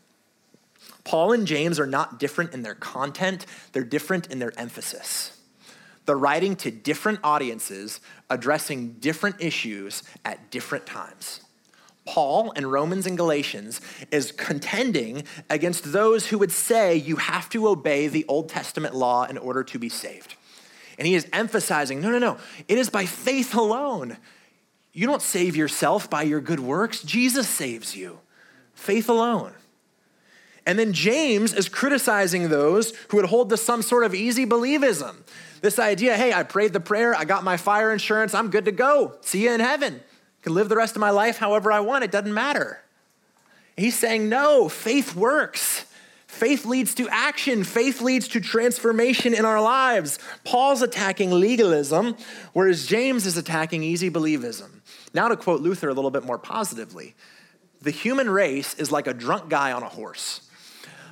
Paul 1.05 1.33
and 1.33 1.47
James 1.47 1.81
are 1.81 1.87
not 1.87 2.19
different 2.19 2.53
in 2.53 2.63
their 2.63 2.75
content, 2.75 3.47
they're 3.73 3.85
different 3.85 4.27
in 4.27 4.39
their 4.39 4.53
emphasis. 4.59 5.41
They're 6.07 6.17
writing 6.17 6.57
to 6.57 6.71
different 6.71 7.21
audiences, 7.25 8.01
addressing 8.29 8.95
different 8.95 9.37
issues 9.41 10.03
at 10.25 10.51
different 10.51 10.87
times. 10.87 11.41
Paul 12.05 12.51
in 12.53 12.67
Romans 12.67 13.07
and 13.07 13.17
Galatians 13.17 13.81
is 14.11 14.31
contending 14.31 15.25
against 15.49 15.93
those 15.93 16.27
who 16.27 16.39
would 16.39 16.53
say 16.53 16.97
you 16.97 17.17
have 17.17 17.49
to 17.51 17.69
obey 17.69 18.09
the 18.09 18.27
Old 18.29 18.51
Testament 18.51 18.95
law 18.95 19.25
in 19.25 19.39
order 19.39 19.65
to 19.65 19.79
be 19.79 19.89
saved. 19.89 20.35
And 20.99 21.09
he 21.09 21.15
is 21.15 21.27
emphasizing 21.33 22.01
no, 22.01 22.11
no, 22.11 22.19
no, 22.19 22.37
it 22.69 22.79
is 22.79 22.91
by 22.91 23.07
faith 23.07 23.55
alone. 23.55 24.19
You 24.93 25.07
don't 25.07 25.23
save 25.23 25.57
yourself 25.57 26.09
by 26.09 26.23
your 26.23 26.41
good 26.41 26.61
works, 26.61 27.03
Jesus 27.03 27.49
saves 27.49 27.97
you. 27.97 28.21
Faith 28.75 29.09
alone. 29.09 29.53
And 30.67 30.79
then 30.79 30.93
James 30.93 31.53
is 31.53 31.69
criticizing 31.69 32.49
those 32.49 32.95
who 33.09 33.17
would 33.17 33.27
hold 33.27 33.51
to 33.51 33.57
some 33.57 33.83
sort 33.83 34.05
of 34.05 34.15
easy 34.15 34.47
believism. 34.47 35.17
This 35.65 35.79
idea, 35.79 36.15
hey, 36.15 36.31
I 36.31 36.43
prayed 36.43 36.75
the 36.75 36.79
prayer, 36.79 37.15
I 37.15 37.25
got 37.25 37.43
my 37.43 37.57
fire 37.57 37.91
insurance, 37.91 38.35
I'm 38.35 38.51
good 38.51 38.67
to 38.67 38.71
go. 38.71 39.15
See 39.23 39.45
you 39.45 39.51
in 39.51 39.61
heaven. 39.61 40.03
Can 40.43 40.53
live 40.53 40.69
the 40.69 40.77
rest 40.77 40.95
of 40.95 41.01
my 41.01 41.09
life 41.09 41.39
however 41.39 41.73
I 41.73 41.81
want, 41.81 42.05
it 42.05 42.11
doesn't 42.11 42.35
matter. 42.35 42.83
He's 43.75 43.99
saying, 43.99 44.29
no, 44.29 44.69
faith 44.69 45.17
works. 45.17 45.87
Faith 46.27 46.67
leads 46.67 46.95
to 46.97 47.09
action. 47.09 47.65
Faith 47.65 48.03
leads 48.03 48.29
to 48.29 48.43
transformation 48.43 49.33
in 49.33 49.47
our 49.47 49.59
lives. 49.59 50.19
Paul's 50.45 50.83
attacking 50.83 51.31
legalism, 51.31 52.19
whereas 52.53 52.85
James 52.85 53.25
is 53.25 53.39
attacking 53.39 53.83
easy 53.83 54.11
believism. 54.11 54.83
Now, 55.15 55.29
to 55.29 55.37
quote 55.37 55.63
Luther 55.63 55.89
a 55.89 55.95
little 55.95 56.11
bit 56.11 56.25
more 56.25 56.37
positively, 56.37 57.15
the 57.81 57.91
human 57.91 58.29
race 58.29 58.75
is 58.75 58.93
like 58.93 59.07
a 59.07 59.15
drunk 59.15 59.49
guy 59.49 59.73
on 59.73 59.83
a 59.83 59.89
horse. 59.89 60.43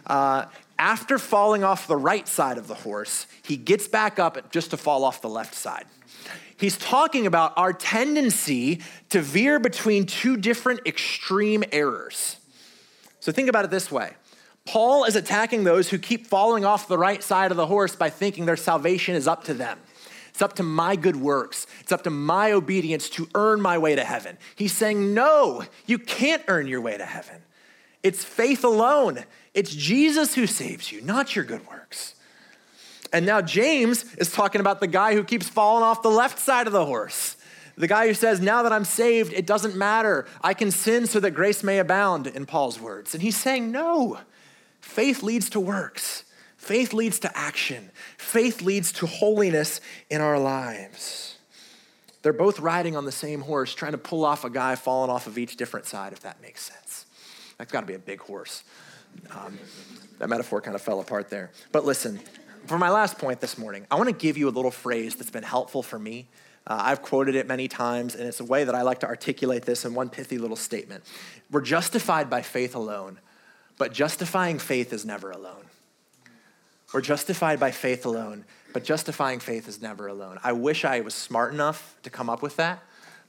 Uh, 0.07 0.45
after 0.83 1.17
falling 1.17 1.63
off 1.63 1.87
the 1.87 1.97
right 1.97 2.27
side 2.27 2.59
of 2.59 2.67
the 2.67 2.75
horse, 2.75 3.29
he 3.45 3.57
gets 3.57 3.87
back 3.87 4.19
up 4.19 4.51
just 4.51 4.73
to 4.73 4.77
fall 4.77 5.05
off 5.05 5.23
the 5.23 5.29
left 5.29 5.55
side. 5.55 5.85
He's 6.57 6.77
talking 6.77 7.25
about 7.25 7.53
our 7.57 7.73
tendency 7.73 8.81
to 9.11 9.21
veer 9.21 9.61
between 9.61 10.07
two 10.07 10.37
different 10.37 10.81
extreme 10.85 11.63
errors. 11.71 12.37
So 13.21 13.31
think 13.31 13.49
about 13.49 13.65
it 13.65 13.71
this 13.71 13.93
way 13.93 14.15
Paul 14.67 15.05
is 15.05 15.15
attacking 15.15 15.63
those 15.63 15.89
who 15.89 15.99
keep 15.99 16.27
falling 16.27 16.65
off 16.65 16.89
the 16.89 16.99
right 16.99 17.23
side 17.23 17.53
of 17.53 17.57
the 17.57 17.67
horse 17.67 17.95
by 17.95 18.11
thinking 18.11 18.47
their 18.47 18.57
salvation 18.57 19.15
is 19.15 19.29
up 19.29 19.45
to 19.45 19.55
them. 19.55 19.79
It's 20.31 20.43
up 20.43 20.55
to 20.55 20.65
my 20.65 20.97
good 20.97 21.17
works. 21.17 21.69
It's 21.79 21.93
up 21.93 22.03
to 22.05 22.11
my 22.11 22.51
obedience 22.51 23.09
to 23.11 23.29
earn 23.37 23.61
my 23.61 23.79
way 23.79 23.95
to 23.95 24.03
heaven. 24.03 24.37
He's 24.57 24.73
saying, 24.73 25.15
no, 25.15 25.63
you 25.87 26.01
can't 26.01 26.43
earn 26.49 26.67
your 26.67 26.81
way 26.81 26.99
to 26.99 27.07
heaven. 27.07 27.43
It's 28.03 28.25
faith 28.25 28.65
alone. 28.65 29.25
It's 29.55 29.75
Jesus 29.75 30.35
who 30.35 30.47
saves 30.47 30.91
you, 30.91 31.01
not 31.03 31.37
your 31.37 31.45
good 31.45 31.67
works. 31.69 32.15
And 33.13 33.27
now 33.27 33.43
James 33.43 34.15
is 34.15 34.33
talking 34.33 34.61
about 34.61 34.81
the 34.81 34.87
guy 34.87 35.15
who 35.15 35.23
keeps 35.23 35.49
falling 35.49 35.85
off 35.85 36.03
the 36.03 36.11
left 36.11 36.39
side 36.39 36.67
of 36.67 36.73
the 36.73 36.87
horse. 36.87 37.37
The 37.77 37.87
guy 37.87 38.07
who 38.07 38.15
says, 38.15 38.41
Now 38.41 38.63
that 38.63 38.73
I'm 38.73 38.85
saved, 38.85 39.33
it 39.33 39.47
doesn't 39.47 39.77
matter. 39.77 40.27
I 40.43 40.55
can 40.55 40.71
sin 40.71 41.07
so 41.07 41.21
that 41.21 41.33
grace 41.33 41.63
may 41.63 41.79
abound, 41.79 42.27
in 42.27 42.47
Paul's 42.47 42.81
words. 42.81 43.15
And 43.15 43.23
he's 43.23 43.37
saying, 43.37 43.71
No, 43.71 44.19
faith 44.81 45.23
leads 45.23 45.51
to 45.51 45.61
works, 45.61 46.25
faith 46.57 46.93
leads 46.93 47.19
to 47.21 47.37
action, 47.37 47.91
faith 48.17 48.63
leads 48.63 48.93
to 48.93 49.07
holiness 49.07 49.81
in 50.11 50.21
our 50.21 50.39
lives. 50.39 51.37
They're 52.23 52.33
both 52.33 52.61
riding 52.61 52.97
on 52.97 53.05
the 53.05 53.13
same 53.13 53.41
horse, 53.41 53.75
trying 53.75 53.93
to 53.93 53.99
pull 53.99 54.25
off 54.25 54.45
a 54.45 54.51
guy 54.51 54.77
falling 54.77 55.11
off 55.11 55.27
of 55.27 55.39
each 55.39 55.57
different 55.57 55.87
side, 55.87 56.13
if 56.13 56.21
that 56.21 56.41
makes 56.41 56.63
sense. 56.63 57.07
That's 57.59 57.73
got 57.73 57.81
to 57.81 57.87
be 57.87 57.95
a 57.95 57.99
big 57.99 58.21
horse. 58.21 58.63
Um, 59.31 59.59
that 60.19 60.29
metaphor 60.29 60.61
kind 60.61 60.75
of 60.75 60.83
fell 60.83 61.01
apart 61.01 61.31
there. 61.31 61.51
But 61.73 61.85
listen, 61.85 62.21
for 62.67 62.79
my 62.79 62.91
last 62.91 63.19
point 63.19 63.41
this 63.41 63.59
morning, 63.59 63.87
I 63.91 63.97
want 63.97 64.09
to 64.09 64.15
give 64.15 64.37
you 64.39 64.49
a 64.49 64.51
little 64.51 64.71
phrase 64.71 65.17
that's 65.17 65.31
been 65.31 65.43
helpful 65.43 65.83
for 65.83 65.99
me. 65.99 66.29
Uh, 66.67 66.79
I've 66.81 67.03
quoted 67.03 67.35
it 67.35 67.49
many 67.49 67.67
times, 67.67 68.15
and 68.15 68.29
it's 68.29 68.39
a 68.39 68.45
way 68.45 68.63
that 68.65 68.75
I 68.75 68.83
like 68.83 69.01
to 69.01 69.09
articulate 69.09 69.65
this 69.65 69.85
in 69.85 69.95
one 69.95 70.11
pithy 70.11 70.39
little 70.39 70.57
statement. 70.57 71.03
We're 71.51 71.61
justified 71.63 72.31
by 72.31 72.43
faith 72.43 72.75
alone, 72.75 73.19
but 73.79 73.93
justifying 73.93 74.61
faith 74.61 74.93
is 74.93 75.05
never 75.05 75.33
alone. 75.33 75.65
We're 76.95 77.01
justified 77.01 77.59
by 77.59 77.73
faith 77.73 78.07
alone, 78.07 78.45
but 78.73 78.85
justifying 78.85 79.41
faith 79.41 79.67
is 79.67 79.83
never 79.83 80.07
alone. 80.07 80.39
I 80.45 80.53
wish 80.53 80.85
I 80.85 81.01
was 81.01 81.15
smart 81.15 81.53
enough 81.53 81.97
to 82.03 82.11
come 82.11 82.31
up 82.31 82.43
with 82.43 82.57
that 82.57 82.83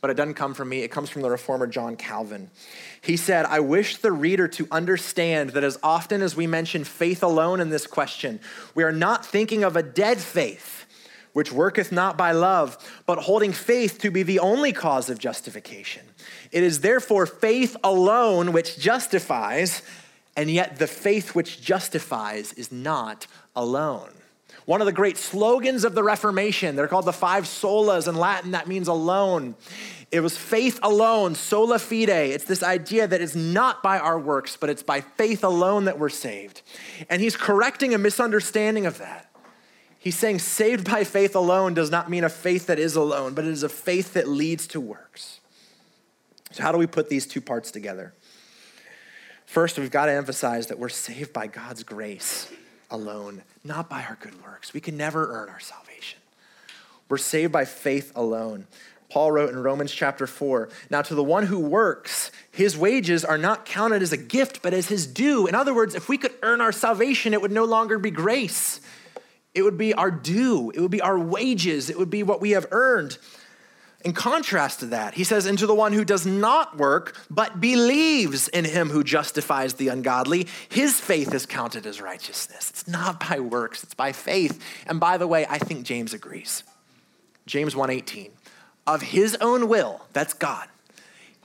but 0.03 0.09
it 0.09 0.17
doesn't 0.17 0.33
come 0.33 0.53
from 0.53 0.67
me. 0.67 0.81
It 0.81 0.91
comes 0.91 1.09
from 1.09 1.21
the 1.21 1.29
reformer 1.29 1.65
John 1.65 1.95
Calvin. 1.95 2.51
He 2.99 3.15
said, 3.15 3.45
I 3.45 3.61
wish 3.61 3.95
the 3.95 4.11
reader 4.11 4.49
to 4.49 4.67
understand 4.69 5.51
that 5.51 5.63
as 5.63 5.79
often 5.81 6.21
as 6.21 6.35
we 6.35 6.45
mention 6.45 6.83
faith 6.83 7.23
alone 7.23 7.61
in 7.61 7.69
this 7.69 7.87
question, 7.87 8.41
we 8.75 8.83
are 8.83 8.91
not 8.91 9.25
thinking 9.25 9.63
of 9.63 9.77
a 9.77 9.81
dead 9.81 10.17
faith, 10.17 10.83
which 11.31 11.53
worketh 11.53 11.93
not 11.93 12.17
by 12.17 12.33
love, 12.33 12.77
but 13.05 13.19
holding 13.19 13.53
faith 13.53 13.97
to 13.99 14.11
be 14.11 14.23
the 14.23 14.39
only 14.39 14.73
cause 14.73 15.09
of 15.09 15.19
justification. 15.19 16.03
It 16.51 16.63
is 16.63 16.81
therefore 16.81 17.25
faith 17.25 17.77
alone 17.81 18.51
which 18.51 18.77
justifies, 18.77 19.83
and 20.35 20.51
yet 20.51 20.79
the 20.79 20.87
faith 20.87 21.33
which 21.33 21.61
justifies 21.61 22.51
is 22.51 22.73
not 22.73 23.25
alone. 23.55 24.11
One 24.65 24.81
of 24.81 24.85
the 24.85 24.93
great 24.93 25.17
slogans 25.17 25.83
of 25.83 25.93
the 25.93 26.03
Reformation, 26.03 26.75
they're 26.75 26.87
called 26.87 27.05
the 27.05 27.13
five 27.13 27.45
solas 27.45 28.07
in 28.07 28.15
Latin, 28.15 28.51
that 28.51 28.67
means 28.67 28.87
alone. 28.87 29.55
It 30.11 30.21
was 30.21 30.37
faith 30.37 30.79
alone, 30.83 31.35
sola 31.35 31.79
fide. 31.79 32.09
It's 32.09 32.45
this 32.45 32.63
idea 32.63 33.07
that 33.07 33.19
it's 33.19 33.35
not 33.35 33.81
by 33.81 33.97
our 33.99 34.19
works, 34.19 34.55
but 34.55 34.69
it's 34.69 34.83
by 34.83 35.01
faith 35.01 35.43
alone 35.43 35.85
that 35.85 35.99
we're 35.99 36.09
saved. 36.09 36.61
And 37.09 37.21
he's 37.21 37.35
correcting 37.35 37.93
a 37.93 37.97
misunderstanding 37.97 38.85
of 38.85 38.99
that. 38.99 39.29
He's 39.97 40.17
saying 40.17 40.39
saved 40.39 40.89
by 40.89 41.03
faith 41.03 41.35
alone 41.35 41.73
does 41.73 41.89
not 41.89 42.09
mean 42.09 42.23
a 42.23 42.29
faith 42.29 42.67
that 42.67 42.77
is 42.77 42.95
alone, 42.95 43.33
but 43.33 43.45
it 43.45 43.51
is 43.51 43.63
a 43.63 43.69
faith 43.69 44.13
that 44.13 44.27
leads 44.27 44.67
to 44.67 44.81
works. 44.81 45.39
So, 46.51 46.61
how 46.61 46.71
do 46.71 46.77
we 46.77 46.87
put 46.87 47.09
these 47.09 47.25
two 47.25 47.41
parts 47.41 47.71
together? 47.71 48.13
First, 49.45 49.79
we've 49.79 49.89
got 49.89 50.07
to 50.07 50.11
emphasize 50.11 50.67
that 50.67 50.77
we're 50.77 50.89
saved 50.89 51.33
by 51.33 51.47
God's 51.47 51.83
grace 51.83 52.51
alone, 52.91 53.43
not 53.63 53.89
by 53.89 54.03
our 54.03 54.17
good 54.19 54.41
works. 54.43 54.73
We 54.73 54.81
can 54.81 54.97
never 54.97 55.33
earn 55.33 55.49
our 55.49 55.59
salvation. 55.59 56.19
We're 57.09 57.17
saved 57.17 57.51
by 57.51 57.65
faith 57.65 58.11
alone. 58.15 58.67
Paul 59.09 59.31
wrote 59.31 59.51
in 59.51 59.61
Romans 59.61 59.91
chapter 59.91 60.25
4 60.25 60.69
Now, 60.89 61.03
to 61.03 61.13
the 61.13 61.23
one 61.23 61.45
who 61.45 61.59
works, 61.59 62.31
his 62.51 62.75
wages 62.75 63.23
are 63.23 63.37
not 63.37 63.65
counted 63.65 64.01
as 64.01 64.11
a 64.11 64.17
gift, 64.17 64.61
but 64.63 64.73
as 64.73 64.87
his 64.87 65.05
due. 65.05 65.45
In 65.45 65.53
other 65.53 65.73
words, 65.73 65.93
if 65.93 66.09
we 66.09 66.17
could 66.17 66.33
earn 66.41 66.61
our 66.61 66.71
salvation, 66.71 67.33
it 67.33 67.41
would 67.41 67.51
no 67.51 67.65
longer 67.65 67.99
be 67.99 68.09
grace. 68.09 68.81
It 69.53 69.61
would 69.61 69.77
be 69.77 69.93
our 69.93 70.09
due. 70.09 70.71
It 70.71 70.79
would 70.79 70.91
be 70.91 71.01
our 71.01 71.19
wages. 71.19 71.89
It 71.89 71.99
would 71.99 72.09
be 72.09 72.23
what 72.23 72.41
we 72.41 72.51
have 72.51 72.65
earned. 72.71 73.17
In 74.03 74.11
contrast 74.11 74.81
to 74.81 74.87
that, 74.87 75.13
he 75.13 75.23
says, 75.23 75.45
And 75.45 75.57
to 75.57 75.65
the 75.65 75.73
one 75.73 75.93
who 75.93 76.03
does 76.03 76.25
not 76.25 76.77
work, 76.77 77.15
but 77.29 77.61
believes 77.61 78.49
in 78.49 78.65
him 78.65 78.89
who 78.89 79.03
justifies 79.03 79.75
the 79.75 79.87
ungodly, 79.87 80.47
his 80.67 80.99
faith 80.99 81.33
is 81.33 81.45
counted 81.45 81.85
as 81.85 82.01
righteousness. 82.01 82.69
It's 82.69 82.87
not 82.87 83.27
by 83.27 83.39
works, 83.39 83.83
it's 83.83 83.93
by 83.93 84.11
faith. 84.11 84.61
And 84.87 84.99
by 84.99 85.17
the 85.17 85.27
way, 85.27 85.45
I 85.49 85.57
think 85.57 85.85
James 85.85 86.13
agrees. 86.13 86.63
James 87.45 87.75
1:18. 87.75 88.31
Of 88.85 89.01
his 89.01 89.37
own 89.39 89.69
will, 89.69 90.01
that's 90.11 90.33
God. 90.33 90.67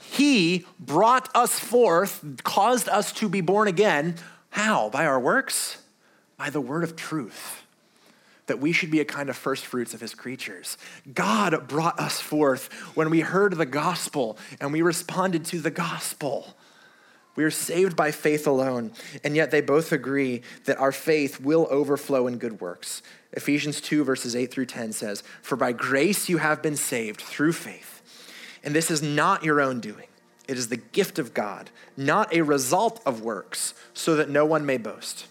He 0.01 0.67
brought 0.81 1.29
us 1.37 1.61
forth, 1.61 2.25
caused 2.43 2.89
us 2.89 3.13
to 3.13 3.29
be 3.29 3.41
born 3.41 3.69
again. 3.69 4.17
How? 4.51 4.89
By 4.89 5.07
our 5.07 5.21
works? 5.21 5.79
By 6.37 6.51
the 6.51 6.61
word 6.61 6.83
of 6.83 6.97
truth 6.97 7.63
that 8.49 8.59
we 8.59 8.73
should 8.73 8.91
be 8.91 9.01
a 9.01 9.05
kind 9.05 9.31
of 9.31 9.37
first 9.37 9.65
fruits 9.65 9.95
of 9.95 10.01
his 10.01 10.15
creatures. 10.15 10.77
God 11.15 11.69
brought 11.69 11.99
us 12.01 12.21
forth 12.21 12.73
when 12.95 13.09
we 13.09 13.21
heard 13.21 13.53
the 13.53 13.67
gospel 13.67 14.37
and 14.61 14.73
we 14.73 14.83
responded 14.83 15.45
to 15.47 15.61
the 15.61 15.71
gospel. 15.71 16.57
We 17.37 17.45
are 17.45 17.53
saved 17.53 17.95
by 17.95 18.11
faith 18.11 18.49
alone, 18.49 18.91
and 19.23 19.37
yet 19.37 19.53
they 19.53 19.61
both 19.61 19.93
agree 19.93 20.43
that 20.65 20.79
our 20.79 20.91
faith 20.91 21.41
will 21.41 21.69
overflow 21.71 22.27
in 22.27 22.39
good 22.39 22.61
works. 22.61 23.01
Ephesians 23.33 23.81
2, 23.81 24.03
verses 24.03 24.35
8 24.35 24.51
through 24.51 24.67
10 24.67 24.93
says, 24.93 25.23
For 25.41 25.55
by 25.55 25.71
grace 25.71 26.29
you 26.29 26.39
have 26.39 26.63
been 26.63 26.75
saved 26.75 27.21
through 27.21 27.53
faith, 27.53 28.03
and 28.65 28.75
this 28.75 28.91
is 28.91 29.03
not 29.03 29.45
your 29.45 29.61
own 29.61 29.79
doing. 29.79 30.09
It 30.49 30.59
is 30.59 30.69
the 30.69 30.79
gift 30.79 31.21
of 31.21 31.33
God, 31.33 31.71
not 31.97 32.35
a 32.35 32.43
result 32.43 33.01
of 33.07 33.21
works, 33.21 33.73
so 33.95 34.17
that 34.17 34.29
no 34.29 34.45
one 34.45 34.67
may 34.67 34.79
boast. 34.79 35.27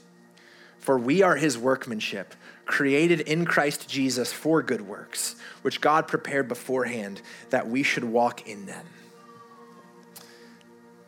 For 0.78 0.98
we 0.98 1.22
are 1.22 1.36
his 1.36 1.58
workmanship 1.58 2.34
created 2.68 3.22
in 3.22 3.46
Christ 3.46 3.90
Jesus 3.90 4.32
for 4.32 4.62
good 4.62 4.82
works, 4.82 5.36
which 5.62 5.82
God 5.82 6.08
prepared 6.08 6.48
beforehand 6.48 7.22
that 7.50 7.68
we 7.68 7.84
should 7.84 8.04
walk 8.04 8.48
in 8.48 8.66
them. 8.66 8.86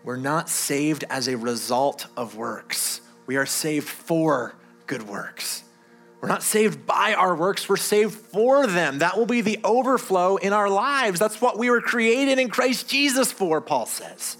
We're 0.04 0.16
not 0.16 0.50
saved 0.50 1.04
as 1.10 1.28
a 1.28 1.38
result 1.38 2.08
of 2.18 2.36
works, 2.36 3.02
we 3.26 3.38
are 3.38 3.46
saved 3.46 3.88
for 3.88 4.56
good 4.88 5.08
works. 5.08 5.64
We're 6.22 6.28
not 6.28 6.44
saved 6.44 6.86
by 6.86 7.14
our 7.14 7.34
works, 7.34 7.70
we're 7.70 7.78
saved 7.78 8.14
for 8.14 8.68
them. 8.68 9.00
That 9.00 9.18
will 9.18 9.26
be 9.26 9.42
the 9.42 9.60
overflow 9.64 10.36
in 10.36 10.52
our 10.52 10.70
lives. 10.70 11.20
That's 11.20 11.40
what 11.40 11.58
we 11.58 11.70
were 11.70 11.80
created 11.80 12.40
in 12.40 12.50
Christ 12.50 12.90
Jesus 12.90 13.32
for, 13.32 13.62
Paul 13.62 13.86
says. 13.86 14.36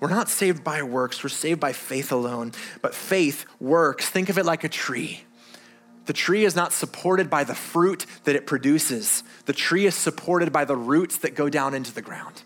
We're 0.00 0.08
not 0.08 0.28
saved 0.28 0.64
by 0.64 0.82
works, 0.82 1.22
we're 1.22 1.28
saved 1.28 1.60
by 1.60 1.72
faith 1.72 2.10
alone. 2.10 2.52
But 2.82 2.94
faith 2.94 3.46
works. 3.60 4.08
Think 4.08 4.28
of 4.28 4.38
it 4.38 4.46
like 4.46 4.64
a 4.64 4.68
tree. 4.68 5.22
The 6.08 6.14
tree 6.14 6.46
is 6.46 6.56
not 6.56 6.72
supported 6.72 7.28
by 7.28 7.44
the 7.44 7.54
fruit 7.54 8.06
that 8.24 8.34
it 8.34 8.46
produces, 8.46 9.22
the 9.44 9.52
tree 9.52 9.84
is 9.84 9.94
supported 9.94 10.50
by 10.54 10.64
the 10.64 10.74
roots 10.74 11.18
that 11.18 11.34
go 11.34 11.50
down 11.50 11.74
into 11.74 11.92
the 11.92 12.00
ground. 12.00 12.40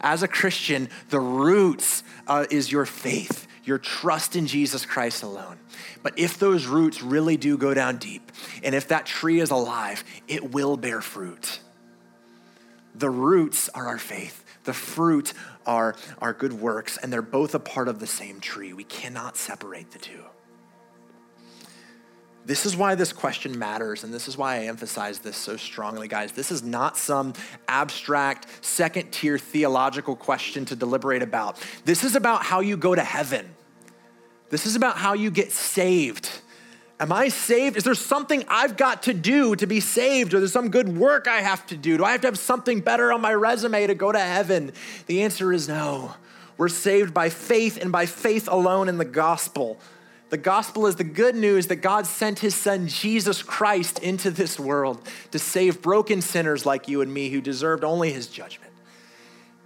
As 0.00 0.22
a 0.22 0.28
Christian, 0.28 0.88
the 1.10 1.20
roots 1.20 2.02
uh, 2.26 2.46
is 2.50 2.72
your 2.72 2.86
faith, 2.86 3.46
your 3.64 3.76
trust 3.76 4.34
in 4.34 4.46
Jesus 4.46 4.86
Christ 4.86 5.22
alone. 5.22 5.58
But 6.02 6.18
if 6.18 6.38
those 6.38 6.64
roots 6.64 7.02
really 7.02 7.36
do 7.36 7.58
go 7.58 7.74
down 7.74 7.98
deep, 7.98 8.32
and 8.62 8.74
if 8.74 8.88
that 8.88 9.04
tree 9.04 9.40
is 9.40 9.50
alive, 9.50 10.02
it 10.26 10.50
will 10.50 10.78
bear 10.78 11.02
fruit. 11.02 11.60
The 12.94 13.10
roots 13.10 13.68
are 13.74 13.88
our 13.88 13.98
faith. 13.98 14.42
The 14.64 14.72
fruit 14.72 15.34
are 15.66 15.96
our 16.18 16.32
good 16.32 16.54
works, 16.54 16.96
and 16.96 17.12
they're 17.12 17.20
both 17.20 17.54
a 17.54 17.60
part 17.60 17.88
of 17.88 17.98
the 17.98 18.06
same 18.06 18.40
tree. 18.40 18.72
We 18.72 18.84
cannot 18.84 19.36
separate 19.36 19.90
the 19.90 19.98
two. 19.98 20.29
This 22.44 22.64
is 22.64 22.76
why 22.76 22.94
this 22.94 23.12
question 23.12 23.58
matters, 23.58 24.02
and 24.02 24.12
this 24.12 24.26
is 24.26 24.36
why 24.36 24.56
I 24.56 24.64
emphasize 24.64 25.18
this 25.18 25.36
so 25.36 25.56
strongly, 25.56 26.08
guys. 26.08 26.32
This 26.32 26.50
is 26.50 26.62
not 26.62 26.96
some 26.96 27.34
abstract, 27.68 28.46
second 28.64 29.12
tier 29.12 29.38
theological 29.38 30.16
question 30.16 30.64
to 30.66 30.76
deliberate 30.76 31.22
about. 31.22 31.58
This 31.84 32.02
is 32.02 32.16
about 32.16 32.42
how 32.42 32.60
you 32.60 32.76
go 32.76 32.94
to 32.94 33.04
heaven. 33.04 33.54
This 34.48 34.66
is 34.66 34.74
about 34.74 34.96
how 34.96 35.12
you 35.12 35.30
get 35.30 35.52
saved. 35.52 36.30
Am 36.98 37.12
I 37.12 37.28
saved? 37.28 37.76
Is 37.76 37.84
there 37.84 37.94
something 37.94 38.44
I've 38.48 38.76
got 38.76 39.04
to 39.04 39.14
do 39.14 39.56
to 39.56 39.66
be 39.66 39.80
saved? 39.80 40.34
Or 40.34 40.38
there's 40.38 40.52
some 40.52 40.70
good 40.70 40.98
work 40.98 41.28
I 41.28 41.40
have 41.40 41.66
to 41.68 41.76
do? 41.76 41.96
Do 41.96 42.04
I 42.04 42.12
have 42.12 42.20
to 42.22 42.26
have 42.26 42.38
something 42.38 42.80
better 42.80 43.12
on 43.12 43.20
my 43.20 43.32
resume 43.32 43.86
to 43.86 43.94
go 43.94 44.12
to 44.12 44.18
heaven? 44.18 44.72
The 45.06 45.22
answer 45.22 45.52
is 45.52 45.68
no. 45.68 46.14
We're 46.58 46.68
saved 46.68 47.14
by 47.14 47.30
faith 47.30 47.78
and 47.80 47.90
by 47.90 48.04
faith 48.04 48.48
alone 48.48 48.88
in 48.88 48.98
the 48.98 49.06
gospel. 49.06 49.80
The 50.30 50.38
gospel 50.38 50.86
is 50.86 50.94
the 50.94 51.04
good 51.04 51.34
news 51.34 51.66
that 51.66 51.76
God 51.76 52.06
sent 52.06 52.38
his 52.38 52.54
son 52.54 52.86
Jesus 52.86 53.42
Christ 53.42 53.98
into 53.98 54.30
this 54.30 54.58
world 54.60 55.00
to 55.32 55.40
save 55.40 55.82
broken 55.82 56.22
sinners 56.22 56.64
like 56.64 56.88
you 56.88 57.02
and 57.02 57.12
me 57.12 57.30
who 57.30 57.40
deserved 57.40 57.82
only 57.82 58.12
his 58.12 58.28
judgment. 58.28 58.72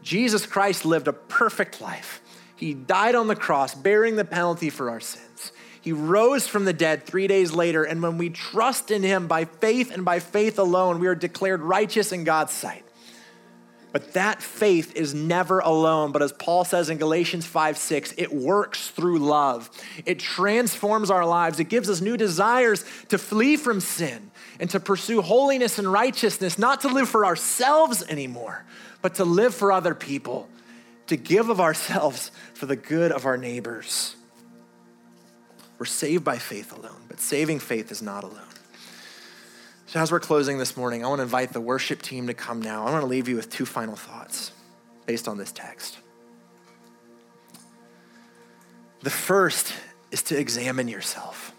Jesus 0.02 0.46
Christ 0.46 0.86
lived 0.86 1.06
a 1.06 1.12
perfect 1.12 1.80
life. 1.82 2.22
He 2.56 2.72
died 2.72 3.14
on 3.14 3.28
the 3.28 3.36
cross, 3.36 3.74
bearing 3.74 4.16
the 4.16 4.24
penalty 4.24 4.70
for 4.70 4.88
our 4.88 5.00
sins. 5.00 5.52
He 5.82 5.92
rose 5.92 6.46
from 6.46 6.64
the 6.64 6.72
dead 6.72 7.04
three 7.04 7.26
days 7.26 7.52
later, 7.52 7.84
and 7.84 8.02
when 8.02 8.16
we 8.16 8.30
trust 8.30 8.90
in 8.90 9.02
him 9.02 9.26
by 9.26 9.44
faith 9.44 9.90
and 9.90 10.02
by 10.02 10.18
faith 10.18 10.58
alone, 10.58 10.98
we 10.98 11.06
are 11.08 11.14
declared 11.14 11.60
righteous 11.60 12.10
in 12.10 12.24
God's 12.24 12.54
sight. 12.54 12.84
But 13.94 14.14
that 14.14 14.42
faith 14.42 14.96
is 14.96 15.14
never 15.14 15.60
alone. 15.60 16.10
But 16.10 16.20
as 16.20 16.32
Paul 16.32 16.64
says 16.64 16.90
in 16.90 16.98
Galatians 16.98 17.46
5 17.46 17.78
6, 17.78 18.14
it 18.18 18.32
works 18.34 18.88
through 18.88 19.20
love. 19.20 19.70
It 20.04 20.18
transforms 20.18 21.12
our 21.12 21.24
lives. 21.24 21.60
It 21.60 21.68
gives 21.68 21.88
us 21.88 22.00
new 22.00 22.16
desires 22.16 22.84
to 23.10 23.18
flee 23.18 23.56
from 23.56 23.78
sin 23.78 24.32
and 24.58 24.68
to 24.70 24.80
pursue 24.80 25.22
holiness 25.22 25.78
and 25.78 25.92
righteousness, 25.92 26.58
not 26.58 26.80
to 26.80 26.88
live 26.88 27.08
for 27.08 27.24
ourselves 27.24 28.02
anymore, 28.08 28.64
but 29.00 29.14
to 29.14 29.24
live 29.24 29.54
for 29.54 29.70
other 29.70 29.94
people, 29.94 30.48
to 31.06 31.16
give 31.16 31.48
of 31.48 31.60
ourselves 31.60 32.32
for 32.54 32.66
the 32.66 32.74
good 32.74 33.12
of 33.12 33.26
our 33.26 33.36
neighbors. 33.36 34.16
We're 35.78 35.86
saved 35.86 36.24
by 36.24 36.38
faith 36.38 36.76
alone, 36.76 37.02
but 37.06 37.20
saving 37.20 37.60
faith 37.60 37.92
is 37.92 38.02
not 38.02 38.24
alone. 38.24 38.53
So, 39.94 40.00
as 40.00 40.10
we're 40.10 40.18
closing 40.18 40.58
this 40.58 40.76
morning, 40.76 41.04
I 41.04 41.08
want 41.08 41.20
to 41.20 41.22
invite 41.22 41.52
the 41.52 41.60
worship 41.60 42.02
team 42.02 42.26
to 42.26 42.34
come 42.34 42.60
now. 42.60 42.84
I 42.84 42.90
want 42.90 43.02
to 43.02 43.06
leave 43.06 43.28
you 43.28 43.36
with 43.36 43.48
two 43.48 43.64
final 43.64 43.94
thoughts 43.94 44.50
based 45.06 45.28
on 45.28 45.38
this 45.38 45.52
text. 45.52 45.98
The 49.02 49.10
first 49.10 49.72
is 50.10 50.20
to 50.24 50.36
examine 50.36 50.88
yourself. 50.88 51.54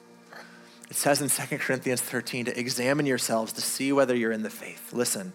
It 0.90 0.98
says 0.98 1.22
in 1.22 1.30
2 1.30 1.60
Corinthians 1.60 2.02
13 2.02 2.48
to 2.48 2.60
examine 2.60 3.06
yourselves 3.06 3.54
to 3.54 3.62
see 3.62 3.94
whether 3.94 4.14
you're 4.14 4.34
in 4.34 4.44
the 4.44 4.50
faith. 4.50 4.92
Listen, 4.92 5.32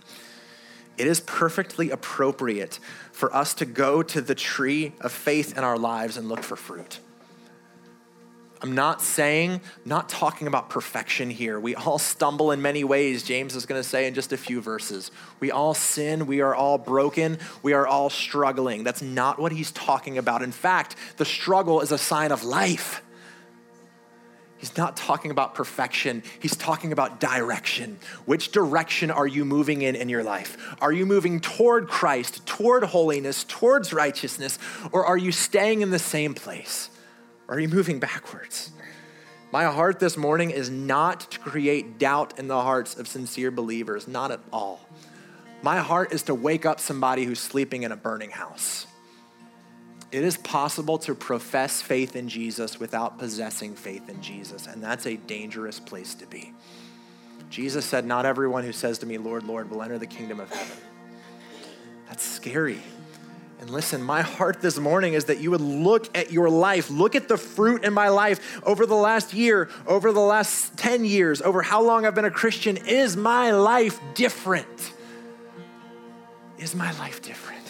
it 0.98 1.06
is 1.06 1.20
perfectly 1.20 1.88
appropriate 1.90 2.80
for 3.12 3.34
us 3.34 3.54
to 3.54 3.64
go 3.64 4.02
to 4.02 4.20
the 4.20 4.34
tree 4.34 4.92
of 5.00 5.10
faith 5.10 5.56
in 5.56 5.64
our 5.64 5.78
lives 5.78 6.18
and 6.18 6.28
look 6.28 6.42
for 6.42 6.54
fruit. 6.54 7.00
I'm 8.62 8.74
not 8.74 9.00
saying, 9.00 9.62
not 9.86 10.10
talking 10.10 10.46
about 10.46 10.68
perfection 10.68 11.30
here. 11.30 11.58
We 11.58 11.74
all 11.74 11.98
stumble 11.98 12.52
in 12.52 12.60
many 12.60 12.84
ways, 12.84 13.22
James 13.22 13.56
is 13.56 13.64
going 13.64 13.80
to 13.80 13.88
say 13.88 14.06
in 14.06 14.12
just 14.12 14.32
a 14.32 14.36
few 14.36 14.60
verses. 14.60 15.10
We 15.40 15.50
all 15.50 15.72
sin, 15.72 16.26
we 16.26 16.42
are 16.42 16.54
all 16.54 16.76
broken, 16.76 17.38
we 17.62 17.72
are 17.72 17.86
all 17.86 18.10
struggling. 18.10 18.84
That's 18.84 19.00
not 19.00 19.38
what 19.38 19.52
he's 19.52 19.72
talking 19.72 20.18
about. 20.18 20.42
In 20.42 20.52
fact, 20.52 20.96
the 21.16 21.24
struggle 21.24 21.80
is 21.80 21.90
a 21.90 21.96
sign 21.96 22.32
of 22.32 22.44
life. 22.44 23.02
He's 24.58 24.76
not 24.76 24.94
talking 24.94 25.30
about 25.30 25.54
perfection. 25.54 26.22
He's 26.38 26.54
talking 26.54 26.92
about 26.92 27.18
direction. 27.18 27.98
Which 28.26 28.52
direction 28.52 29.10
are 29.10 29.26
you 29.26 29.46
moving 29.46 29.80
in 29.80 29.96
in 29.96 30.10
your 30.10 30.22
life? 30.22 30.76
Are 30.82 30.92
you 30.92 31.06
moving 31.06 31.40
toward 31.40 31.88
Christ, 31.88 32.44
toward 32.44 32.84
holiness, 32.84 33.42
towards 33.44 33.94
righteousness, 33.94 34.58
or 34.92 35.06
are 35.06 35.16
you 35.16 35.32
staying 35.32 35.80
in 35.80 35.88
the 35.88 35.98
same 35.98 36.34
place? 36.34 36.89
Or 37.50 37.56
are 37.56 37.60
you 37.60 37.68
moving 37.68 37.98
backwards? 37.98 38.70
My 39.50 39.64
heart 39.64 39.98
this 39.98 40.16
morning 40.16 40.52
is 40.52 40.70
not 40.70 41.32
to 41.32 41.40
create 41.40 41.98
doubt 41.98 42.38
in 42.38 42.46
the 42.46 42.62
hearts 42.62 42.94
of 42.94 43.08
sincere 43.08 43.50
believers, 43.50 44.06
not 44.06 44.30
at 44.30 44.38
all. 44.52 44.80
My 45.60 45.78
heart 45.78 46.12
is 46.12 46.22
to 46.22 46.34
wake 46.34 46.64
up 46.64 46.78
somebody 46.78 47.24
who's 47.24 47.40
sleeping 47.40 47.82
in 47.82 47.90
a 47.90 47.96
burning 47.96 48.30
house. 48.30 48.86
It 50.12 50.22
is 50.22 50.36
possible 50.36 50.96
to 50.98 51.14
profess 51.16 51.82
faith 51.82 52.14
in 52.14 52.28
Jesus 52.28 52.78
without 52.78 53.18
possessing 53.18 53.74
faith 53.74 54.08
in 54.08 54.22
Jesus, 54.22 54.68
and 54.68 54.80
that's 54.80 55.06
a 55.06 55.16
dangerous 55.16 55.80
place 55.80 56.14
to 56.16 56.26
be. 56.26 56.54
Jesus 57.50 57.84
said, 57.84 58.06
Not 58.06 58.26
everyone 58.26 58.62
who 58.62 58.72
says 58.72 58.98
to 58.98 59.06
me, 59.06 59.18
Lord, 59.18 59.42
Lord, 59.42 59.70
will 59.70 59.82
enter 59.82 59.98
the 59.98 60.06
kingdom 60.06 60.38
of 60.38 60.50
heaven. 60.50 60.76
That's 62.08 62.22
scary. 62.22 62.80
And 63.60 63.68
listen, 63.68 64.02
my 64.02 64.22
heart 64.22 64.62
this 64.62 64.78
morning 64.78 65.12
is 65.12 65.26
that 65.26 65.38
you 65.38 65.50
would 65.50 65.60
look 65.60 66.16
at 66.16 66.32
your 66.32 66.48
life, 66.48 66.88
look 66.88 67.14
at 67.14 67.28
the 67.28 67.36
fruit 67.36 67.84
in 67.84 67.92
my 67.92 68.08
life 68.08 68.58
over 68.64 68.86
the 68.86 68.94
last 68.94 69.34
year, 69.34 69.68
over 69.86 70.12
the 70.12 70.20
last 70.20 70.78
10 70.78 71.04
years, 71.04 71.42
over 71.42 71.60
how 71.60 71.82
long 71.82 72.06
I've 72.06 72.14
been 72.14 72.24
a 72.24 72.30
Christian. 72.30 72.78
Is 72.78 73.18
my 73.18 73.50
life 73.50 74.00
different? 74.14 74.94
Is 76.58 76.74
my 76.74 76.90
life 76.92 77.20
different? 77.20 77.66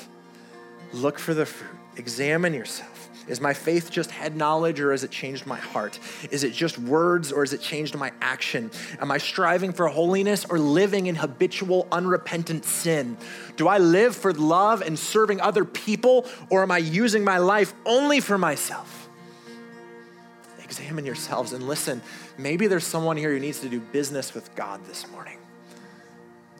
Look 0.93 1.19
for 1.19 1.35
the 1.35 1.45
fruit, 1.45 1.77
examine 1.97 2.55
yourself. 2.55 3.00
Is 3.29 3.41
my 3.41 3.53
faith 3.55 3.91
just 3.91 4.11
head 4.11 4.37
knowledge 4.37 4.81
or 4.81 4.91
has 4.93 5.05
it 5.05 5.11
changed 5.11 5.47
my 5.47 5.59
heart? 5.59 5.99
Is 6.31 6.45
it 6.45 6.53
just 6.53 6.79
words 6.79 7.33
or 7.33 7.43
has 7.43 7.53
it 7.53 7.61
changed 7.61 7.95
my 7.97 8.13
action? 8.21 8.71
Am 9.01 9.11
I 9.11 9.19
striving 9.19 9.73
for 9.73 9.87
holiness 9.89 10.45
or 10.45 10.59
living 10.59 11.07
in 11.07 11.15
habitual, 11.15 11.87
unrepentant 11.93 12.65
sin? 12.65 13.17
Do 13.57 13.69
I 13.69 13.79
live 13.79 14.17
for 14.17 14.33
love 14.33 14.83
and 14.83 14.99
serving 14.99 15.41
other 15.41 15.65
people 15.65 16.27
or 16.49 16.63
am 16.63 16.71
I 16.71 16.79
using 16.79 17.23
my 17.23 17.39
life 17.39 17.75
only 17.87 18.21
for 18.21 18.39
myself? 18.39 19.09
Examine 20.65 21.05
yourselves 21.05 21.53
and 21.53 21.67
listen. 21.67 22.01
Maybe 22.39 22.69
there's 22.69 22.87
someone 22.87 23.17
here 23.17 23.33
who 23.33 23.41
needs 23.41 23.61
to 23.61 23.69
do 23.69 23.81
business 23.81 24.35
with 24.35 24.55
God 24.55 24.85
this 24.87 25.09
morning. 25.11 25.37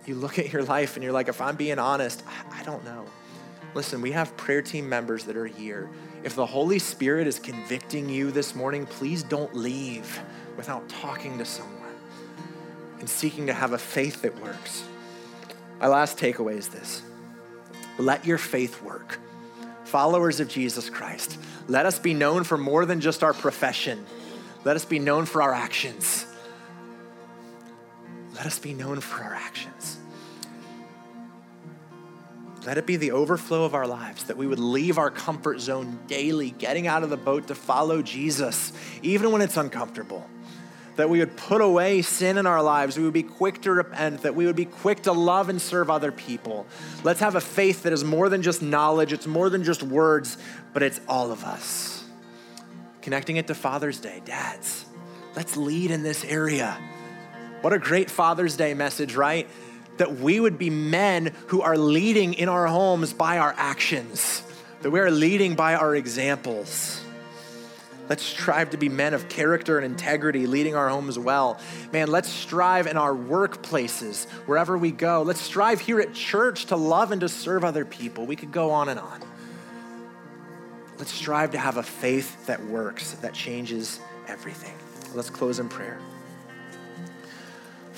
You 0.05 0.17
look 0.17 0.39
at 0.39 0.53
your 0.53 0.65
life 0.65 0.97
and 0.97 1.05
you're 1.05 1.13
like, 1.13 1.29
if 1.29 1.41
I'm 1.41 1.55
being 1.55 1.79
honest, 1.79 2.25
I 2.51 2.63
don't 2.65 2.85
know. 2.85 3.07
Listen, 3.75 4.03
we 4.03 4.11
have 4.11 4.37
prayer 4.37 4.63
team 4.63 4.89
members 4.89 5.25
that 5.25 5.37
are 5.37 5.47
here 5.47 5.89
if 6.23 6.35
the 6.35 6.47
Holy 6.47 6.79
Spirit 6.79 7.27
is 7.27 7.39
convicting 7.39 8.09
you 8.09 8.31
this 8.31 8.55
morning, 8.55 8.87
please 8.87 9.23
don't 9.23 9.55
leave 9.55 10.21
without 10.57 10.89
talking 10.89 11.39
to 11.39 11.45
someone 11.45 11.77
and 12.99 13.09
seeking 13.09 13.47
to 13.47 13.53
have 13.53 13.73
a 13.73 13.79
faith 13.79 14.23
that 14.23 14.39
works. 14.43 14.85
My 15.81 15.87
last 15.87 16.19
takeaway 16.19 16.57
is 16.57 16.69
this 16.69 17.03
let 17.99 18.25
your 18.25 18.39
faith 18.39 18.83
work. 18.83 19.19
Followers 19.85 20.41
of 20.41 20.49
Jesus 20.49 20.89
Christ, 20.89 21.39
let 21.67 21.85
us 21.85 21.99
be 21.99 22.15
known 22.15 22.45
for 22.45 22.57
more 22.57 22.87
than 22.87 23.01
just 23.01 23.23
our 23.23 23.33
profession, 23.33 24.05
let 24.65 24.77
us 24.77 24.85
be 24.85 24.99
known 24.99 25.27
for 25.27 25.43
our 25.43 25.55
actions. 25.55 26.27
Let 28.35 28.47
us 28.47 28.59
be 28.59 28.73
known 28.73 29.01
for 29.01 29.23
our 29.23 29.35
actions. 29.35 30.00
Let 32.67 32.77
it 32.77 32.85
be 32.85 32.97
the 32.97 33.13
overflow 33.13 33.65
of 33.65 33.75
our 33.75 33.87
lives 33.87 34.25
that 34.25 34.37
we 34.37 34.47
would 34.47 34.59
leave 34.59 34.99
our 34.99 35.11
comfort 35.11 35.61
zone 35.61 35.99
daily, 36.07 36.51
getting 36.51 36.87
out 36.87 37.03
of 37.03 37.11
the 37.11 37.17
boat 37.17 37.47
to 37.49 37.55
follow 37.55 38.03
Jesus, 38.03 38.73
even 39.03 39.33
when 39.33 39.41
it's 39.41 39.57
uncomfortable. 39.57 40.29
That 40.97 41.09
we 41.09 41.21
would 41.21 41.37
put 41.39 41.63
away 41.63 42.03
sin 42.03 42.37
in 42.37 42.47
our 42.47 42.63
lives, 42.63 42.99
we 42.99 43.05
would 43.05 43.15
be 43.15 43.23
quick 43.23 43.63
to 43.63 43.73
repent, 43.73 44.23
that 44.23 44.35
we 44.35 44.45
would 44.45 44.57
be 44.57 44.67
quick 44.67 45.03
to 45.05 45.13
love 45.13 45.49
and 45.49 45.61
serve 45.61 45.89
other 45.89 46.13
people. 46.13 46.67
Let's 47.03 47.21
have 47.21 47.35
a 47.35 47.41
faith 47.41 47.85
that 47.85 47.95
is 47.95 48.05
more 48.05 48.29
than 48.29 48.43
just 48.43 48.61
knowledge, 48.61 49.15
it's 49.15 49.27
more 49.27 49.49
than 49.49 49.65
just 49.65 49.83
words, 49.83 50.37
but 50.75 50.83
it's 50.83 51.01
all 51.09 51.33
of 51.33 51.45
us. 51.45 52.05
Connecting 53.01 53.37
it 53.37 53.47
to 53.47 53.55
Father's 53.55 53.99
Day, 53.99 54.21
dads, 54.27 54.85
let's 55.35 55.57
lead 55.57 55.91
in 55.91 56.03
this 56.03 56.23
area. 56.25 56.77
What 57.63 57.73
a 57.73 57.79
great 57.79 58.11
Father's 58.11 58.57
Day 58.57 58.75
message, 58.75 59.15
right? 59.17 59.49
That 60.01 60.15
we 60.15 60.41
would 60.41 60.57
be 60.59 60.71
men 60.71 61.31
who 61.49 61.61
are 61.61 61.77
leading 61.77 62.33
in 62.33 62.49
our 62.49 62.67
homes 62.67 63.13
by 63.13 63.37
our 63.37 63.55
actions, 63.59 64.43
that 64.81 64.91
we 64.91 64.99
are 64.99 65.11
leading 65.11 65.55
by 65.55 65.75
our 65.75 65.95
examples. 65.95 67.05
Let's 68.09 68.23
strive 68.23 68.71
to 68.71 68.79
be 68.79 68.89
men 68.89 69.13
of 69.13 69.29
character 69.29 69.77
and 69.77 69.85
integrity, 69.85 70.47
leading 70.47 70.75
our 70.75 70.89
homes 70.89 71.19
well. 71.19 71.61
Man, 71.93 72.09
let's 72.09 72.31
strive 72.31 72.87
in 72.87 72.97
our 72.97 73.13
workplaces, 73.13 74.25
wherever 74.47 74.79
we 74.79 74.91
go. 74.91 75.21
Let's 75.21 75.43
strive 75.43 75.81
here 75.81 76.01
at 76.01 76.15
church 76.15 76.65
to 76.67 76.77
love 76.77 77.13
and 77.13 77.21
to 77.21 77.29
serve 77.29 77.63
other 77.63 77.85
people. 77.85 78.25
We 78.25 78.37
could 78.37 78.53
go 78.53 78.71
on 78.71 78.89
and 78.89 78.99
on. 78.99 79.21
Let's 80.99 81.13
strive 81.13 81.51
to 81.51 81.59
have 81.59 81.77
a 81.77 81.83
faith 81.83 82.47
that 82.47 82.65
works, 82.65 83.13
that 83.21 83.35
changes 83.35 84.01
everything. 84.29 84.75
Let's 85.15 85.29
close 85.29 85.59
in 85.59 85.69
prayer. 85.69 86.01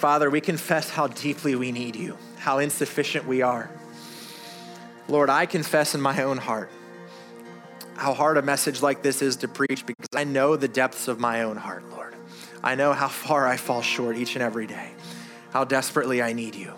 Father, 0.02 0.28
we 0.28 0.40
confess 0.40 0.90
how 0.90 1.06
deeply 1.06 1.54
we 1.54 1.70
need 1.70 1.94
you, 1.94 2.18
how 2.38 2.58
insufficient 2.58 3.24
we 3.24 3.40
are. 3.40 3.70
Lord, 5.06 5.30
I 5.30 5.46
confess 5.46 5.94
in 5.94 6.00
my 6.00 6.24
own 6.24 6.38
heart 6.38 6.70
how 7.94 8.12
hard 8.12 8.36
a 8.36 8.42
message 8.42 8.82
like 8.82 9.04
this 9.04 9.22
is 9.22 9.36
to 9.36 9.46
preach 9.46 9.86
because 9.86 10.08
I 10.12 10.24
know 10.24 10.56
the 10.56 10.66
depths 10.66 11.06
of 11.06 11.20
my 11.20 11.42
own 11.42 11.56
heart, 11.56 11.88
Lord. 11.88 12.16
I 12.64 12.74
know 12.74 12.92
how 12.92 13.06
far 13.06 13.46
I 13.46 13.56
fall 13.56 13.80
short 13.80 14.16
each 14.16 14.34
and 14.34 14.42
every 14.42 14.66
day, 14.66 14.90
how 15.52 15.62
desperately 15.62 16.20
I 16.20 16.32
need 16.32 16.56
you. 16.56 16.72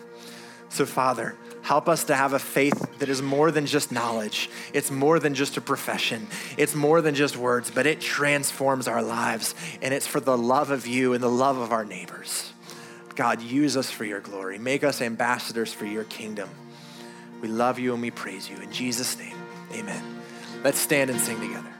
So, 0.68 0.84
Father, 0.84 1.34
help 1.62 1.88
us 1.88 2.04
to 2.04 2.14
have 2.14 2.34
a 2.34 2.38
faith 2.38 2.98
that 2.98 3.08
is 3.08 3.22
more 3.22 3.50
than 3.50 3.64
just 3.64 3.90
knowledge. 3.90 4.50
It's 4.74 4.90
more 4.90 5.18
than 5.18 5.34
just 5.34 5.56
a 5.56 5.62
profession. 5.62 6.26
It's 6.58 6.74
more 6.74 7.00
than 7.00 7.14
just 7.14 7.38
words, 7.38 7.70
but 7.70 7.86
it 7.86 8.02
transforms 8.02 8.86
our 8.86 9.02
lives. 9.02 9.54
And 9.80 9.94
it's 9.94 10.06
for 10.06 10.20
the 10.20 10.36
love 10.36 10.70
of 10.70 10.86
you 10.86 11.14
and 11.14 11.22
the 11.22 11.30
love 11.30 11.56
of 11.56 11.72
our 11.72 11.86
neighbors. 11.86 12.50
God, 13.16 13.42
use 13.42 13.76
us 13.76 13.90
for 13.90 14.04
your 14.04 14.20
glory. 14.20 14.58
Make 14.58 14.84
us 14.84 15.00
ambassadors 15.00 15.72
for 15.72 15.86
your 15.86 16.04
kingdom. 16.04 16.48
We 17.40 17.48
love 17.48 17.78
you 17.78 17.92
and 17.92 18.02
we 18.02 18.10
praise 18.10 18.48
you. 18.48 18.56
In 18.56 18.72
Jesus' 18.72 19.18
name, 19.18 19.36
amen. 19.72 20.02
Let's 20.62 20.78
stand 20.78 21.10
and 21.10 21.20
sing 21.20 21.38
together. 21.40 21.73